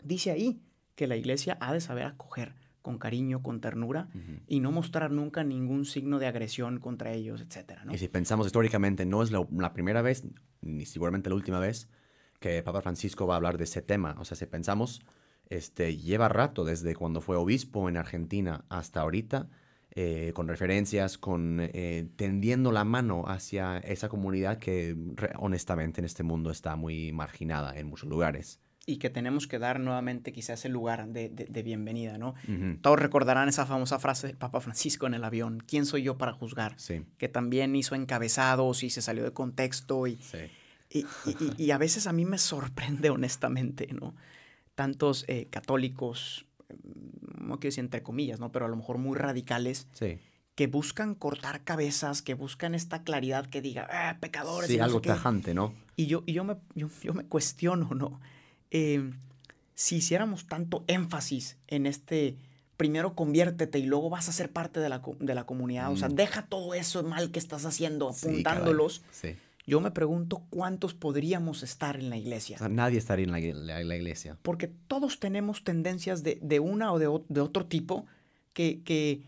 dice 0.03 0.31
ahí 0.31 0.59
que 0.95 1.07
la 1.07 1.15
Iglesia 1.15 1.57
ha 1.61 1.71
de 1.71 1.79
saber 1.79 2.05
acoger 2.05 2.66
con 2.87 2.99
cariño, 2.99 3.43
con 3.43 3.59
ternura 3.59 4.07
y 4.47 4.61
no 4.61 4.71
mostrar 4.71 5.11
nunca 5.11 5.43
ningún 5.43 5.83
signo 5.83 6.19
de 6.19 6.27
agresión 6.27 6.79
contra 6.79 7.11
ellos, 7.11 7.41
etcétera. 7.41 7.83
Y 7.91 7.97
si 7.97 8.07
pensamos 8.07 8.45
históricamente, 8.45 9.05
no 9.05 9.21
es 9.21 9.29
la, 9.29 9.73
primera 9.73 10.01
vez, 10.01 10.23
ni 10.61 10.85
seguramente 10.85 11.29
la 11.29 11.35
última 11.35 11.59
vez, 11.59 11.89
que 12.39 12.63
Papa 12.63 12.81
Francisco 12.81 13.27
va 13.27 13.33
a 13.33 13.37
hablar 13.37 13.57
de 13.57 13.65
ese 13.65 13.81
tema. 13.81 14.15
O 14.19 14.23
sea, 14.23 14.37
si 14.37 14.45
pensamos, 14.45 15.01
este, 15.49 15.97
lleva 15.97 16.29
rato 16.29 16.63
desde 16.63 16.95
cuando 16.95 17.19
fue 17.19 17.35
obispo 17.35 17.89
en 17.89 17.97
Argentina 17.97 18.63
hasta 18.69 19.01
ahorita, 19.01 19.49
eh, 19.91 20.31
con 20.33 20.47
referencias, 20.47 21.17
con 21.17 21.59
eh, 21.59 22.07
tendiendo 22.15 22.71
la 22.71 22.85
mano 22.85 23.25
hacia 23.27 23.79
esa 23.79 24.07
comunidad 24.07 24.59
que 24.59 24.95
honestamente 25.39 25.99
en 25.99 26.05
este 26.05 26.23
mundo 26.23 26.51
está 26.51 26.77
muy 26.77 27.11
marginada 27.11 27.77
en 27.77 27.87
muchos 27.87 28.07
lugares 28.07 28.61
y 28.89 28.97
que 28.97 29.09
tenemos 29.09 29.47
que 29.47 29.59
dar 29.59 29.81
nuevamente 29.81 30.31
quizás 30.31 30.61
ese 30.61 30.69
lugar 30.69 31.09
de, 31.09 31.27
de, 31.27 31.61
bienvenida, 31.61 32.17
¿no? 32.17 32.35
Todos 32.81 32.97
recordarán 32.97 33.49
esa 33.49 33.65
famosa 33.65 33.99
frase 33.99 34.27
del 34.27 34.37
Papa 34.37 34.61
Francisco 34.61 35.05
en 35.05 35.13
el 35.13 35.25
avión, 35.25 35.61
¿quién 35.67 35.85
soy 35.85 36.03
yo 36.03 36.17
para 36.17 36.31
juzgar? 36.31 36.73
Sí. 36.79 37.03
Que 37.17 37.27
también 37.27 37.75
hizo 37.75 37.95
encabezados 37.95 38.83
y 38.83 38.89
se 38.89 39.01
salió 39.01 39.25
de 39.25 39.33
contexto 39.33 40.07
y, 40.07 40.17
y, 40.89 41.05
y, 41.57 41.71
a 41.71 41.77
veces 41.77 42.07
a 42.07 42.13
mí 42.13 42.23
me 42.23 42.37
sorprende 42.37 43.09
honestamente, 43.11 43.89
¿no? 43.91 44.15
Tantos 44.73 45.25
eh, 45.27 45.47
católicos, 45.49 46.45
no 47.37 47.59
quiero 47.59 47.71
decir 47.71 47.83
entre 47.83 48.03
comillas, 48.03 48.39
¿no? 48.39 48.53
Pero 48.53 48.67
a 48.67 48.69
lo 48.69 48.77
mejor 48.77 48.97
muy 48.97 49.17
radicales. 49.17 49.87
Sí 49.93 50.17
que 50.55 50.65
buscan 50.65 51.13
cortar 51.13 51.63
cabezas, 51.63 52.23
que 52.23 52.33
buscan 52.33 52.73
esta 52.73 53.03
claridad 53.03 53.45
que 53.45 53.61
diga, 53.61 53.87
ah, 53.91 54.17
pecadores. 54.19 54.67
Sí, 54.67 54.79
algo 54.79 54.99
tajante, 55.01 55.53
¿no? 55.53 55.75
Y 55.95 56.07
yo, 56.07 56.23
y 56.25 56.33
yo, 56.33 56.43
me, 56.43 56.55
yo, 56.73 56.89
yo 57.03 57.13
me 57.13 57.25
cuestiono, 57.25 57.91
¿no? 57.93 58.19
Em, 58.71 59.13
si 59.75 59.97
hiciéramos 59.97 60.47
tanto 60.47 60.83
énfasis 60.87 61.57
en 61.67 61.85
este, 61.85 62.37
primero 62.77 63.15
conviértete 63.15 63.79
y 63.79 63.85
luego 63.85 64.09
vas 64.09 64.29
a 64.29 64.31
ser 64.31 64.51
parte 64.51 64.79
de 64.79 64.89
la, 64.89 65.01
de 65.19 65.35
la 65.35 65.45
comunidad, 65.45 65.91
o 65.91 65.97
sea, 65.97 66.09
mm. 66.09 66.15
deja 66.15 66.45
todo 66.47 66.73
eso 66.73 67.03
mal 67.03 67.31
que 67.31 67.39
estás 67.39 67.65
haciendo, 67.65 68.09
apuntándolos. 68.09 69.03
Yo 69.67 69.81
me 69.81 69.91
pregunto 69.91 70.43
cuántos 70.49 70.93
podríamos 70.93 71.61
estar 71.61 71.97
en 71.97 72.09
la 72.09 72.15
iglesia. 72.15 72.57
nadie 72.69 72.97
estaría 72.97 73.25
en 73.25 73.31
la, 73.67 73.83
la, 73.83 73.95
iglesia. 73.97 74.37
Porque 74.41 74.67
todos 74.87 75.19
tenemos 75.19 75.65
tendencias 75.65 76.23
de, 76.23 76.39
de 76.41 76.61
una 76.61 76.93
o 76.93 76.99
de, 76.99 77.09
de, 77.27 77.41
otro 77.41 77.65
tipo 77.65 78.05
que, 78.53 78.81
que, 78.83 79.23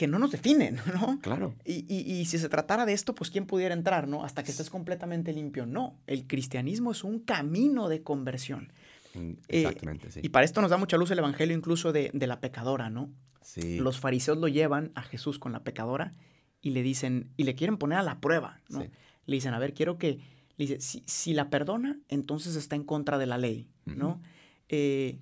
que, 0.00 0.06
no 0.06 0.18
nos 0.18 0.30
definen, 0.32 0.78
¿no? 0.94 1.18
Claro. 1.20 1.54
Y, 1.64 1.84
y, 1.88 2.20
y, 2.20 2.24
si 2.24 2.38
se 2.38 2.48
tratara 2.48 2.86
de 2.86 2.92
esto, 2.92 3.14
pues 3.14 3.30
¿quién 3.30 3.46
pudiera 3.46 3.74
entrar, 3.74 4.08
no? 4.08 4.24
Hasta 4.24 4.42
que 4.42 4.50
estés 4.50 4.70
completamente 4.70 5.32
limpio. 5.32 5.66
No, 5.66 5.98
el 6.06 6.26
cristianismo 6.26 6.92
es 6.92 7.04
un 7.04 7.20
camino 7.20 7.88
de 7.88 8.02
conversión. 8.02 8.72
Mm, 9.14 9.30
eh, 9.30 9.36
exactamente, 9.48 10.10
sí. 10.10 10.20
Y 10.22 10.28
para 10.30 10.44
esto 10.44 10.60
nos 10.60 10.70
da 10.70 10.76
mucha 10.76 10.96
luz 10.96 11.10
el 11.10 11.18
evangelio 11.18 11.56
incluso 11.56 11.92
de, 11.92 12.10
de 12.12 12.26
la 12.26 12.40
pecadora, 12.40 12.90
¿no? 12.90 13.10
Sí. 13.42 13.78
Los 13.78 14.00
fariseos 14.00 14.38
lo 14.38 14.48
llevan 14.48 14.92
a 14.94 15.02
Jesús 15.02 15.38
con 15.38 15.52
la 15.52 15.64
pecadora 15.64 16.14
y 16.62 16.70
le 16.70 16.82
dicen, 16.82 17.30
y 17.36 17.44
le 17.44 17.54
quieren 17.54 17.76
poner 17.76 17.98
a 17.98 18.02
la 18.02 18.20
prueba, 18.20 18.60
¿no? 18.68 18.80
Le 18.80 19.34
dicen, 19.36 19.54
a 19.54 19.58
ver, 19.58 19.74
quiero 19.74 19.98
que, 19.98 20.18
le 20.56 20.66
dice, 20.66 20.80
si, 20.80 21.02
si, 21.06 21.32
la 21.32 21.50
perdona, 21.50 21.98
entonces 22.08 22.56
está 22.56 22.76
en 22.76 22.84
contra 22.84 23.18
de 23.18 23.26
la 23.26 23.38
ley, 23.38 23.68
¿no? 23.84 24.20
Eh, 24.68 25.18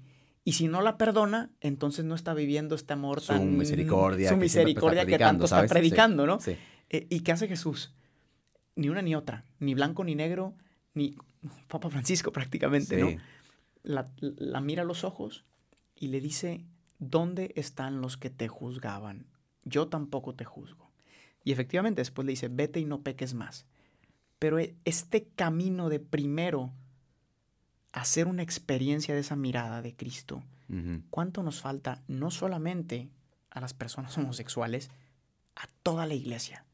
y 0.48 0.52
si 0.52 0.66
no 0.66 0.80
la 0.80 0.96
perdona, 0.96 1.50
entonces 1.60 2.06
no 2.06 2.14
está 2.14 2.32
viviendo 2.32 2.74
este 2.74 2.94
amor 2.94 3.20
su 3.20 3.34
Misericordia 3.34 4.30
su 4.30 4.38
misericordia 4.38 5.04
que, 5.04 5.18
tanto 5.18 5.44
está 5.44 5.66
predicando, 5.66 6.26
¿no? 6.26 6.38
Eh, 6.88 7.06
¿Y 7.10 7.20
qué 7.20 7.32
hace 7.32 7.48
Jesús? 7.48 7.92
Ni 8.74 8.88
una 8.88 9.02
ni 9.02 9.14
otra, 9.14 9.44
ni 9.58 9.74
blanco 9.74 10.04
ni 10.04 10.14
negro, 10.14 10.54
ni 10.94 11.18
Papa 11.66 11.90
Francisco 11.90 12.32
prácticamente, 12.32 12.96
¿no? 12.96 13.10
la, 13.82 14.60
mira 14.62 14.84
a 14.84 14.86
los 14.86 15.04
ojos 15.04 15.44
y 15.94 16.08
le 16.08 16.22
dice, 16.22 16.64
¿dónde 16.98 17.52
están 17.54 18.00
los 18.00 18.16
que 18.16 18.30
te 18.30 18.48
juzgaban? 18.48 19.26
Yo 19.64 19.88
tampoco 19.88 20.34
te 20.34 20.46
juzgo. 20.46 20.90
Y 21.44 21.52
efectivamente 21.52 22.00
después 22.00 22.24
le 22.24 22.32
dice, 22.32 22.48
vete 22.48 22.80
y 22.80 22.86
no 22.86 23.02
peques 23.02 23.34
más. 23.34 23.66
Pero 24.38 24.58
e, 24.58 24.76
este 24.86 25.28
camino 25.28 25.90
de 25.90 26.00
primero 26.00 26.72
hacer 27.92 28.26
una 28.26 28.42
experiencia 28.42 29.14
de 29.14 29.20
esa 29.20 29.36
mirada 29.36 29.82
de 29.82 29.94
Cristo, 29.94 30.42
¿cuánto 31.10 31.42
nos 31.42 31.60
falta 31.62 32.02
no 32.08 32.30
solamente 32.30 33.08
a 33.50 33.60
las 33.60 33.74
personas 33.74 34.16
homosexuales, 34.18 34.90
a 35.56 35.66
toda 35.82 36.06
la 36.06 36.14
iglesia? 36.14 36.64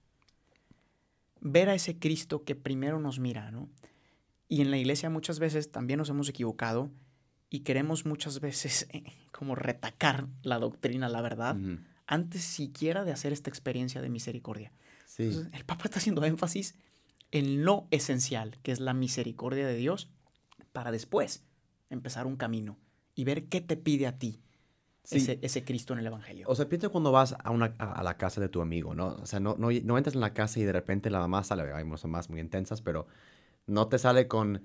Ver 1.40 1.68
a 1.68 1.74
ese 1.74 1.98
Cristo 1.98 2.44
que 2.44 2.54
primero 2.54 2.98
nos 2.98 3.18
mira, 3.18 3.50
¿no? 3.50 3.68
Y 4.48 4.60
en 4.60 4.70
la 4.70 4.78
iglesia 4.78 5.10
muchas 5.10 5.38
veces 5.38 5.70
también 5.70 5.98
nos 5.98 6.08
hemos 6.08 6.28
equivocado 6.28 6.90
y 7.50 7.60
queremos 7.60 8.04
muchas 8.04 8.40
veces 8.40 8.86
eh, 8.90 9.04
como 9.32 9.54
retacar 9.54 10.26
la 10.42 10.58
doctrina, 10.58 11.08
la 11.08 11.22
verdad, 11.22 11.56
antes 12.06 12.42
siquiera 12.42 13.04
de 13.04 13.12
hacer 13.12 13.32
esta 13.32 13.50
experiencia 13.50 14.02
de 14.02 14.10
misericordia. 14.10 14.72
el 15.18 15.64
Papa 15.64 15.84
está 15.84 15.98
haciendo 15.98 16.24
énfasis 16.24 16.74
en 17.30 17.64
lo 17.64 17.86
esencial, 17.90 18.58
que 18.62 18.72
es 18.72 18.80
la 18.80 18.94
misericordia 18.94 19.66
de 19.66 19.76
Dios, 19.76 20.08
para 20.74 20.90
después 20.90 21.44
empezar 21.88 22.26
un 22.26 22.36
camino 22.36 22.76
y 23.14 23.22
ver 23.22 23.48
qué 23.48 23.60
te 23.60 23.76
pide 23.76 24.08
a 24.08 24.18
ti 24.18 24.42
ese, 25.08 25.38
ese, 25.40 25.64
Cristo 25.64 25.92
en 25.92 26.00
el 26.00 26.06
Evangelio. 26.06 26.46
O 26.48 26.54
sea, 26.54 26.68
piensa 26.68 26.88
cuando 26.88 27.12
vas 27.12 27.36
a, 27.38 27.50
una, 27.50 27.74
a, 27.78 28.02
la 28.02 28.16
casa 28.16 28.40
de 28.40 28.48
tu 28.48 28.60
amigo, 28.60 28.94
¿no? 28.94 29.16
O 29.22 29.26
sea, 29.26 29.38
no, 29.38 29.54
no, 29.56 29.68
no 29.70 29.96
entras 29.98 30.14
en 30.14 30.20
la 30.20 30.34
casa 30.34 30.58
y 30.58 30.64
de 30.64 30.72
repente 30.72 31.10
la 31.10 31.20
mamá 31.20 31.44
sale, 31.44 31.72
hay 31.72 31.84
mamás 31.84 32.28
muy 32.28 32.40
intensas, 32.40 32.82
pero 32.82 33.06
no 33.66 33.86
te 33.86 33.98
sale 33.98 34.26
con 34.26 34.62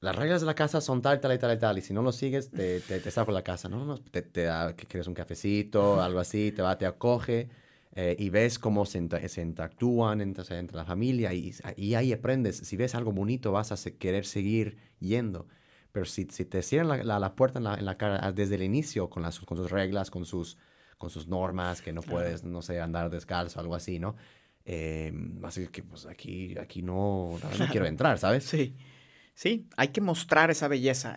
las 0.00 0.16
reglas 0.16 0.40
de 0.40 0.46
la 0.46 0.54
casa 0.54 0.80
son 0.80 1.02
tal, 1.02 1.20
tal 1.20 1.34
y 1.34 1.38
tal 1.38 1.54
y 1.54 1.58
tal, 1.58 1.78
y 1.78 1.82
si 1.82 1.92
no 1.92 2.02
lo 2.02 2.12
sigues, 2.12 2.50
te, 2.50 2.80
te, 2.80 2.98
te 2.98 3.10
saca 3.10 3.30
la 3.30 3.42
casa, 3.42 3.68
¿no? 3.68 3.98
Te, 3.98 4.22
te 4.22 4.44
da 4.44 4.74
que 4.74 4.86
quieres 4.86 5.06
un 5.06 5.14
cafecito, 5.14 6.00
algo 6.00 6.18
así, 6.18 6.50
te 6.50 6.62
va, 6.62 6.78
te 6.78 6.86
acoge, 6.86 7.50
eh, 7.94 8.16
y 8.18 8.30
ves 8.30 8.58
cómo 8.58 8.86
se, 8.86 9.06
se 9.28 9.42
interactúan 9.42 10.20
entre, 10.20 10.58
entre, 10.58 10.76
la 10.76 10.84
familia, 10.84 11.34
y, 11.34 11.54
y, 11.76 11.94
ahí 11.94 12.12
aprendes. 12.12 12.56
Si 12.56 12.76
ves 12.76 12.94
algo 12.94 13.12
bonito, 13.12 13.52
vas 13.52 13.72
a 13.72 13.90
querer 13.92 14.24
seguir 14.24 14.78
yendo. 14.98 15.46
Pero 15.92 16.06
si, 16.06 16.26
si 16.30 16.46
te 16.46 16.62
cierran 16.62 17.06
la, 17.06 17.18
la, 17.18 17.34
puerta 17.34 17.58
en 17.58 17.64
la, 17.64 17.74
en 17.74 17.84
la, 17.84 17.98
cara 17.98 18.18
ah, 18.22 18.32
desde 18.32 18.54
el 18.54 18.62
inicio, 18.62 19.10
con, 19.10 19.22
las, 19.22 19.40
con 19.40 19.58
sus 19.58 19.70
reglas, 19.70 20.10
con 20.10 20.24
sus, 20.24 20.56
con 20.96 21.10
sus 21.10 21.28
normas, 21.28 21.82
que 21.82 21.92
no 21.92 22.00
puedes, 22.00 22.44
no 22.44 22.62
sé, 22.62 22.80
andar 22.80 23.10
descalzo, 23.10 23.60
algo 23.60 23.74
así, 23.74 23.98
¿no? 23.98 24.16
Eh, 24.64 25.12
así 25.42 25.66
que, 25.68 25.82
pues 25.82 26.06
aquí, 26.06 26.56
aquí 26.58 26.80
no, 26.80 27.38
no 27.58 27.68
quiero 27.68 27.86
entrar, 27.86 28.18
¿sabes? 28.18 28.44
Sí. 28.44 28.74
Sí, 29.34 29.68
hay 29.76 29.88
que 29.88 30.00
mostrar 30.00 30.50
esa 30.50 30.68
belleza. 30.68 31.16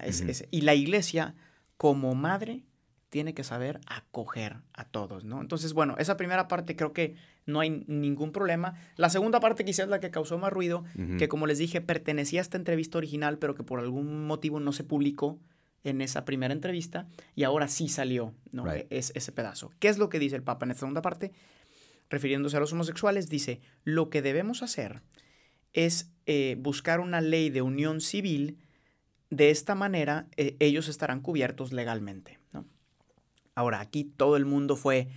y 0.51 0.61
la 0.61 0.73
iglesia, 0.73 1.35
como 1.77 2.15
madre, 2.15 2.63
tiene 3.09 3.33
que 3.33 3.43
saber 3.43 3.79
acoger 3.87 4.57
a 4.73 4.85
todos, 4.85 5.23
¿no? 5.23 5.41
Entonces, 5.41 5.73
bueno, 5.73 5.95
esa 5.97 6.17
primera 6.17 6.47
parte 6.47 6.75
creo 6.75 6.93
que 6.93 7.15
no 7.45 7.59
hay 7.59 7.83
ningún 7.87 8.31
problema. 8.31 8.75
La 8.97 9.09
segunda 9.09 9.39
parte 9.39 9.63
quizás 9.63 9.85
es 9.85 9.89
la 9.89 9.99
que 9.99 10.11
causó 10.11 10.37
más 10.37 10.51
ruido, 10.51 10.83
que 11.17 11.27
como 11.27 11.47
les 11.47 11.57
dije, 11.57 11.81
pertenecía 11.81 12.41
a 12.41 12.43
esta 12.43 12.57
entrevista 12.57 12.97
original, 12.97 13.37
pero 13.37 13.55
que 13.55 13.63
por 13.63 13.79
algún 13.79 14.25
motivo 14.25 14.59
no 14.59 14.71
se 14.71 14.83
publicó 14.83 15.39
en 15.83 16.01
esa 16.01 16.25
primera 16.25 16.53
entrevista 16.53 17.07
y 17.35 17.43
ahora 17.43 17.67
sí 17.67 17.87
salió, 17.87 18.33
¿no? 18.51 18.69
Es, 18.89 19.11
ese 19.15 19.31
pedazo. 19.31 19.71
¿Qué 19.79 19.87
es 19.87 19.97
lo 19.97 20.09
que 20.09 20.19
dice 20.19 20.35
el 20.35 20.43
Papa 20.43 20.65
en 20.65 20.71
esta 20.71 20.81
segunda 20.81 21.03
parte? 21.03 21.31
Refiriéndose 22.09 22.57
a 22.57 22.59
los 22.59 22.73
homosexuales, 22.73 23.29
dice, 23.29 23.61
lo 23.83 24.09
que 24.09 24.21
debemos 24.21 24.63
hacer 24.63 25.01
es 25.73 26.11
eh, 26.25 26.55
buscar 26.59 26.99
una 26.99 27.21
ley 27.21 27.49
de 27.49 27.61
unión 27.61 28.01
civil. 28.01 28.57
De 29.29 29.51
esta 29.51 29.75
manera, 29.75 30.27
eh, 30.37 30.55
ellos 30.59 30.87
estarán 30.87 31.21
cubiertos 31.21 31.71
legalmente. 31.71 32.39
Ahora, 33.55 33.79
aquí 33.79 34.03
todo 34.03 34.35
el 34.35 34.45
mundo 34.45 34.75
fue, 34.75 35.07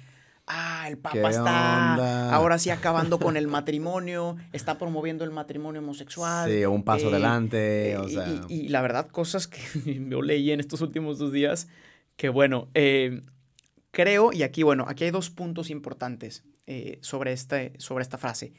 ah, 0.47 0.87
el 0.89 0.97
Papa 0.97 1.29
está 1.31 2.33
ahora 2.33 2.59
sí 2.59 2.71
acabando 2.71 3.19
con 3.19 3.37
el 3.37 3.47
matrimonio, 3.49 4.37
está 4.53 4.79
promoviendo 4.79 5.25
el 5.25 5.33
matrimonio 5.33 5.81
homosexual. 5.81 6.49
Sí, 6.49 6.65
un 6.65 6.85
paso 6.85 7.07
eh, 7.07 7.11
adelante. 7.11 7.99
y, 8.49 8.69
la 8.69 8.81
verdad, 8.81 9.09
cosas 9.09 9.49
que 9.49 9.61
yo 10.09 10.23
leí 10.23 10.53
en 10.53 10.61
estos 10.61 10.81
últimos 10.81 11.19
dos 11.19 11.33
días, 11.33 11.69
que 12.17 12.29
bueno, 12.29 12.69
creo, 13.91 14.33
y 14.33 14.43
aquí, 14.45 14.63
bueno, 14.63 14.85
aquí 14.89 15.05
hay 15.05 15.11
dos 15.11 15.31
puntos 15.31 15.69
importantes 15.71 16.45
sobre, 17.01 17.33
este, 17.33 17.73
sobre 17.79 18.03
esta 18.03 18.19
frase. 18.19 18.53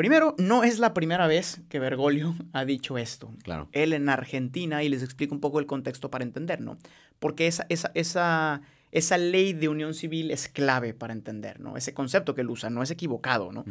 Primero, 0.00 0.34
no 0.38 0.64
es 0.64 0.78
la 0.78 0.94
primera 0.94 1.26
vez 1.26 1.60
que 1.68 1.78
Bergoglio 1.78 2.34
ha 2.54 2.64
dicho 2.64 2.96
esto. 2.96 3.34
Claro. 3.42 3.68
Él 3.72 3.92
en 3.92 4.08
Argentina, 4.08 4.82
y 4.82 4.88
les 4.88 5.02
explico 5.02 5.34
un 5.34 5.42
poco 5.42 5.58
el 5.58 5.66
contexto 5.66 6.10
para 6.10 6.24
entender, 6.24 6.62
¿no? 6.62 6.78
Porque 7.18 7.46
esa, 7.46 7.66
esa, 7.68 7.90
esa, 7.92 8.62
esa 8.92 9.18
ley 9.18 9.52
de 9.52 9.68
unión 9.68 9.94
civil 9.94 10.30
es 10.30 10.48
clave 10.48 10.94
para 10.94 11.12
entender, 11.12 11.60
¿no? 11.60 11.76
Ese 11.76 11.94
concepto 11.94 12.34
que 12.34 12.40
él 12.40 12.50
usa 12.50 12.70
no 12.70 12.82
es 12.82 12.90
equivocado, 12.90 13.52
¿no? 13.52 13.64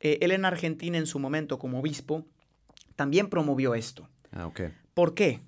Eh, 0.00 0.18
él 0.20 0.30
en 0.30 0.44
Argentina, 0.44 0.98
en 0.98 1.06
su 1.06 1.18
momento 1.18 1.58
como 1.58 1.80
obispo, 1.80 2.26
también 2.96 3.28
promovió 3.28 3.74
esto. 3.74 4.08
Ah, 4.32 4.46
ok. 4.46 4.60
¿Por 4.94 5.14
qué? 5.14 5.40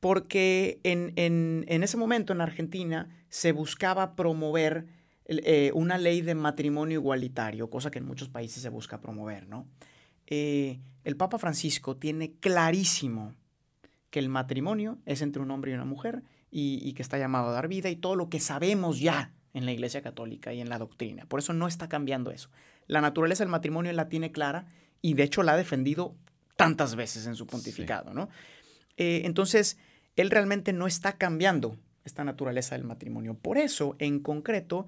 Porque 0.00 0.80
en, 0.82 1.64
ese 1.68 1.96
momento 1.96 2.32
en 2.32 2.40
Argentina 2.40 3.08
se 3.28 3.52
buscaba 3.52 4.16
promover 4.16 4.86
eh, 5.26 5.70
una 5.74 5.98
ley 5.98 6.22
de 6.22 6.34
matrimonio 6.34 6.98
igualitario, 6.98 7.70
cosa 7.70 7.90
que 7.90 7.98
en 7.98 8.06
muchos 8.06 8.28
países 8.28 8.62
se 8.62 8.68
busca 8.68 9.00
promover, 9.00 9.46
¿no? 9.46 9.66
Eh, 10.26 10.80
el 11.04 11.16
Papa 11.16 11.38
Francisco 11.38 11.96
tiene 11.96 12.32
clarísimo 12.40 13.34
que 14.10 14.18
el 14.18 14.28
matrimonio 14.28 14.98
es 15.06 15.22
entre 15.22 15.42
un 15.42 15.50
hombre 15.50 15.70
y 15.70 15.74
una 15.74 15.84
mujer 15.84 16.22
y, 16.50 16.92
que 16.94 17.02
está 17.02 17.18
llamado 17.18 17.48
a 17.48 17.52
dar 17.52 17.68
vida 17.68 17.90
y 17.90 17.96
todo 17.96 18.16
lo 18.16 18.28
que 18.28 18.40
sabemos 18.40 18.98
ya 18.98 19.32
en 19.54 19.66
la 19.66 19.72
Iglesia 19.72 20.02
Católica 20.02 20.52
y 20.52 20.60
en 20.60 20.68
la 20.68 20.78
doctrina. 20.78 21.26
Por 21.26 21.40
eso 21.40 21.52
no 21.52 21.68
está 21.68 21.88
cambiando 21.88 22.30
eso. 22.30 22.50
La 22.86 23.00
naturaleza 23.00 23.44
del 23.44 23.50
matrimonio 23.50 23.92
la 23.92 24.08
tiene 24.08 24.32
clara 24.32 24.66
y 25.00 25.14
de 25.14 25.22
hecho 25.22 25.42
la 25.42 25.52
ha 25.52 25.56
defendido 25.56 26.14
tantas 26.56 26.96
veces 26.96 27.26
en 27.26 27.36
su 27.36 27.46
pontificado, 27.46 28.12
¿no? 28.12 28.28
Eh, 28.96 29.22
entonces, 29.24 29.78
él 30.16 30.30
realmente 30.30 30.72
no 30.72 30.86
está 30.86 31.16
cambiando 31.16 31.78
esta 32.04 32.24
naturaleza 32.24 32.74
del 32.74 32.84
matrimonio. 32.84 33.34
Por 33.34 33.56
eso, 33.56 33.96
en 33.98 34.20
concreto, 34.20 34.86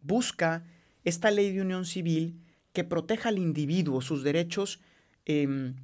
busca 0.00 0.64
esta 1.04 1.30
ley 1.30 1.52
de 1.52 1.60
unión 1.60 1.84
civil 1.84 2.40
que 2.72 2.84
proteja 2.84 3.28
al 3.28 3.38
individuo, 3.38 4.00
sus 4.00 4.22
derechos, 4.22 4.80
em, 5.26 5.74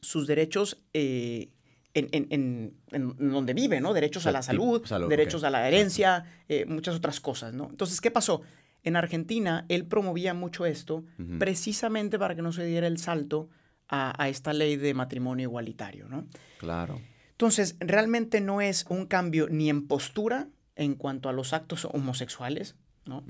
sus 0.00 0.26
derechos 0.26 0.78
eh, 0.92 1.50
en, 1.98 2.74
donde 2.90 3.54
vive, 3.54 3.80
¿no? 3.80 3.92
Derechos 3.92 4.26
a 4.26 4.32
la 4.32 4.42
salud, 4.42 4.82
derechos 5.08 5.44
a 5.44 5.50
la 5.50 5.66
herencia, 5.66 6.24
eh, 6.48 6.64
muchas 6.66 6.94
otras 6.94 7.20
cosas, 7.20 7.54
¿no? 7.54 7.68
Entonces, 7.70 8.00
¿qué 8.00 8.10
pasó? 8.10 8.42
En 8.82 8.96
Argentina, 8.96 9.66
él 9.68 9.86
promovía 9.86 10.34
mucho 10.34 10.64
esto 10.66 11.04
precisamente 11.38 12.18
para 12.18 12.34
que 12.34 12.42
no 12.42 12.52
se 12.52 12.64
diera 12.64 12.86
el 12.86 12.98
salto 12.98 13.48
a, 13.88 14.28
esta 14.28 14.52
ley 14.52 14.76
de 14.76 14.94
matrimonio 14.94 15.44
igualitario, 15.44 16.08
¿no? 16.08 16.26
Claro. 16.58 17.00
Entonces, 17.32 17.76
realmente 17.80 18.40
no 18.40 18.60
es 18.60 18.84
un 18.88 19.06
cambio 19.06 19.48
ni 19.48 19.70
en 19.70 19.86
postura 19.86 20.48
en 20.76 20.94
cuanto 20.94 21.28
a 21.28 21.32
los 21.32 21.52
actos 21.52 21.86
homosexuales, 21.86 22.76
¿no? 23.04 23.24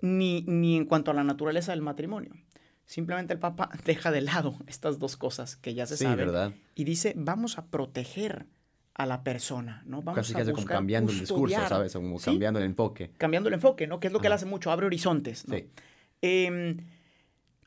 ni, 0.00 0.42
ni 0.42 0.76
en 0.76 0.84
cuanto 0.84 1.10
a 1.10 1.14
la 1.14 1.24
naturaleza 1.24 1.72
del 1.72 1.82
matrimonio. 1.82 2.32
Simplemente 2.86 3.34
el 3.34 3.38
Papa 3.38 3.70
deja 3.84 4.10
de 4.10 4.22
lado 4.22 4.56
estas 4.66 4.98
dos 4.98 5.16
cosas 5.16 5.56
que 5.56 5.74
ya 5.74 5.86
se 5.86 5.96
sí, 5.96 6.04
saben 6.04 6.18
¿verdad? 6.18 6.52
y 6.74 6.84
dice, 6.84 7.12
vamos 7.16 7.58
a 7.58 7.66
proteger 7.66 8.46
a 8.94 9.04
la 9.04 9.22
persona, 9.22 9.82
¿no? 9.84 10.00
Vamos 10.00 10.14
casi, 10.14 10.32
a 10.32 10.38
casi 10.38 10.52
como 10.52 10.66
cambiando 10.66 11.12
el 11.12 11.20
discurso, 11.20 11.68
¿sabes? 11.68 11.92
Como 11.92 12.18
cambiando 12.18 12.58
el 12.60 12.64
enfoque. 12.64 13.10
Cambiando 13.18 13.48
el 13.48 13.54
enfoque, 13.54 13.86
¿no? 13.86 14.00
Que 14.00 14.06
es 14.06 14.12
lo 14.12 14.20
que 14.20 14.28
él 14.28 14.32
hace 14.32 14.46
mucho, 14.46 14.70
abre 14.70 14.86
horizontes, 14.86 15.46
¿no? 15.46 15.54
Sí. 15.54 15.68
Em, 16.22 16.78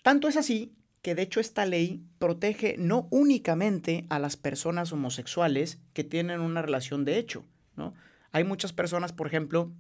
tanto 0.02 0.28
es 0.28 0.38
así 0.38 0.74
que 1.04 1.14
de 1.14 1.22
hecho 1.22 1.40
esta 1.40 1.66
ley 1.66 2.04
protege 2.18 2.76
no 2.80 3.08
únicamente 3.12 4.06
a 4.10 4.18
las 4.18 4.38
personas 4.38 4.92
homosexuales 4.92 5.80
que 5.94 6.04
tienen 6.04 6.42
una 6.42 6.64
relación 6.64 7.06
de 7.06 7.20
hecho, 7.20 7.46
¿no? 7.76 7.94
Hay 8.32 8.44
muchas 8.44 8.74
personas, 8.74 9.14
por 9.14 9.28
ejemplo, 9.28 9.72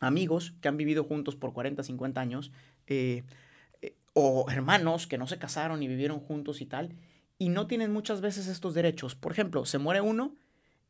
amigos 0.00 0.54
que 0.60 0.68
han 0.68 0.76
vivido 0.76 1.04
juntos 1.04 1.36
por 1.36 1.52
40, 1.52 1.82
50 1.82 2.20
años, 2.20 2.52
eh, 2.86 3.24
o 4.14 4.46
hermanos 4.50 5.06
que 5.06 5.18
no 5.18 5.26
se 5.26 5.38
casaron 5.38 5.82
y 5.82 5.88
vivieron 5.88 6.20
juntos 6.20 6.60
y 6.60 6.66
tal, 6.66 6.94
y 7.38 7.50
no 7.50 7.66
tienen 7.66 7.92
muchas 7.92 8.20
veces 8.20 8.46
estos 8.46 8.74
derechos. 8.74 9.14
Por 9.14 9.32
ejemplo, 9.32 9.66
se 9.66 9.78
muere 9.78 10.00
uno 10.00 10.34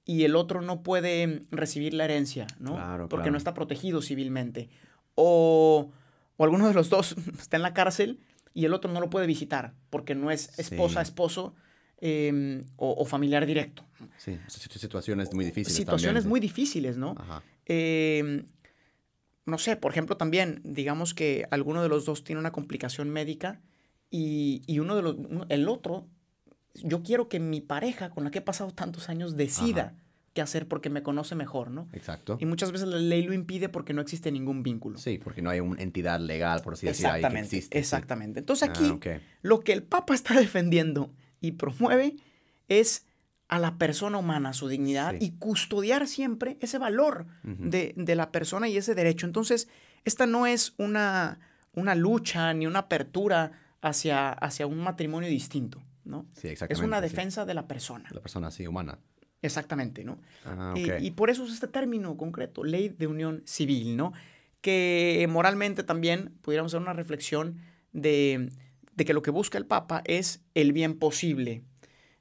y 0.04 0.24
el 0.24 0.36
otro 0.36 0.60
no 0.60 0.82
puede 0.82 1.42
recibir 1.50 1.94
la 1.94 2.04
herencia, 2.04 2.46
¿no? 2.58 3.08
Porque 3.08 3.30
no 3.30 3.38
está 3.38 3.54
protegido 3.54 4.02
civilmente. 4.02 4.68
O, 5.14 5.90
o 6.36 6.44
alguno 6.44 6.68
de 6.68 6.74
los 6.74 6.90
dos 6.90 7.16
está 7.38 7.56
en 7.56 7.62
la 7.62 7.74
cárcel 7.74 8.20
y 8.52 8.66
el 8.66 8.74
otro 8.74 8.92
no 8.92 9.00
lo 9.00 9.10
puede 9.10 9.26
visitar 9.26 9.74
porque 9.90 10.14
no 10.14 10.30
es 10.30 10.58
esposa, 10.58 11.00
esposo 11.00 11.54
em, 12.00 12.64
o, 12.76 13.04
familiar 13.06 13.46
directo. 13.46 13.84
Sí, 14.18 14.38
situaciones 14.48 15.32
muy 15.32 15.46
difíciles. 15.46 15.76
Situaciones 15.76 16.26
muy 16.26 16.40
difíciles, 16.40 16.98
¿no? 16.98 17.14
Ajá. 17.18 17.42
Em, 17.64 18.44
no 19.46 19.58
sé, 19.58 19.76
por 19.76 19.92
ejemplo, 19.92 20.16
también, 20.16 20.60
digamos 20.64 21.14
que 21.14 21.46
alguno 21.50 21.82
de 21.82 21.88
los 21.88 22.04
dos 22.04 22.24
tiene 22.24 22.40
una 22.40 22.52
complicación 22.52 23.10
médica 23.10 23.60
y, 24.10 24.78
uno 24.78 24.96
de 24.96 25.02
los, 25.02 25.16
el 25.48 25.68
otro, 25.68 26.08
yo 26.74 27.02
quiero 27.02 27.28
que 27.28 27.40
mi 27.40 27.60
pareja 27.60 28.10
con 28.10 28.24
la 28.24 28.30
que 28.30 28.38
he 28.38 28.42
pasado 28.42 28.70
tantos 28.70 29.08
años 29.08 29.36
decida 29.36 29.96
qué 30.34 30.42
hacer 30.42 30.66
porque 30.66 30.90
me 30.90 31.02
conoce 31.02 31.34
mejor, 31.34 31.70
¿no? 31.70 31.88
Exacto. 31.92 32.36
Y 32.40 32.46
muchas 32.46 32.72
veces 32.72 32.88
la 32.88 32.96
ley 32.96 33.22
lo 33.22 33.32
impide 33.32 33.68
porque 33.68 33.92
no 33.92 34.02
existe 34.02 34.32
ningún 34.32 34.62
vínculo. 34.62 34.98
Sí, 34.98 35.18
porque 35.22 35.42
no 35.42 35.50
hay 35.50 35.60
una 35.60 35.80
entidad 35.80 36.20
legal, 36.20 36.60
por 36.62 36.74
así 36.74 36.86
decirlo, 36.86 37.14
que 37.14 37.38
existe. 37.38 37.78
Exactamente. 37.78 38.40
Entonces 38.40 38.68
ah, 38.68 38.72
aquí, 38.72 38.98
lo 39.42 39.60
que 39.60 39.72
el 39.72 39.82
Papa 39.82 40.14
está 40.14 40.34
defendiendo 40.38 41.12
y 41.40 41.52
promueve 41.52 42.16
es 42.68 43.06
a 43.54 43.60
la 43.60 43.78
persona 43.78 44.18
humana, 44.18 44.52
su 44.52 44.66
dignidad 44.66 45.14
y 45.20 45.30
custodiar 45.38 46.08
siempre 46.08 46.58
ese 46.60 46.76
valor 46.76 47.26
de, 47.44 47.94
la 48.16 48.32
persona 48.32 48.66
y 48.68 48.76
ese 48.76 48.96
derecho. 48.96 49.26
Entonces, 49.26 49.68
esta 50.04 50.26
no 50.26 50.48
es 50.48 50.74
una, 50.76 51.38
una 51.72 51.94
lucha 51.94 52.52
ni 52.52 52.66
una 52.66 52.80
apertura 52.80 53.52
hacia, 53.80 54.30
hacia 54.30 54.66
un 54.66 54.80
matrimonio 54.80 55.28
distinto, 55.28 55.80
¿no? 56.04 56.26
Sí, 56.32 56.48
exactamente. 56.48 56.72
Es 56.72 56.80
una 56.80 57.00
defensa 57.00 57.44
de 57.44 57.54
la 57.54 57.68
persona. 57.68 58.08
La 58.10 58.20
persona, 58.20 58.50
sí, 58.50 58.66
humana. 58.66 58.98
Exactamente, 59.40 60.02
¿no? 60.02 60.18
Ah, 60.44 60.74
y, 60.76 61.12
por 61.12 61.30
eso 61.30 61.44
es 61.44 61.52
este 61.52 61.68
término 61.68 62.16
concreto, 62.16 62.64
ley 62.64 62.88
de 62.88 63.06
unión 63.06 63.42
civil, 63.44 63.96
¿no? 63.96 64.14
Que 64.62 65.24
moralmente 65.30 65.84
también 65.84 66.34
pudiéramos 66.40 66.72
hacer 66.72 66.82
una 66.82 66.94
reflexión 66.94 67.60
de, 67.92 68.50
de 68.96 69.04
que 69.04 69.14
lo 69.14 69.22
que 69.22 69.30
busca 69.30 69.58
el 69.58 69.66
Papa 69.66 70.02
es 70.06 70.42
el 70.54 70.72
bien 70.72 70.98
posible 70.98 71.62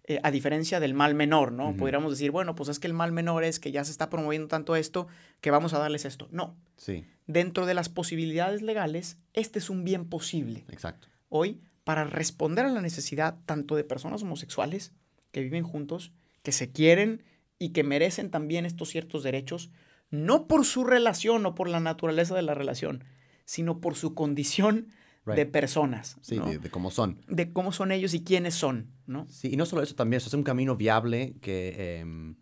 eh, 0.06 0.20
a 0.22 0.32
diferencia 0.32 0.82
del 0.82 0.94
mal 0.94 1.16
menor, 1.16 1.54
¿no? 1.54 1.78
Podríamos 1.78 2.12
decir, 2.12 2.32
bueno, 2.32 2.56
pues 2.56 2.68
es 2.68 2.80
que 2.80 2.88
el 2.88 2.94
mal 2.94 3.14
menor 3.14 3.46
es 3.46 3.62
que 3.62 3.72
ya 3.72 3.86
se 3.86 3.92
está 3.92 4.10
promoviendo 4.10 4.50
tanto 4.50 4.76
esto 4.76 5.08
que 5.40 5.50
vamos 5.50 5.74
a 5.74 5.80
darles 5.80 6.04
esto. 6.04 6.28
No. 6.30 6.58
Sí. 6.76 7.06
Dentro 7.26 7.66
de 7.66 7.74
las 7.74 7.88
posibilidades 7.88 8.62
legales, 8.62 9.18
este 9.32 9.60
es 9.60 9.70
un 9.70 9.86
bien 9.86 10.10
posible. 10.10 10.66
Exacto. 10.70 11.08
Hoy, 11.30 11.62
para 11.86 12.04
responder 12.04 12.66
a 12.66 12.70
la 12.70 12.82
necesidad 12.82 13.38
tanto 13.46 13.78
de 13.78 13.86
personas 13.86 14.24
homosexuales 14.24 14.92
que 15.32 15.42
viven 15.42 15.64
juntos, 15.64 16.12
que 16.42 16.52
se 16.52 16.72
quieren 16.72 17.24
y 17.58 17.70
que 17.70 17.84
merecen 17.84 18.30
también 18.30 18.66
estos 18.66 18.90
ciertos 18.90 19.24
derechos, 19.24 19.72
no 20.10 20.48
por 20.48 20.66
su 20.66 20.84
relación 20.84 21.46
o 21.46 21.56
por 21.56 21.70
la 21.70 21.80
naturaleza 21.80 22.36
de 22.36 22.42
la 22.42 22.54
relación, 22.54 23.06
sino 23.46 23.80
por 23.80 23.96
su 23.96 24.14
condición 24.14 24.90
de 25.26 25.46
personas. 25.46 26.18
Sí, 26.22 26.38
de, 26.38 26.70
cómo 26.70 26.92
son. 26.92 27.22
De 27.28 27.54
cómo 27.54 27.72
son 27.72 27.92
ellos 27.92 28.14
y 28.14 28.24
quiénes 28.24 28.56
son, 28.56 28.92
¿no? 29.06 29.26
Sí, 29.28 29.50
y 29.54 29.58
no 29.58 29.66
solo 29.66 29.82
eso, 29.82 29.96
también 29.96 30.18
eso 30.18 30.28
es 30.28 30.34
un 30.34 30.44
camino 30.44 30.76
viable 30.76 31.36
que, 31.42 32.00
em, 32.00 32.36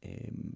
em, 0.00 0.52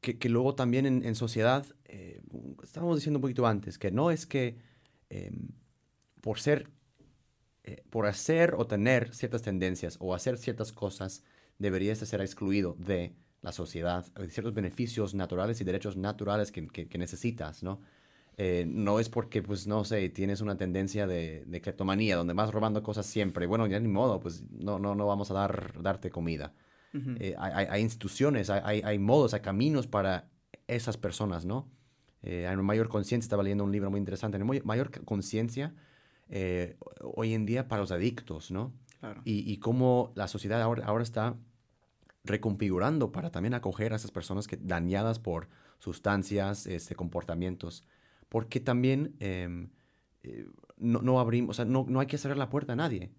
que, 0.00 0.28
luego 0.28 0.54
también 0.54 0.86
en, 0.86 1.14
sociedad, 1.14 1.66
eh, 1.84 2.22
estábamos 2.62 2.96
diciendo 2.96 3.18
un 3.18 3.22
poquito 3.22 3.46
antes, 3.46 3.76
que 3.78 3.90
no 3.90 4.10
es 4.10 4.24
que 4.24 4.56
em, 5.10 5.48
por 6.20 6.38
ser, 6.38 6.70
eh, 7.64 7.82
por 7.90 8.06
hacer 8.06 8.54
o 8.56 8.66
tener 8.66 9.14
ciertas 9.14 9.42
tendencias 9.42 9.96
o 10.00 10.14
hacer 10.14 10.38
ciertas 10.38 10.72
cosas, 10.72 11.24
deberías 11.58 12.00
de 12.00 12.06
ser 12.06 12.20
excluido 12.20 12.76
de 12.78 13.16
la 13.42 13.52
sociedad, 13.52 14.06
de 14.14 14.30
ciertos 14.30 14.54
beneficios 14.54 15.14
naturales 15.14 15.60
y 15.60 15.64
derechos 15.64 15.96
naturales 15.96 16.52
que, 16.52 16.66
que 16.68 16.98
necesitas, 16.98 17.62
¿no? 17.62 17.80
Eh, 18.38 18.66
no 18.68 19.00
es 19.00 19.08
porque, 19.08 19.42
pues, 19.42 19.66
no 19.66 19.84
sé, 19.84 20.08
tienes 20.10 20.42
una 20.42 20.56
tendencia 20.56 21.06
de, 21.06 21.44
de 21.46 21.60
cleptomanía, 21.60 22.16
donde 22.16 22.34
vas 22.34 22.52
robando 22.52 22.82
cosas 22.82 23.06
siempre. 23.06 23.46
Bueno, 23.46 23.66
ya 23.66 23.80
ni 23.80 23.88
modo, 23.88 24.20
pues 24.20 24.44
no, 24.50 24.78
no, 24.78 24.94
no 24.94 25.06
vamos 25.06 25.30
a 25.30 25.34
dar, 25.34 25.82
darte 25.82 26.10
comida. 26.10 26.52
Eh, 27.20 27.34
hay, 27.38 27.66
hay, 27.68 27.82
instituciones, 27.82 28.48
hay, 28.48 28.80
hay, 28.80 28.98
modos, 28.98 29.34
hay 29.34 29.40
caminos 29.40 29.86
para 29.86 30.30
esas 30.66 30.96
personas, 30.96 31.44
¿no? 31.44 31.70
Eh, 32.22 32.46
hay 32.46 32.54
una 32.54 32.62
mayor 32.62 32.88
conciencia, 32.88 33.26
estaba 33.26 33.42
leyendo 33.42 33.64
un 33.64 33.72
libro 33.72 33.90
muy 33.90 33.98
interesante, 33.98 34.38
hay 34.38 34.62
mayor 34.64 35.04
conciencia 35.04 35.74
hoy 37.02 37.34
en 37.34 37.44
día 37.44 37.68
para 37.68 37.82
los 37.82 37.90
adictos, 37.90 38.50
¿no? 38.50 38.72
Claro. 39.00 39.20
Y, 39.26 39.52
y 39.52 39.58
cómo 39.58 40.12
la 40.14 40.26
sociedad 40.26 40.62
ahora, 40.62 40.86
ahora 40.86 41.02
está 41.02 41.36
reconfigurando 42.24 43.12
para 43.12 43.30
también 43.30 43.52
acoger 43.52 43.92
a 43.92 43.96
esas 43.96 44.10
personas 44.10 44.46
que 44.46 44.56
dañadas 44.56 45.18
por 45.18 45.48
sustancias, 45.78 46.66
este, 46.66 46.94
comportamientos 46.94 47.84
porque 48.28 48.60
también 48.60 49.16
em, 49.20 49.70
eh, 50.22 50.46
no, 50.76 51.00
no, 51.02 51.20
abrimos, 51.20 51.50
o 51.50 51.54
sea, 51.54 51.64
no, 51.64 51.86
no, 51.88 52.00
hay 52.00 52.06
que 52.06 52.18
cerrar 52.18 52.36
la 52.36 52.50
puerta 52.50 52.74
a 52.74 52.76
nadie. 52.76 53.10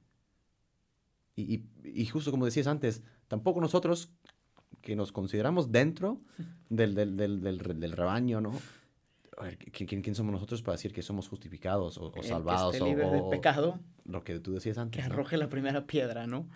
Y, 1.35 1.65
y, 1.83 2.05
justo 2.07 2.31
como 2.31 2.45
decías 2.45 2.65
antes, 2.65 3.03
tampoco 3.27 3.61
nosotros 3.61 4.11
que 4.81 4.95
nos 4.95 5.11
consideramos 5.11 5.71
dentro 5.71 6.21
del, 6.69 6.95
del, 6.95 7.15
del, 7.15 7.41
del 7.41 7.91
rebaño, 7.91 8.41
¿no? 8.41 8.53
A 9.37 9.43
ver, 9.43 9.57
¿quién, 9.57 10.01
¿quién, 10.01 10.15
somos 10.15 10.33
nosotros 10.33 10.63
para 10.63 10.77
decir 10.77 10.91
que 10.91 11.03
somos 11.03 11.27
justificados 11.27 11.99
o, 11.99 12.11
salvados? 12.23 12.71
Que 12.71 12.77
esté 12.77 12.89
libre 12.89 13.05
o, 13.05 13.11
de 13.11 13.29
pecado. 13.29 13.79
Lo 14.05 14.23
que 14.23 14.39
tú 14.39 14.53
decías 14.53 14.79
antes. 14.79 14.99
Que 14.99 15.05
arroje 15.05 15.37
la 15.37 15.47
primera 15.47 15.85
piedra, 15.85 16.25
¿no? 16.25 16.47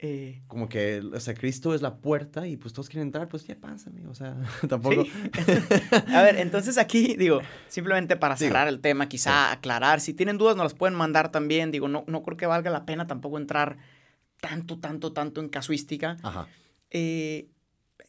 Eh, 0.00 0.42
como 0.46 0.68
que, 0.68 1.00
o 1.00 1.18
sea, 1.18 1.34
Cristo 1.34 1.74
es 1.74 1.82
la 1.82 1.96
puerta 1.96 2.46
y 2.46 2.56
pues 2.56 2.72
todos 2.72 2.88
quieren 2.88 3.08
entrar, 3.08 3.28
pues 3.28 3.44
ya 3.46 3.56
pásame, 3.56 4.06
o 4.06 4.14
sea, 4.14 4.36
tampoco. 4.68 5.04
Sí. 5.04 5.10
a 6.14 6.22
ver, 6.22 6.36
entonces 6.36 6.78
aquí, 6.78 7.16
digo, 7.16 7.40
simplemente 7.66 8.16
para 8.16 8.36
cerrar 8.36 8.68
el 8.68 8.80
tema, 8.80 9.08
quizá 9.08 9.50
aclarar, 9.50 10.00
si 10.00 10.14
tienen 10.14 10.38
dudas 10.38 10.54
nos 10.56 10.64
las 10.66 10.74
pueden 10.74 10.94
mandar 10.96 11.32
también, 11.32 11.72
digo, 11.72 11.88
no, 11.88 12.04
no 12.06 12.22
creo 12.22 12.36
que 12.36 12.46
valga 12.46 12.70
la 12.70 12.86
pena 12.86 13.08
tampoco 13.08 13.38
entrar 13.38 13.78
tanto, 14.40 14.78
tanto, 14.78 15.12
tanto 15.12 15.40
en 15.40 15.48
casuística. 15.48 16.16
Ajá. 16.22 16.46
Eh, 16.90 17.48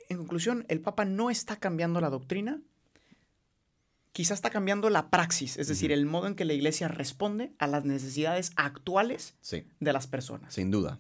en 0.10 0.18
conclusión, 0.18 0.66
el 0.70 0.82
Papa 0.82 1.06
no 1.06 1.32
está 1.32 1.56
cambiando 1.56 2.02
la 2.02 2.12
doctrina, 2.12 2.62
quizá 4.12 4.36
está 4.36 4.52
cambiando 4.52 4.90
la 4.92 5.10
praxis, 5.10 5.58
es 5.58 5.68
decir, 5.68 5.92
el 5.92 6.06
modo 6.06 6.28
en 6.28 6.36
que 6.36 6.46
la 6.46 6.54
iglesia 6.54 6.88
responde 6.88 7.52
a 7.58 7.66
las 7.66 7.84
necesidades 7.86 8.52
actuales 8.58 9.36
Sí, 9.42 9.66
de 9.80 9.94
las 9.94 10.06
personas. 10.08 10.54
sin 10.54 10.70
duda. 10.70 11.00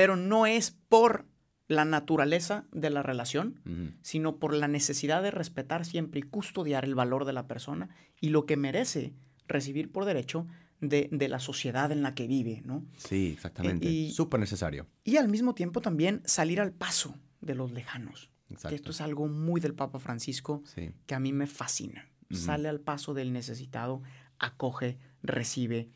Pero 0.00 0.16
no 0.16 0.46
es 0.46 0.70
por 0.88 1.26
la 1.68 1.84
naturaleza 1.84 2.64
de 2.72 2.88
la 2.88 3.02
relación, 3.02 3.60
sino 4.00 4.36
por 4.38 4.54
la 4.54 4.66
necesidad 4.66 5.22
de 5.22 5.30
respetar 5.30 5.84
siempre 5.84 6.20
y 6.20 6.22
custodiar 6.22 6.86
el 6.86 6.94
valor 6.94 7.26
de 7.26 7.34
la 7.34 7.46
persona 7.46 7.90
y 8.18 8.30
lo 8.30 8.46
que 8.46 8.56
merece 8.56 9.12
recibir 9.46 9.92
por 9.92 10.06
derecho 10.06 10.46
de, 10.80 11.10
de 11.12 11.28
la 11.28 11.38
sociedad 11.38 11.92
en 11.92 12.02
la 12.02 12.14
que 12.14 12.26
vive, 12.26 12.62
¿no? 12.64 12.82
Sí, 12.96 13.32
exactamente. 13.34 13.86
y- 13.86 14.10
Súper 14.12 14.40
necesario. 14.40 14.86
Y 15.04 15.18
al 15.18 15.28
mismo 15.28 15.54
tiempo 15.54 15.82
también 15.82 16.22
salir 16.24 16.60
al 16.62 16.72
paso 16.72 17.14
de 17.42 17.54
los 17.54 17.70
lejanos. 17.72 18.30
Que 18.48 18.54
Exacto. 18.54 18.74
esto 18.76 18.90
es 18.92 19.00
algo 19.02 19.28
muy 19.28 19.60
del 19.60 19.74
Papa 19.74 19.98
Francisco 19.98 20.62
Sí. 20.64 20.92
que 21.06 21.14
a 21.14 21.20
mí 21.20 21.32
me 21.34 21.46
fascina. 21.46 22.08
Sale 22.30 22.68
al 22.70 22.80
paso 22.80 23.12
del 23.12 23.32
necesitado, 23.34 24.02
acoge, 24.38 24.98
recibe. 25.22 25.90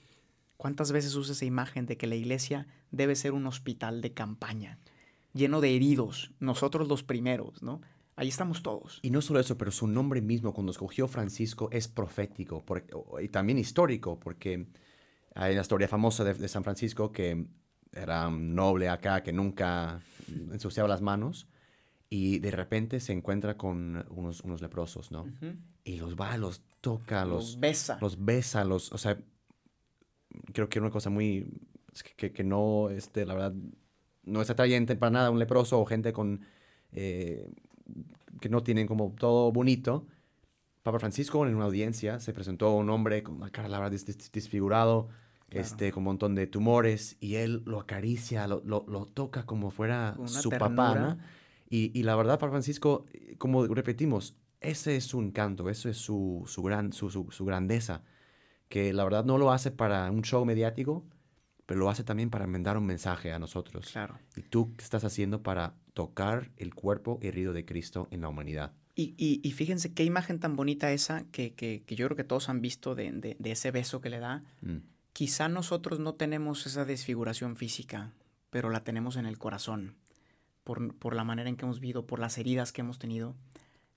¿Cuántas 0.64 0.92
veces 0.92 1.14
usa 1.14 1.34
esa 1.34 1.44
imagen 1.44 1.84
de 1.84 1.98
que 1.98 2.06
la 2.06 2.14
iglesia 2.14 2.66
debe 2.90 3.16
ser 3.16 3.32
un 3.32 3.46
hospital 3.46 4.00
de 4.00 4.14
campaña, 4.14 4.78
lleno 5.34 5.60
de 5.60 5.76
heridos, 5.76 6.30
nosotros 6.40 6.88
los 6.88 7.02
primeros, 7.02 7.62
¿no? 7.62 7.82
Ahí 8.16 8.28
estamos 8.28 8.62
todos. 8.62 8.98
Y 9.02 9.10
no 9.10 9.20
solo 9.20 9.40
eso, 9.40 9.58
pero 9.58 9.70
su 9.70 9.86
nombre 9.86 10.22
mismo, 10.22 10.54
cuando 10.54 10.72
escogió 10.72 11.06
Francisco, 11.06 11.68
es 11.70 11.86
profético 11.86 12.64
y 13.20 13.28
también 13.28 13.58
histórico, 13.58 14.18
porque 14.18 14.66
hay 15.34 15.54
la 15.54 15.60
historia 15.60 15.86
famosa 15.86 16.24
de, 16.24 16.32
de 16.32 16.48
San 16.48 16.64
Francisco 16.64 17.12
que 17.12 17.46
era 17.92 18.28
un 18.28 18.54
noble 18.54 18.88
acá 18.88 19.22
que 19.22 19.34
nunca 19.34 20.00
ensuciaba 20.50 20.88
las 20.88 21.02
manos 21.02 21.46
y 22.08 22.38
de 22.38 22.52
repente 22.52 23.00
se 23.00 23.12
encuentra 23.12 23.58
con 23.58 24.06
unos, 24.08 24.40
unos 24.40 24.62
leprosos, 24.62 25.10
¿no? 25.10 25.26
Y 25.84 25.96
los 25.98 26.16
va, 26.16 26.38
los 26.38 26.62
toca, 26.80 27.26
Los 27.26 27.50
los, 27.52 27.60
besa. 27.60 27.98
los 28.00 28.24
besa, 28.24 28.64
los, 28.64 28.90
o 28.92 28.96
sea, 28.96 29.18
creo 30.52 30.68
que 30.68 30.80
una 30.80 30.90
cosa 30.90 31.10
muy, 31.10 31.46
que, 32.16 32.32
que- 32.32 32.44
no, 32.44 32.90
este, 32.90 33.24
la 33.26 33.34
verdad, 33.34 33.54
no 34.24 34.40
es 34.42 34.50
atrayente 34.50 34.96
para 34.96 35.10
nada 35.10 35.30
un 35.30 35.38
leproso 35.38 35.80
o 35.80 35.84
gente 35.84 36.12
con, 36.12 36.40
eh, 36.92 37.50
que 38.40 38.48
no 38.48 38.62
tienen 38.62 38.86
como 38.86 39.14
todo 39.18 39.52
bonito. 39.52 40.06
Papa 40.82 40.98
Francisco 40.98 41.46
en 41.46 41.54
una 41.54 41.64
audiencia 41.64 42.20
se 42.20 42.32
presentó 42.32 42.66
a 42.68 42.74
un 42.74 42.90
hombre 42.90 43.22
con 43.22 43.36
una 43.36 43.50
cara, 43.50 43.68
la 43.68 43.78
verdad, 43.78 43.96
dis- 43.96 44.30
desfigurado, 44.32 45.08
Claro. 45.48 45.66
este, 45.66 45.92
con 45.92 46.00
un 46.00 46.04
montón 46.06 46.34
de 46.34 46.46
tumores, 46.46 47.16
y 47.20 47.36
él 47.36 47.62
lo 47.66 47.78
acaricia, 47.78 48.46
lo, 48.48 48.62
lo, 48.64 48.84
lo 48.88 49.06
toca 49.06 49.46
como 49.46 49.70
fuera 49.70 50.14
una 50.18 50.28
su 50.28 50.50
papá, 50.50 50.66
ternura. 50.66 51.14
¿no? 51.14 51.18
Y, 51.70 51.90
y 51.98 52.02
la 52.02 52.16
verdad, 52.16 52.38
Papa 52.38 52.50
Francisco, 52.50 53.04
eh, 53.12 53.36
como 53.38 53.66
repetimos, 53.66 54.36
ese 54.60 54.96
es 54.96 55.04
su 55.04 55.20
encanto, 55.20 55.68
eso 55.68 55.88
es 55.88 55.96
su, 55.98 56.42
su, 56.46 56.62
gran, 56.62 56.92
su, 56.92 57.10
su, 57.10 57.30
su 57.30 57.44
grandeza, 57.44 58.02
que 58.68 58.92
la 58.92 59.04
verdad 59.04 59.24
no 59.24 59.38
lo 59.38 59.52
hace 59.52 59.70
para 59.70 60.10
un 60.10 60.22
show 60.22 60.44
mediático, 60.44 61.04
pero 61.66 61.80
lo 61.80 61.88
hace 61.90 62.04
también 62.04 62.30
para 62.30 62.46
mandar 62.46 62.76
un 62.76 62.86
mensaje 62.86 63.32
a 63.32 63.38
nosotros. 63.38 63.90
Claro. 63.92 64.18
¿Y 64.36 64.42
tú 64.42 64.74
qué 64.76 64.84
estás 64.84 65.04
haciendo 65.04 65.42
para 65.42 65.74
tocar 65.94 66.50
el 66.56 66.74
cuerpo 66.74 67.18
herido 67.22 67.52
de 67.52 67.64
Cristo 67.64 68.08
en 68.10 68.20
la 68.20 68.28
humanidad? 68.28 68.72
Y, 68.96 69.14
y- 69.16 69.40
y 69.42 69.52
fíjense 69.52 69.92
qué 69.92 70.04
imagen 70.04 70.38
tan 70.40 70.54
bonita 70.56 70.92
esa 70.92 71.24
que, 71.32 71.54
que- 71.54 71.82
que 71.84 71.96
yo 71.96 72.06
creo 72.06 72.16
que 72.16 72.24
todos 72.24 72.48
han 72.48 72.60
visto 72.60 72.94
de, 72.94 73.10
de- 73.12 73.36
de 73.38 73.50
ese 73.52 73.70
beso 73.70 74.00
que 74.00 74.10
le 74.10 74.18
da. 74.20 74.44
Mm, 74.60 74.78
Quizá 75.12 75.48
nosotros 75.48 76.00
no 76.00 76.14
tenemos 76.14 76.66
esa 76.66 76.84
desfiguración 76.84 77.56
física, 77.56 78.12
pero 78.50 78.68
la 78.70 78.82
tenemos 78.82 79.16
en 79.16 79.26
el 79.26 79.38
corazón, 79.38 79.94
por, 80.64 80.92
por 80.96 81.14
la 81.14 81.22
manera 81.24 81.48
en 81.48 81.56
que 81.56 81.64
hemos 81.64 81.78
vivido, 81.80 82.04
por 82.06 82.18
las 82.18 82.36
heridas 82.36 82.72
que 82.72 82.80
hemos 82.80 82.98
tenido. 82.98 83.36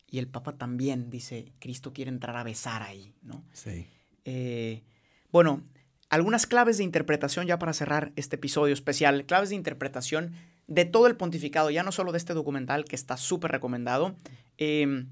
Y 0.09 0.20
el 0.20 0.28
Papa 0.28 0.57
también 0.57 1.09
dice, 1.09 1.51
Cristo 1.59 1.91
quiere 1.91 2.09
entrar 2.11 2.38
a 2.38 2.43
besar 2.43 2.84
ahí, 2.84 3.13
¿no? 3.24 3.43
Sí. 3.51 3.88
Eh, 4.30 4.84
bueno, 5.32 5.61
algunas 6.09 6.45
claves 6.45 6.78
de 6.78 6.84
interpretación 6.84 7.47
ya 7.47 7.57
para 7.57 7.71
cerrar 7.73 8.11
este 8.17 8.36
episodio 8.36 8.73
especial, 8.73 9.25
claves 9.25 9.49
de 9.49 9.55
interpretación 9.55 10.34
de 10.67 10.84
todo 10.86 11.07
el 11.07 11.15
pontificado, 11.15 11.69
ya 11.69 11.82
no 11.84 11.91
solo 11.93 12.11
de 12.11 12.17
este 12.17 12.34
documental 12.34 12.84
que 12.86 12.95
está 12.97 13.15
súper 13.17 13.51
recomendado. 13.51 14.15
Eh, 14.57 15.05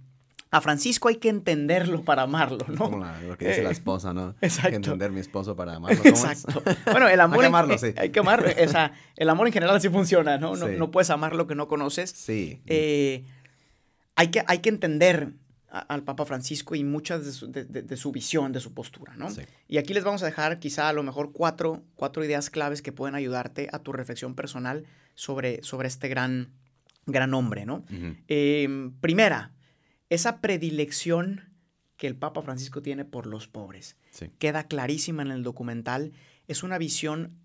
a 0.51 0.61
Francisco 0.61 1.07
hay 1.09 1.15
que 1.15 1.29
entenderlo 1.29 2.03
para 2.03 2.23
amarlo, 2.23 2.59
Como 2.77 2.97
¿no? 2.97 3.05
la- 3.05 3.21
lo 3.21 3.37
que 3.37 3.47
dice 3.47 3.63
la 3.63 3.69
Eh, 3.69 3.73
esposa, 3.73 4.13
¿no? 4.13 4.35
Hay 4.41 4.47
exacto. 4.47 4.69
que 4.69 4.75
entender 4.75 5.11
mi 5.11 5.19
esposo 5.21 5.55
para 5.55 5.75
amarlo. 5.75 6.01
Exacto. 6.05 6.61
Bueno, 6.91 7.07
el 7.09 7.19
amor. 7.19 7.37
Hay 7.37 7.41
que 7.41 7.47
amarlo, 7.47 7.77
sí. 7.77 7.87
Hay 7.97 8.09
que 8.11 8.19
amarlo. 8.19 8.47
O 8.63 8.67
sea, 8.69 8.93
el 9.15 9.29
amor 9.29 9.47
en 9.47 9.53
general 9.53 9.75
así 9.75 9.89
funciona, 9.89 10.37
¿no? 10.37 10.55
No, 10.55 10.67
Sí. 10.67 10.73
no 10.77 10.91
puedes 10.91 11.09
amar 11.09 11.35
lo 11.35 11.47
que 11.47 11.55
no 11.55 11.67
conoces. 11.67 12.09
Sí. 12.11 12.61
Eh, 12.67 13.25
hay, 14.15 14.27
que, 14.29 14.43
hay 14.47 14.59
que 14.59 14.69
entender 14.69 15.31
a- 15.75 15.79
al 15.93 16.03
Papa 16.03 16.25
Francisco 16.25 16.73
y 16.75 16.83
muchas 16.83 17.25
de 17.25 17.31
su, 17.31 17.51
de- 17.51 17.65
de- 17.65 17.81
de 17.81 17.97
su 17.97 18.11
visión, 18.11 18.51
de 18.51 18.59
su 18.59 18.73
postura, 18.73 19.15
¿no? 19.17 19.29
Sí. 19.29 19.41
Y 19.67 19.77
aquí 19.77 19.93
les 19.93 20.03
vamos 20.03 20.23
a 20.23 20.25
dejar 20.25 20.59
quizá 20.59 20.87
a 20.89 20.93
lo 20.93 21.03
mejor 21.03 21.31
cuatro, 21.33 21.83
cuatro 21.95 22.23
ideas 22.23 22.49
claves 22.49 22.81
que 22.81 22.91
pueden 22.91 23.15
ayudarte 23.15 23.67
a 23.71 23.79
tu 23.79 23.91
reflexión 23.91 24.35
personal 24.35 24.85
sobre, 25.15 25.61
sobre 25.63 25.87
este 25.87 26.07
gran, 26.07 26.51
gran 27.05 27.33
hombre, 27.33 27.65
¿no? 27.65 27.83
Eh, 28.27 28.67
primera, 29.01 29.51
esa 30.09 30.39
predilección 30.41 31.53
que 31.97 32.07
el 32.07 32.15
Papa 32.15 32.41
Francisco 32.41 32.81
tiene 32.81 33.05
por 33.05 33.25
los 33.25 33.47
pobres. 33.47 33.95
Sí. 34.11 34.29
Queda 34.39 34.67
clarísima 34.67 35.21
en 35.23 35.31
el 35.31 35.43
documental. 35.43 36.11
Es 36.47 36.61
una 36.63 36.77
visión 36.77 37.37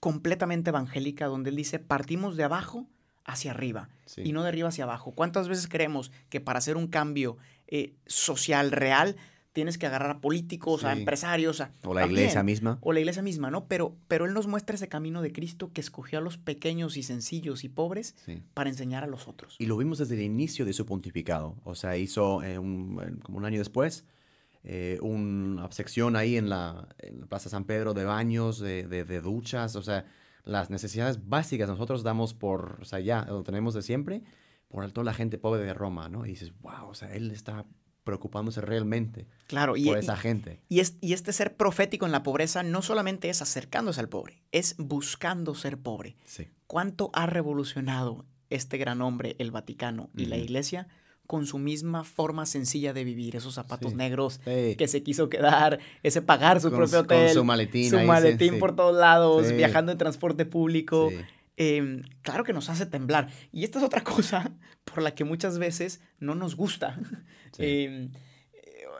completamente 0.00 0.70
evangélica 0.70 1.26
donde 1.26 1.50
él 1.50 1.56
dice, 1.56 1.78
partimos 1.78 2.36
de 2.36 2.44
abajo 2.44 2.86
hacia 3.26 3.50
arriba 3.50 3.88
Sí. 4.06 4.22
y 4.24 4.32
no 4.32 4.42
de 4.42 4.48
arriba 4.48 4.68
hacia 4.68 4.84
abajo. 4.84 5.12
¿Cuántas 5.12 5.48
veces 5.48 5.66
creemos 5.68 6.12
que 6.30 6.40
para 6.40 6.58
hacer 6.58 6.76
un 6.76 6.86
cambio 6.86 7.36
eh, 7.66 7.94
social 8.06 8.70
real 8.70 9.16
tienes 9.52 9.78
que 9.78 9.86
agarrar 9.86 10.10
a 10.10 10.20
políticos, 10.20 10.84
a 10.84 10.92
empresarios, 10.92 11.62
a, 11.62 11.72
O 11.82 11.94
la 11.94 12.02
también, 12.02 12.20
iglesia 12.20 12.42
misma. 12.42 12.78
o 12.82 12.92
la 12.92 13.00
iglesia 13.00 13.22
misma, 13.22 13.50
¿no? 13.50 13.66
Pero, 13.66 13.96
pero 14.06 14.26
él 14.26 14.34
nos 14.34 14.46
muestra 14.46 14.76
ese 14.76 14.88
camino 14.88 15.22
de 15.22 15.32
Cristo 15.32 15.72
que 15.72 15.80
escogió 15.80 16.18
a 16.18 16.22
los 16.22 16.36
pequeños 16.36 16.98
y 16.98 17.02
sencillos 17.02 17.64
y 17.64 17.70
pobres 17.70 18.14
Sí. 18.26 18.42
para 18.52 18.68
enseñar 18.68 19.02
a 19.02 19.06
los 19.06 19.26
otros. 19.28 19.56
Y 19.58 19.64
lo 19.64 19.78
vimos 19.78 19.96
desde 19.98 20.14
el 20.14 20.20
inicio 20.22 20.66
de 20.66 20.74
su 20.74 20.84
pontificado. 20.84 21.56
O 21.64 21.74
sea, 21.74 21.96
hizo 21.96 22.42
eh, 22.42 22.58
un- 22.58 23.00
eh, 23.02 23.18
como 23.22 23.38
un 23.38 23.44
año 23.46 23.58
después 23.58 24.04
eh, 24.68 24.98
una 25.00 25.70
sección 25.72 26.16
ahí 26.16 26.36
en 26.36 26.48
la, 26.50 26.88
en 26.98 27.20
la 27.20 27.26
Plaza 27.26 27.48
San 27.48 27.64
Pedro 27.64 27.94
de 27.94 28.04
baños, 28.04 28.58
de, 28.58 28.86
de- 28.86 29.04
de 29.04 29.20
duchas. 29.20 29.74
O 29.76 29.82
sea, 29.82 30.04
las 30.46 30.70
necesidades 30.70 31.28
básicas 31.28 31.68
nosotros 31.68 32.02
damos 32.02 32.32
por, 32.32 32.78
o 32.80 32.84
sea, 32.86 33.00
ya 33.00 33.26
lo 33.26 33.42
tenemos 33.42 33.74
de 33.74 33.82
siempre, 33.82 34.22
por 34.68 34.90
toda 34.92 35.04
la 35.04 35.12
gente 35.12 35.36
pobre 35.38 35.62
de 35.62 35.74
Roma, 35.74 36.08
¿no? 36.08 36.24
Y 36.24 36.30
dices, 36.30 36.52
wow, 36.60 36.88
o 36.88 36.94
sea, 36.94 37.12
él 37.14 37.30
está 37.30 37.66
preocupándose 38.04 38.60
realmente 38.60 39.26
Claro, 39.48 39.76
y, 39.76 39.84
por 39.84 39.96
y- 39.96 40.00
esa 40.00 40.16
gente. 40.16 40.60
y 40.68 40.78
es- 40.80 40.96
y 41.00 41.12
este 41.12 41.32
ser 41.32 41.56
profético 41.56 42.06
en 42.06 42.12
la 42.12 42.22
pobreza 42.22 42.62
no 42.62 42.80
solamente 42.80 43.28
es 43.28 43.42
acercándose 43.42 43.98
al 44.00 44.08
pobre, 44.08 44.42
es 44.52 44.76
buscando 44.78 45.54
ser 45.56 45.76
pobre. 45.78 46.16
Sí. 46.24 46.48
¿Cuánto 46.68 47.10
ha 47.12 47.26
revolucionado 47.26 48.24
este 48.48 48.78
gran 48.78 49.02
hombre, 49.02 49.34
el 49.40 49.50
Vaticano 49.50 50.08
y 50.16 50.26
la. 50.26 50.36
Iglesia, 50.36 50.86
con 51.26 51.46
su 51.46 51.58
misma 51.58 52.04
forma 52.04 52.46
sencilla 52.46 52.92
de 52.92 53.04
vivir? 53.04 53.36
Esos 53.36 53.54
zapatos 53.54 53.90
Sí. 53.92 53.96
negros 53.96 54.40
Sí. 54.44 54.76
que 54.76 54.88
se 54.88 55.02
quiso 55.02 55.28
quedar, 55.28 55.78
ese 56.02 56.22
pagar 56.22 56.60
su 56.60 56.70
Con 56.70 56.78
propio 56.78 57.00
su- 57.00 57.06
con 57.06 57.16
hotel, 57.16 57.30
su 57.34 57.44
maletín 57.44 57.90
su 57.90 57.98
maletín 58.00 58.54
sí. 58.54 58.58
por 58.60 58.74
todos 58.76 58.96
lados, 58.96 59.50
viajando 59.52 59.92
en 59.92 59.98
transporte 59.98 60.44
público. 60.46 61.10
Eh, 61.58 62.02
claro 62.22 62.44
que 62.44 62.52
nos 62.52 62.68
hace 62.68 62.84
temblar. 62.86 63.28
Y 63.52 63.64
esta 63.64 63.78
es 63.78 63.84
otra 63.84 64.02
cosa 64.04 64.52
por 64.84 65.02
la 65.02 65.14
que 65.14 65.24
muchas 65.24 65.58
veces 65.58 66.00
no 66.20 66.34
nos 66.34 66.54
gusta 66.56 66.98
eh, 67.58 68.08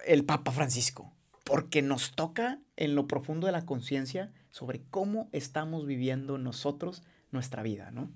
el 0.06 0.24
Papa 0.24 0.52
Francisco, 0.52 1.12
porque 1.44 1.82
nos 1.82 2.12
toca 2.12 2.60
en 2.76 2.94
lo 2.94 3.06
profundo 3.06 3.46
de 3.46 3.52
la 3.52 3.66
conciencia 3.66 4.32
sobre 4.50 4.82
cómo 4.90 5.28
estamos 5.32 5.86
viviendo 5.86 6.38
nosotros 6.38 7.02
nuestra 7.30 7.62
vida, 7.62 7.90
¿no? 7.90 8.10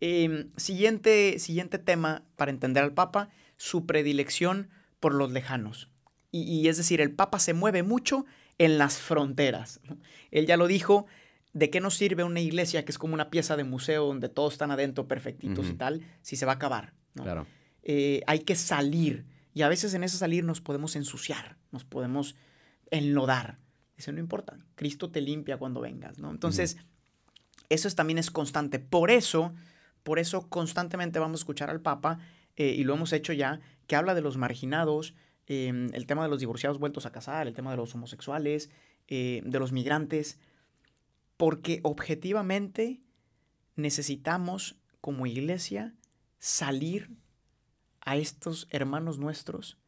Eh, 0.00 0.48
siguiente, 0.56 1.38
siguiente 1.38 1.78
tema 1.78 2.24
para 2.36 2.50
entender 2.50 2.82
al 2.84 2.92
Papa, 2.94 3.28
su 3.56 3.86
predilección 3.86 4.70
por 5.00 5.14
los 5.14 5.30
lejanos. 5.32 5.90
Y, 6.30 6.42
y 6.42 6.68
es 6.68 6.76
decir, 6.76 7.00
el 7.00 7.12
Papa 7.12 7.38
se 7.38 7.54
mueve 7.54 7.82
mucho 7.82 8.24
en 8.58 8.78
las 8.78 8.98
fronteras. 8.98 9.80
Él 10.30 10.46
ya 10.46 10.56
lo 10.56 10.66
dijo, 10.66 11.06
¿de 11.52 11.70
qué 11.70 11.80
nos 11.80 11.94
sirve 11.96 12.24
una 12.24 12.40
iglesia 12.40 12.84
que 12.84 12.92
es 12.92 12.98
como 12.98 13.14
una 13.14 13.30
pieza 13.30 13.56
de 13.56 13.64
museo 13.64 14.06
donde 14.06 14.28
todos 14.28 14.54
están 14.54 14.70
adentro 14.70 15.06
perfectitos 15.08 15.68
y 15.68 15.74
tal, 15.74 16.02
si 16.22 16.36
se 16.36 16.46
va 16.46 16.52
a 16.52 16.56
acabar? 16.56 16.92
¿no? 17.14 17.22
Claro. 17.24 17.46
eh, 17.82 18.22
hay 18.26 18.40
que 18.40 18.56
salir. 18.56 19.24
Y 19.52 19.62
a 19.62 19.68
veces 19.68 19.94
en 19.94 20.02
ese 20.02 20.16
salir 20.18 20.44
nos 20.44 20.60
podemos 20.60 20.96
ensuciar, 20.96 21.56
nos 21.70 21.84
podemos 21.84 22.34
enlodar. 22.90 23.58
Eso 23.96 24.10
no 24.10 24.18
importa. 24.18 24.58
Cristo 24.74 25.10
te 25.10 25.20
limpia 25.20 25.56
cuando 25.58 25.80
vengas, 25.80 26.18
¿no? 26.18 26.30
Entonces, 26.30 26.76
Eso 27.68 27.88
es, 27.88 27.94
también 27.94 28.18
es 28.18 28.30
constante. 28.30 28.78
Por 28.80 29.10
eso, 29.12 29.54
por 30.02 30.18
eso 30.18 30.48
constantemente 30.48 31.18
vamos 31.20 31.40
a 31.40 31.42
escuchar 31.42 31.70
al 31.70 31.80
Papa, 31.80 32.18
eh, 32.56 32.74
y 32.76 32.84
lo 32.84 32.94
hemos 32.94 33.12
hecho 33.12 33.32
ya, 33.32 33.60
que 33.86 33.96
habla 33.96 34.14
de 34.14 34.20
los 34.20 34.36
marginados, 34.36 35.14
em, 35.46 35.90
el 35.92 36.06
tema 36.06 36.22
de 36.22 36.28
los 36.28 36.40
divorciados 36.40 36.78
vueltos 36.78 37.06
a 37.06 37.12
casar, 37.12 37.46
el 37.46 37.54
tema 37.54 37.70
de 37.70 37.76
los 37.76 37.94
homosexuales, 37.94 38.70
eh, 39.08 39.42
de 39.44 39.58
los 39.58 39.72
migrantes, 39.72 40.38
porque 41.36 41.80
objetivamente 41.82 43.00
necesitamos 43.76 44.76
como 45.00 45.26
iglesia 45.26 45.94
salir 46.38 47.10
a 48.00 48.16
estos 48.16 48.68
hermanos 48.70 49.18
nuestros 49.18 49.78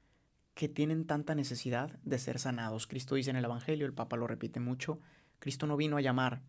que 0.55 0.69
tienen 0.69 1.07
tanta 1.07 1.35
necesidad 1.35 1.99
de 2.03 2.19
ser 2.19 2.39
sanados. 2.39 2.87
Cristo 2.87 3.14
dice 3.14 3.31
en 3.31 3.37
el 3.37 3.45
Evangelio, 3.45 3.87
el 3.87 3.93
Papa 3.93 4.17
lo 4.17 4.27
repite 4.27 4.59
mucho, 4.59 5.01
Cristo 5.39 5.67
no 5.67 5.77
vino 5.77 5.99
a 5.99 6.01
llamar 6.01 6.43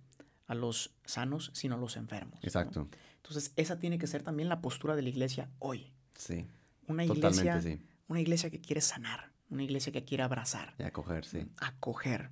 a 0.47 0.55
los 0.55 0.95
sanos, 1.03 1.51
sino 1.53 1.75
a 1.75 1.77
los 1.77 1.97
enfermos. 1.97 2.39
Exacto. 2.41 2.87
Entonces, 3.17 3.51
esa 3.57 3.79
tiene 3.79 3.97
que 3.97 4.07
ser 4.07 4.23
también 4.23 4.47
la 4.47 4.61
postura 4.61 4.95
de 4.95 5.01
la 5.01 5.09
iglesia 5.09 5.49
hoy. 5.59 5.91
Sí. 6.17 6.45
Una 6.87 7.05
iglesia, 7.05 7.61
una 8.07 8.19
iglesia 8.19 8.49
que 8.49 8.59
quiere 8.59 8.81
sanar, 8.81 9.31
una 9.49 9.63
iglesia 9.63 9.93
que 9.93 10.03
quiere 10.03 10.23
abrazar. 10.23 10.73
Y 10.77 10.83
acoger, 10.83 11.25
sí. 11.25 11.45
Acoger. 11.59 12.29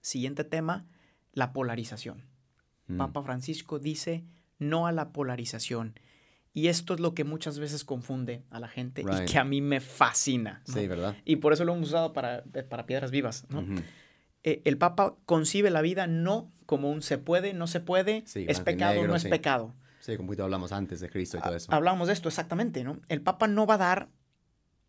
Siguiente 0.00 0.44
tema, 0.44 0.86
la 1.32 1.52
polarización. 1.52 2.24
Mm. 2.86 2.98
Papa 2.98 3.22
Francisco 3.22 3.78
dice 3.78 4.24
no 4.58 4.86
a 4.86 4.92
la 4.92 5.12
polarización. 5.12 5.98
Y 6.52 6.66
esto 6.66 6.94
es 6.94 7.00
lo 7.00 7.14
que 7.14 7.24
muchas 7.24 7.58
veces 7.58 7.84
confunde 7.84 8.42
a 8.50 8.58
la 8.58 8.68
gente 8.68 9.02
y 9.02 9.24
que 9.24 9.38
a 9.38 9.44
mí 9.44 9.60
me 9.60 9.80
fascina. 9.80 10.62
Sí, 10.64 10.86
¿verdad? 10.88 11.16
Y 11.24 11.36
por 11.36 11.52
eso 11.52 11.64
lo 11.64 11.74
hemos 11.74 11.88
usado 11.88 12.12
para, 12.12 12.42
para 12.68 12.86
piedras 12.86 13.12
vivas. 13.12 13.46
¿no? 13.50 13.64
Eh, 14.42 14.60
el 14.64 14.76
Papa 14.76 15.16
concibe 15.26 15.70
la 15.70 15.80
vida 15.80 16.06
no 16.06 16.50
como 16.66 16.90
un 16.90 17.02
se 17.02 17.18
puede, 17.18 17.54
no 17.54 17.66
se 17.66 17.80
puede, 17.80 18.24
es 18.34 18.60
pecado, 18.60 19.06
no 19.06 19.14
es 19.14 19.24
pecado. 19.24 19.74
Sí, 20.00 20.16
como 20.16 20.32
hablamos 20.32 20.72
antes 20.72 21.00
de 21.00 21.10
Cristo 21.10 21.38
y 21.38 21.40
todo 21.40 21.54
eso. 21.54 21.72
Hablamos 21.72 22.08
de 22.08 22.14
esto, 22.14 22.28
exactamente, 22.28 22.82
¿no? 22.84 22.98
El 23.08 23.20
Papa 23.20 23.46
no 23.46 23.66
va 23.66 23.74
a 23.74 23.78
dar 23.78 24.08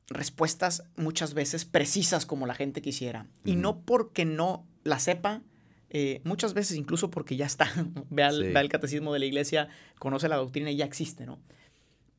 respuestas 0.07 0.83
muchas 0.95 1.33
veces 1.33 1.65
precisas 1.65 2.25
como 2.25 2.47
la 2.47 2.55
gente 2.55 2.81
quisiera. 2.81 3.27
Y 3.43 3.55
no 3.55 3.81
porque 3.81 4.25
no 4.25 4.65
la 4.83 4.99
sepa, 4.99 5.41
eh, 5.89 6.21
muchas 6.23 6.53
veces 6.53 6.77
incluso 6.77 7.11
porque 7.11 7.35
ya 7.35 7.45
está, 7.45 7.69
ve, 8.09 8.53
el 8.55 8.69
catecismo 8.69 9.13
de 9.13 9.19
la 9.19 9.25
iglesia, 9.25 9.67
conoce 9.99 10.29
la 10.29 10.37
doctrina 10.37 10.71
y 10.71 10.77
ya 10.77 10.85
existe, 10.85 11.25
¿no? 11.25 11.39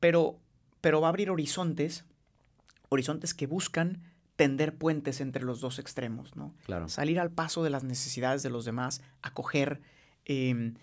Pero, 0.00 0.38
pero 0.80 1.00
va 1.00 1.08
a 1.08 1.10
abrir 1.10 1.30
horizontes, 1.30 2.04
horizontes 2.90 3.32
que 3.32 3.46
buscan 3.46 4.02
tender 4.36 4.74
puentes 4.74 5.20
entre 5.20 5.44
los 5.44 5.60
dos 5.60 5.78
extremos, 5.78 6.36
¿no? 6.36 6.54
Claro. 6.64 6.88
Salir 6.88 7.20
al 7.20 7.30
paso 7.30 7.62
de 7.62 7.70
las 7.70 7.84
necesidades 7.84 8.42
de 8.42 8.50
los 8.50 8.64
demás, 8.64 9.02
acoger 9.22 9.80
em, 10.24 10.74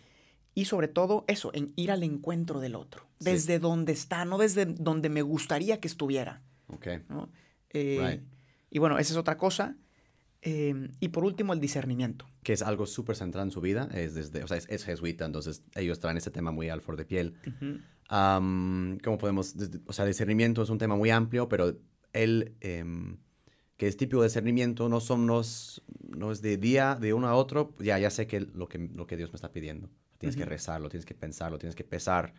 y 0.60 0.66
sobre 0.66 0.90
todo 0.90 1.24
eso, 1.30 1.52
en 1.54 1.72
ir 1.78 1.90
al 1.90 2.04
encuentro 2.04 2.60
del 2.60 2.76
otro, 2.76 3.08
desde 3.22 3.60
donde 3.60 3.94
está, 3.94 4.26
no 4.26 4.38
desde 4.38 4.66
donde 4.66 5.08
me 5.08 5.22
gustaría 5.22 5.80
que 5.80 5.88
estuviera. 5.88 6.42
Ok. 6.68 6.88
Eh, 7.70 8.22
y 8.70 8.80
bueno, 8.80 9.00
esa 9.00 9.14
es 9.14 9.18
otra 9.18 9.38
cosa. 9.38 9.78
Em, 10.42 10.90
y 11.00 11.08
por 11.08 11.24
último, 11.24 11.54
el 11.54 11.62
discernimiento. 11.62 12.26
Que 12.44 12.52
es 12.52 12.62
algo 12.62 12.88
súper 12.88 13.16
central 13.16 13.46
en 13.46 13.52
su 13.52 13.62
vida, 13.62 13.88
es, 13.94 14.16
desde, 14.16 14.44
o 14.44 14.50
sea, 14.50 14.58
es, 14.58 14.84
jesuita, 14.84 15.24
entonces 15.24 15.64
ellos 15.76 16.02
traen 16.02 16.18
ese 16.18 16.30
tema 16.30 16.52
muy 16.52 16.68
al 16.68 16.82
for 16.82 16.98
de 16.98 17.06
piel. 17.06 17.36
¿Cómo 18.10 19.18
podemos? 19.18 19.56
O 19.86 19.94
sea, 19.94 20.04
discernimiento 20.04 20.62
es 20.62 20.70
un 20.70 20.78
tema 20.78 20.98
muy 20.98 21.10
amplio, 21.10 21.48
pero 21.48 21.78
él, 22.12 22.58
em, 22.60 23.16
que 23.78 23.88
es 23.88 23.96
típico 23.96 24.22
de 24.24 24.28
discernimiento, 24.28 24.90
no 24.90 25.00
somos, 25.00 25.82
no 26.04 26.34
es 26.34 26.42
de 26.42 26.58
día, 26.58 26.98
de 27.00 27.14
uno 27.14 27.30
a 27.30 27.36
otro, 27.36 27.74
ya, 27.80 27.98
ya 27.98 28.10
sé 28.10 28.28
que 28.28 28.42
lo, 28.42 28.68
que 28.68 28.78
lo 28.78 29.08
que 29.08 29.16
Dios 29.16 29.32
me 29.32 29.38
está 29.38 29.54
pidiendo. 29.54 29.90
Tienes 30.20 30.36
que 30.36 30.46
rezarlo, 30.46 30.90
tienes 30.90 31.06
que 31.06 31.16
pensarlo, 31.16 31.58
tienes 31.58 31.76
que 31.76 31.84
pesar 31.84 32.34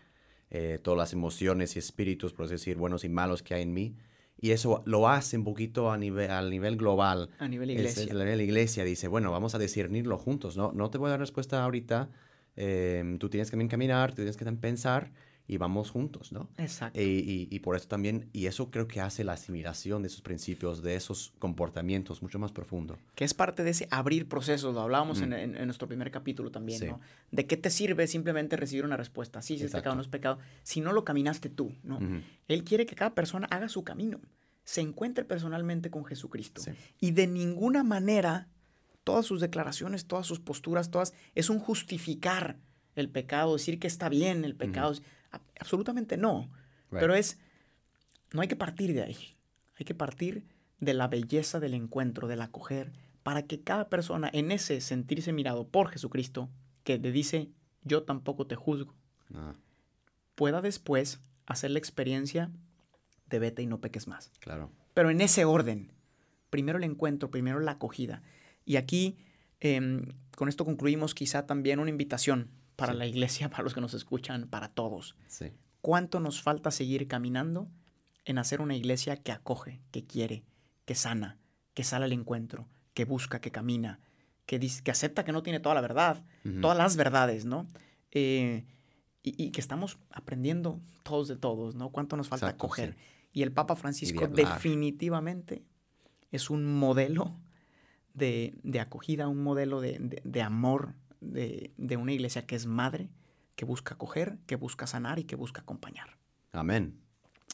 eh, 0.51 0.79
todas 0.81 0.99
las 0.99 1.13
emociones 1.13 1.75
y 1.75 1.81
espíritus, 1.81 2.33
por 2.33 2.45
así 2.45 2.55
decir, 2.55 2.77
buenos 2.77 3.03
y 3.05 3.09
malos 3.09 3.43
que 3.43 3.55
hay 3.55 3.63
en 3.63 3.75
mí 3.75 3.97
y 4.41 4.53
eso 4.53 4.83
lo 4.87 5.09
hace 5.09 5.37
un 5.37 5.45
poquito 5.45 5.91
a 5.91 5.99
nivel, 5.99 6.31
al 6.31 6.49
nivel 6.49 6.77
global. 6.77 7.29
A 7.39 7.47
nivel 7.47 7.71
iglesia. 7.71 8.11
a 8.11 8.15
nivel 8.15 8.41
iglesia 8.41 8.85
dice, 8.85 9.07
bueno, 9.07 9.31
vamos 9.31 9.55
a 9.55 9.59
discernirlo 9.59 10.17
juntos, 10.17 10.57
¿no? 10.57 10.73
No 10.73 10.91
te 10.91 10.97
voy 10.97 11.09
a 11.09 11.11
dar 11.11 11.21
respuesta 11.21 11.63
ahorita, 11.63 12.09
em, 12.57 13.19
tú 13.19 13.29
tienes 13.29 13.49
que 13.49 13.53
también 13.53 13.69
caminar, 13.69 14.11
tú 14.11 14.17
tienes 14.17 14.37
que 14.39 14.45
también 14.45 14.61
pensar 14.61 15.13
y 15.51 15.57
vamos 15.57 15.91
juntos, 15.91 16.31
¿no? 16.31 16.49
Exacto. 16.59 17.01
Y, 17.01 17.49
y, 17.51 17.59
por 17.59 17.75
eso 17.75 17.89
también, 17.89 18.31
y 18.33 18.47
eso 18.47 18.71
creo 18.71 18.87
que 18.87 19.01
hace 19.01 19.25
la 19.25 19.33
asimilación 19.33 20.01
de 20.01 20.07
esos 20.07 20.21
principios, 20.21 20.81
de 20.81 20.95
esos 20.95 21.33
comportamientos 21.41 22.23
mucho 22.23 22.39
más 22.39 22.53
profundo. 22.53 23.01
Que 23.17 23.25
es 23.25 23.35
parte 23.35 23.65
de 23.65 23.71
ese 23.71 23.89
abrir 23.91 24.29
procesos, 24.29 24.73
lo 24.75 24.81
hablábamos 24.81 25.23
en, 25.23 25.33
en, 25.33 25.65
nuestro 25.65 25.89
primer 25.89 26.13
capítulo 26.13 26.53
también, 26.53 26.87
¿no? 26.87 27.01
De 27.33 27.49
qué 27.49 27.57
te 27.57 27.71
sirve 27.71 28.07
simplemente 28.07 28.57
recibir 28.57 28.85
una 28.85 28.97
respuesta, 28.97 29.43
sí, 29.43 29.59
si 29.59 29.65
es 29.65 29.73
pecado 29.73 29.97
no 29.97 30.03
es 30.03 30.09
pecado, 30.09 30.39
si 30.63 30.81
no 30.81 30.93
lo 30.93 31.05
caminaste 31.05 31.49
tú, 31.49 31.73
¿no? 31.83 31.99
Él 32.47 32.63
quiere 32.63 32.87
que 32.87 32.95
cada 32.95 33.17
persona 33.17 33.49
haga 33.51 33.69
su 33.69 33.83
camino, 33.83 34.21
se 34.63 34.83
encuentre 34.83 35.25
personalmente 35.25 35.91
con 35.91 36.05
Jesucristo. 36.05 36.63
Y 37.01 37.11
de 37.11 37.27
ninguna 37.27 37.83
manera, 37.83 38.47
todas 39.03 39.27
sus 39.27 39.41
declaraciones, 39.41 40.07
todas 40.07 40.29
sus 40.29 40.39
posturas, 40.39 40.93
todas, 40.93 41.13
es 41.35 41.51
un 41.51 41.59
justificar 41.59 42.61
el 42.95 43.09
pecado, 43.09 43.55
decir 43.55 43.79
que 43.79 43.87
está 43.87 44.09
bien 44.09 44.45
el 44.45 44.55
pecado. 44.55 44.95
Absolutamente 45.59 46.17
no. 46.17 46.51
Pero 46.91 47.15
es, 47.15 47.39
no 48.33 48.41
hay 48.41 48.49
que 48.49 48.57
partir 48.57 48.95
de 48.95 49.03
ahí. 49.03 49.37
Hay 49.79 49.85
que 49.85 49.95
partir 49.95 50.45
de 50.81 50.95
la 50.95 51.09
belleza 51.09 51.61
del 51.61 51.75
encuentro, 51.75 52.27
del 52.27 52.43
acoger, 52.43 52.93
para 53.23 53.43
que 53.47 53.63
cada 53.63 53.89
persona 53.89 54.31
en 54.33 54.51
ese 54.51 54.81
sentirse 54.81 55.33
mirado 55.33 55.69
por 55.69 55.89
Jesucristo, 55.89 56.51
que 56.85 56.99
le 56.99 57.13
dice, 57.13 57.51
yo 57.83 58.03
tampoco 58.03 58.47
te 58.47 58.57
juzgo, 58.57 58.95
ah. 59.35 59.55
pueda 60.35 60.63
después 60.63 61.21
hacer 61.47 61.71
la 61.71 61.79
experiencia 61.79 62.51
de 63.29 63.39
vete 63.39 63.63
y 63.63 63.67
no 63.67 63.81
peques 63.81 64.09
más. 64.09 64.33
Claro. 64.41 64.71
Pero 64.95 65.11
en 65.11 65.21
ese 65.21 65.45
orden. 65.45 65.93
Primero 66.51 66.79
el 66.79 66.85
encuentro, 66.85 67.31
primero 67.31 67.61
la 67.61 67.73
acogida. 67.73 68.23
Y 68.65 68.77
aquí, 68.77 69.19
em, 69.61 70.13
con 70.37 70.49
esto 70.49 70.65
concluimos 70.65 71.15
quizá 71.15 71.47
también 71.47 71.79
una 71.79 71.91
invitación 71.91 72.51
para 72.81 72.95
la 72.95 73.07
iglesia, 73.07 73.49
para 73.51 73.63
los 73.63 73.75
que 73.75 73.81
nos 73.81 73.95
escuchan, 73.95 74.49
para 74.49 74.69
todos. 74.69 75.17
Sí. 75.29 75.53
¿Cuánto 75.81 76.21
nos 76.21 76.43
falta 76.43 76.71
seguir 76.71 77.07
caminando 77.09 77.69
en 78.25 78.39
hacer 78.39 78.61
una 78.61 78.77
iglesia 78.77 79.17
que 79.17 79.33
acoge, 79.33 79.81
que 79.91 80.05
quiere, 80.05 80.45
que 80.85 80.95
sana, 80.95 81.39
que 81.75 81.85
sale 81.85 82.05
al 82.05 82.13
encuentro, 82.13 82.69
que 82.95 83.05
busca, 83.05 83.41
que 83.41 83.51
camina, 83.51 84.01
que, 84.47 84.61
que 84.83 84.91
acepta 84.91 85.25
que 85.25 85.33
no 85.33 85.43
tiene 85.43 85.61
toda 85.61 85.75
la 85.75 85.81
verdad, 85.81 86.25
todas 86.61 86.77
las 86.77 86.97
verdades, 86.97 87.45
¿no? 87.45 87.69
Eh, 88.11 88.65
y, 89.23 89.51
que 89.51 89.61
estamos 89.61 89.99
aprendiendo 90.11 90.81
todos 91.03 91.29
de 91.29 91.37
todos, 91.37 91.75
¿no? 91.75 91.91
¿Cuánto 91.91 92.17
nos 92.17 92.29
falta 92.29 92.49
acoger? 92.49 92.97
Y 93.33 93.43
el 93.43 93.53
Papa 93.53 93.77
Francisco 93.77 94.27
definitivamente 94.27 95.63
es 96.31 96.51
un 96.51 96.65
modelo 96.65 97.37
de, 98.15 98.55
acogida, 98.81 99.29
un 99.29 99.43
modelo 99.43 99.81
de 99.81 100.43
amor, 100.43 100.95
de, 101.21 101.97
una 101.97 102.13
iglesia 102.13 102.47
que 102.47 102.57
es 102.57 102.67
madre, 102.67 103.11
que 103.57 103.65
busca 103.65 103.95
acoger, 103.95 104.39
que 104.47 104.57
busca 104.57 104.87
sanar 104.87 105.19
y 105.19 105.25
que 105.25 105.37
busca 105.37 105.63
acompañar. 105.63 106.17
Amén. 106.53 107.01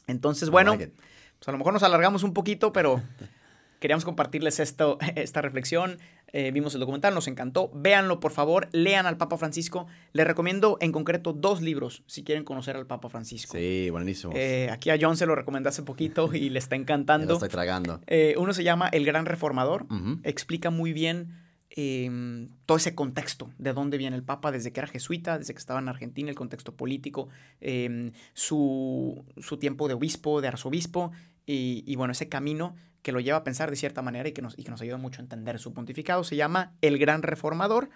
Entonces, 0.06 0.50
bueno, 0.50 0.76
pues 0.76 1.48
a 1.48 1.52
lo 1.52 1.58
mejor 1.58 1.72
nos 1.72 1.82
alargamos 1.82 2.22
un 2.22 2.32
poquito, 2.32 2.72
pero 2.72 3.02
queríamos 3.80 4.04
compartirles 4.04 4.60
esto, 4.60 4.98
esta 5.16 5.42
reflexión. 5.42 5.98
Eh, 6.32 6.50
vimos 6.50 6.74
el 6.74 6.80
documental, 6.80 7.14
nos 7.14 7.28
encantó. 7.28 7.70
Véanlo, 7.74 8.20
por 8.20 8.32
favor, 8.32 8.68
lean 8.72 9.06
al 9.06 9.16
Papa 9.16 9.36
Francisco. 9.36 9.86
Les 10.12 10.26
recomiendo 10.26 10.76
en 10.80 10.92
concreto 10.92 11.32
dos 11.32 11.62
libros 11.62 12.02
si 12.06 12.24
quieren 12.24 12.44
conocer 12.44 12.76
al 12.76 12.86
Papa 12.86 13.08
Francisco. 13.08 13.56
Sí, 13.56 13.88
buenísimo. 13.90 14.32
Eh, 14.36 14.68
aquí 14.70 14.90
a 14.90 14.98
John 15.00 15.16
se 15.16 15.26
lo 15.26 15.34
recomendé 15.34 15.68
hace 15.68 15.82
poquito 15.82 16.32
y 16.34 16.50
le 16.50 16.58
está 16.58 16.76
encantando. 16.76 17.28
lo 17.28 17.34
estoy 17.34 17.48
tragando. 17.48 18.00
Eh, 18.06 18.34
uno 18.38 18.52
se 18.52 18.64
llama 18.64 18.88
El 18.88 19.04
Gran 19.04 19.26
Reformador. 19.26 19.86
Explica 20.24 20.70
muy 20.70 20.92
bien 20.92 21.45
Em, 21.78 22.48
todo 22.64 22.78
ese 22.78 22.94
contexto 22.94 23.50
de 23.58 23.74
dónde 23.74 23.98
viene 23.98 24.16
el 24.16 24.22
Papa, 24.22 24.50
desde 24.50 24.72
que 24.72 24.80
era 24.80 24.86
jesuita, 24.86 25.38
desde 25.38 25.52
que 25.52 25.58
estaba 25.58 25.78
en 25.78 25.90
Argentina, 25.90 26.30
el 26.30 26.34
contexto 26.34 26.74
político, 26.74 27.28
em, 27.60 28.12
su, 28.32 29.22
tiempo 29.60 29.86
de 29.86 29.92
obispo, 29.92 30.40
de 30.40 30.48
arzobispo, 30.48 31.12
y, 31.44 31.94
bueno, 31.94 32.12
ese 32.12 32.30
camino 32.30 32.74
que 33.02 33.12
lo 33.12 33.20
lleva 33.20 33.38
a 33.38 33.44
pensar 33.44 33.68
de 33.70 33.76
cierta 33.76 34.00
manera 34.00 34.26
y 34.28 34.32
que, 34.32 34.40
nos, 34.40 34.58
y 34.58 34.64
que 34.64 34.70
nos 34.70 34.80
ayuda 34.80 34.96
mucho 34.96 35.20
a 35.20 35.24
entender 35.24 35.58
su 35.58 35.74
pontificado, 35.74 36.24
se 36.24 36.34
llama 36.34 36.72
El 36.80 36.98
Gran 36.98 37.22
Reformador 37.22 37.90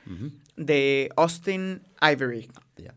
de 0.56 1.10
Austin 1.16 1.82
Ivory. 2.02 2.50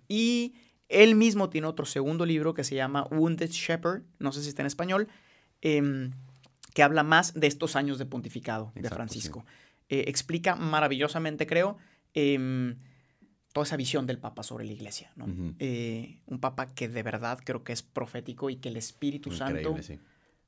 Y 0.10 0.54
él 0.90 1.16
mismo 1.16 1.50
tiene 1.50 1.66
otro 1.66 1.86
segundo 1.86 2.26
libro 2.26 2.54
que 2.54 2.66
se 2.66 2.76
llama 2.76 3.08
Wounded 3.10 3.50
Shepherd, 3.50 4.04
no 4.20 4.34
sé 4.34 4.44
si 4.44 4.50
está 4.50 4.62
en 4.62 4.68
español, 4.68 5.08
em, 5.62 6.12
que 6.74 6.84
habla 6.84 7.04
más 7.04 7.34
de 7.34 7.48
estos 7.48 7.78
años 7.78 7.98
de 8.00 8.06
pontificado 8.06 8.74
de 8.76 8.90
Francisco. 8.90 9.46
Eh, 9.90 10.06
explica 10.08 10.56
maravillosamente, 10.56 11.46
creo, 11.46 11.78
em, 12.14 12.78
toda 13.54 13.66
esa 13.66 13.78
visión 13.78 14.08
del 14.08 14.18
Papa 14.18 14.44
sobre 14.44 14.66
la 14.66 14.74
iglesia. 14.74 15.12
Eh, 15.60 16.22
un 16.26 16.40
Papa 16.40 16.74
que 16.74 16.90
de 16.90 17.04
verdad 17.04 17.40
creo 17.44 17.64
que 17.64 17.74
es 17.74 17.84
profético 17.84 18.50
y 18.50 18.58
que 18.58 18.70
el 18.70 18.78
Espíritu 18.78 19.32
Santo 19.32 19.76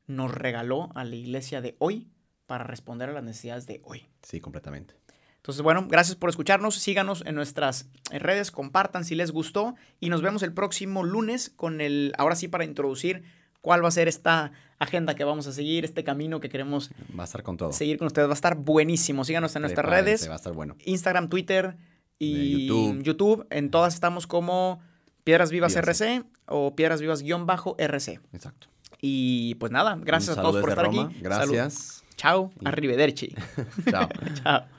nos 0.08 0.32
regaló 0.32 0.90
a 0.96 1.04
la 1.04 1.16
iglesia 1.16 1.62
de 1.62 1.76
hoy 1.80 2.08
para 2.48 2.64
responder 2.64 3.10
a 3.10 3.14
las 3.14 3.24
necesidades 3.24 3.68
de 3.68 3.82
hoy. 3.84 4.08
Sí, 4.22 4.40
completamente. 4.40 4.96
Entonces, 5.38 5.62
bueno, 5.62 5.88
gracias 5.88 6.16
por 6.16 6.32
escucharnos. 6.32 6.76
Síganos 6.76 7.24
en 7.26 7.36
nuestras 7.36 7.88
redes, 8.10 8.50
compartan 8.50 9.06
si 9.06 9.14
les 9.14 9.30
gustó 9.30 9.76
y 10.00 10.10
nos 10.10 10.24
vemos 10.24 10.42
el 10.42 10.54
próximo 10.54 11.04
lunes 11.04 11.52
con 11.56 11.82
el, 11.82 12.14
ahora 12.18 12.36
sí, 12.36 12.48
para 12.48 12.66
introducir 12.66 13.24
cuál 13.66 13.84
va 13.84 13.88
a 13.88 13.92
ser 13.92 14.08
esta 14.08 14.52
agenda 14.78 15.16
que 15.16 15.24
vamos 15.24 15.48
a 15.48 15.52
seguir, 15.52 15.86
este 15.86 16.04
camino 16.04 16.40
que 16.40 16.50
queremos 16.50 16.92
Va 17.18 17.24
a 17.24 17.26
estar 17.26 17.42
con 17.42 17.58
todo. 17.58 17.74
seguir 17.74 17.98
con 17.98 18.06
ustedes. 18.06 18.28
Va 18.28 18.34
a 18.34 18.36
estar 18.36 18.56
buenísimo. 18.56 19.26
Síganos 19.26 19.56
en 19.56 19.64
nuestras 19.64 19.84
Prepárense, 19.84 20.12
redes, 20.12 20.30
Va 20.30 20.34
a 20.34 20.36
estar 20.38 20.54
bueno. 20.54 20.76
Instagram, 20.86 21.30
Twitter 21.30 21.76
y 22.20 22.68
YouTube. 22.68 23.02
YouTube. 23.04 23.48
En 23.50 23.72
todas 23.72 23.96
estamos 23.96 24.28
como 24.28 24.80
Piedras 25.24 25.50
Vivas 25.50 25.74
Piedras. 25.74 26.00
RC 26.02 26.24
o 26.46 26.76
Piedras 26.76 27.02
Vivas-RC. 27.02 28.20
Exacto. 28.34 28.68
Y 29.02 29.56
pues 29.56 29.72
nada, 29.72 29.98
gracias 30.00 30.38
a 30.38 30.42
todos 30.44 30.62
por 30.62 30.70
estar 30.70 30.86
Roma. 30.86 31.06
aquí. 31.06 31.14
Salud. 31.24 31.24
Gracias. 31.24 32.04
Chao. 32.18 32.52
Y- 32.62 32.68
Arrivederci. 32.68 33.34
Chao. 33.90 34.08
Chao. 34.44 34.75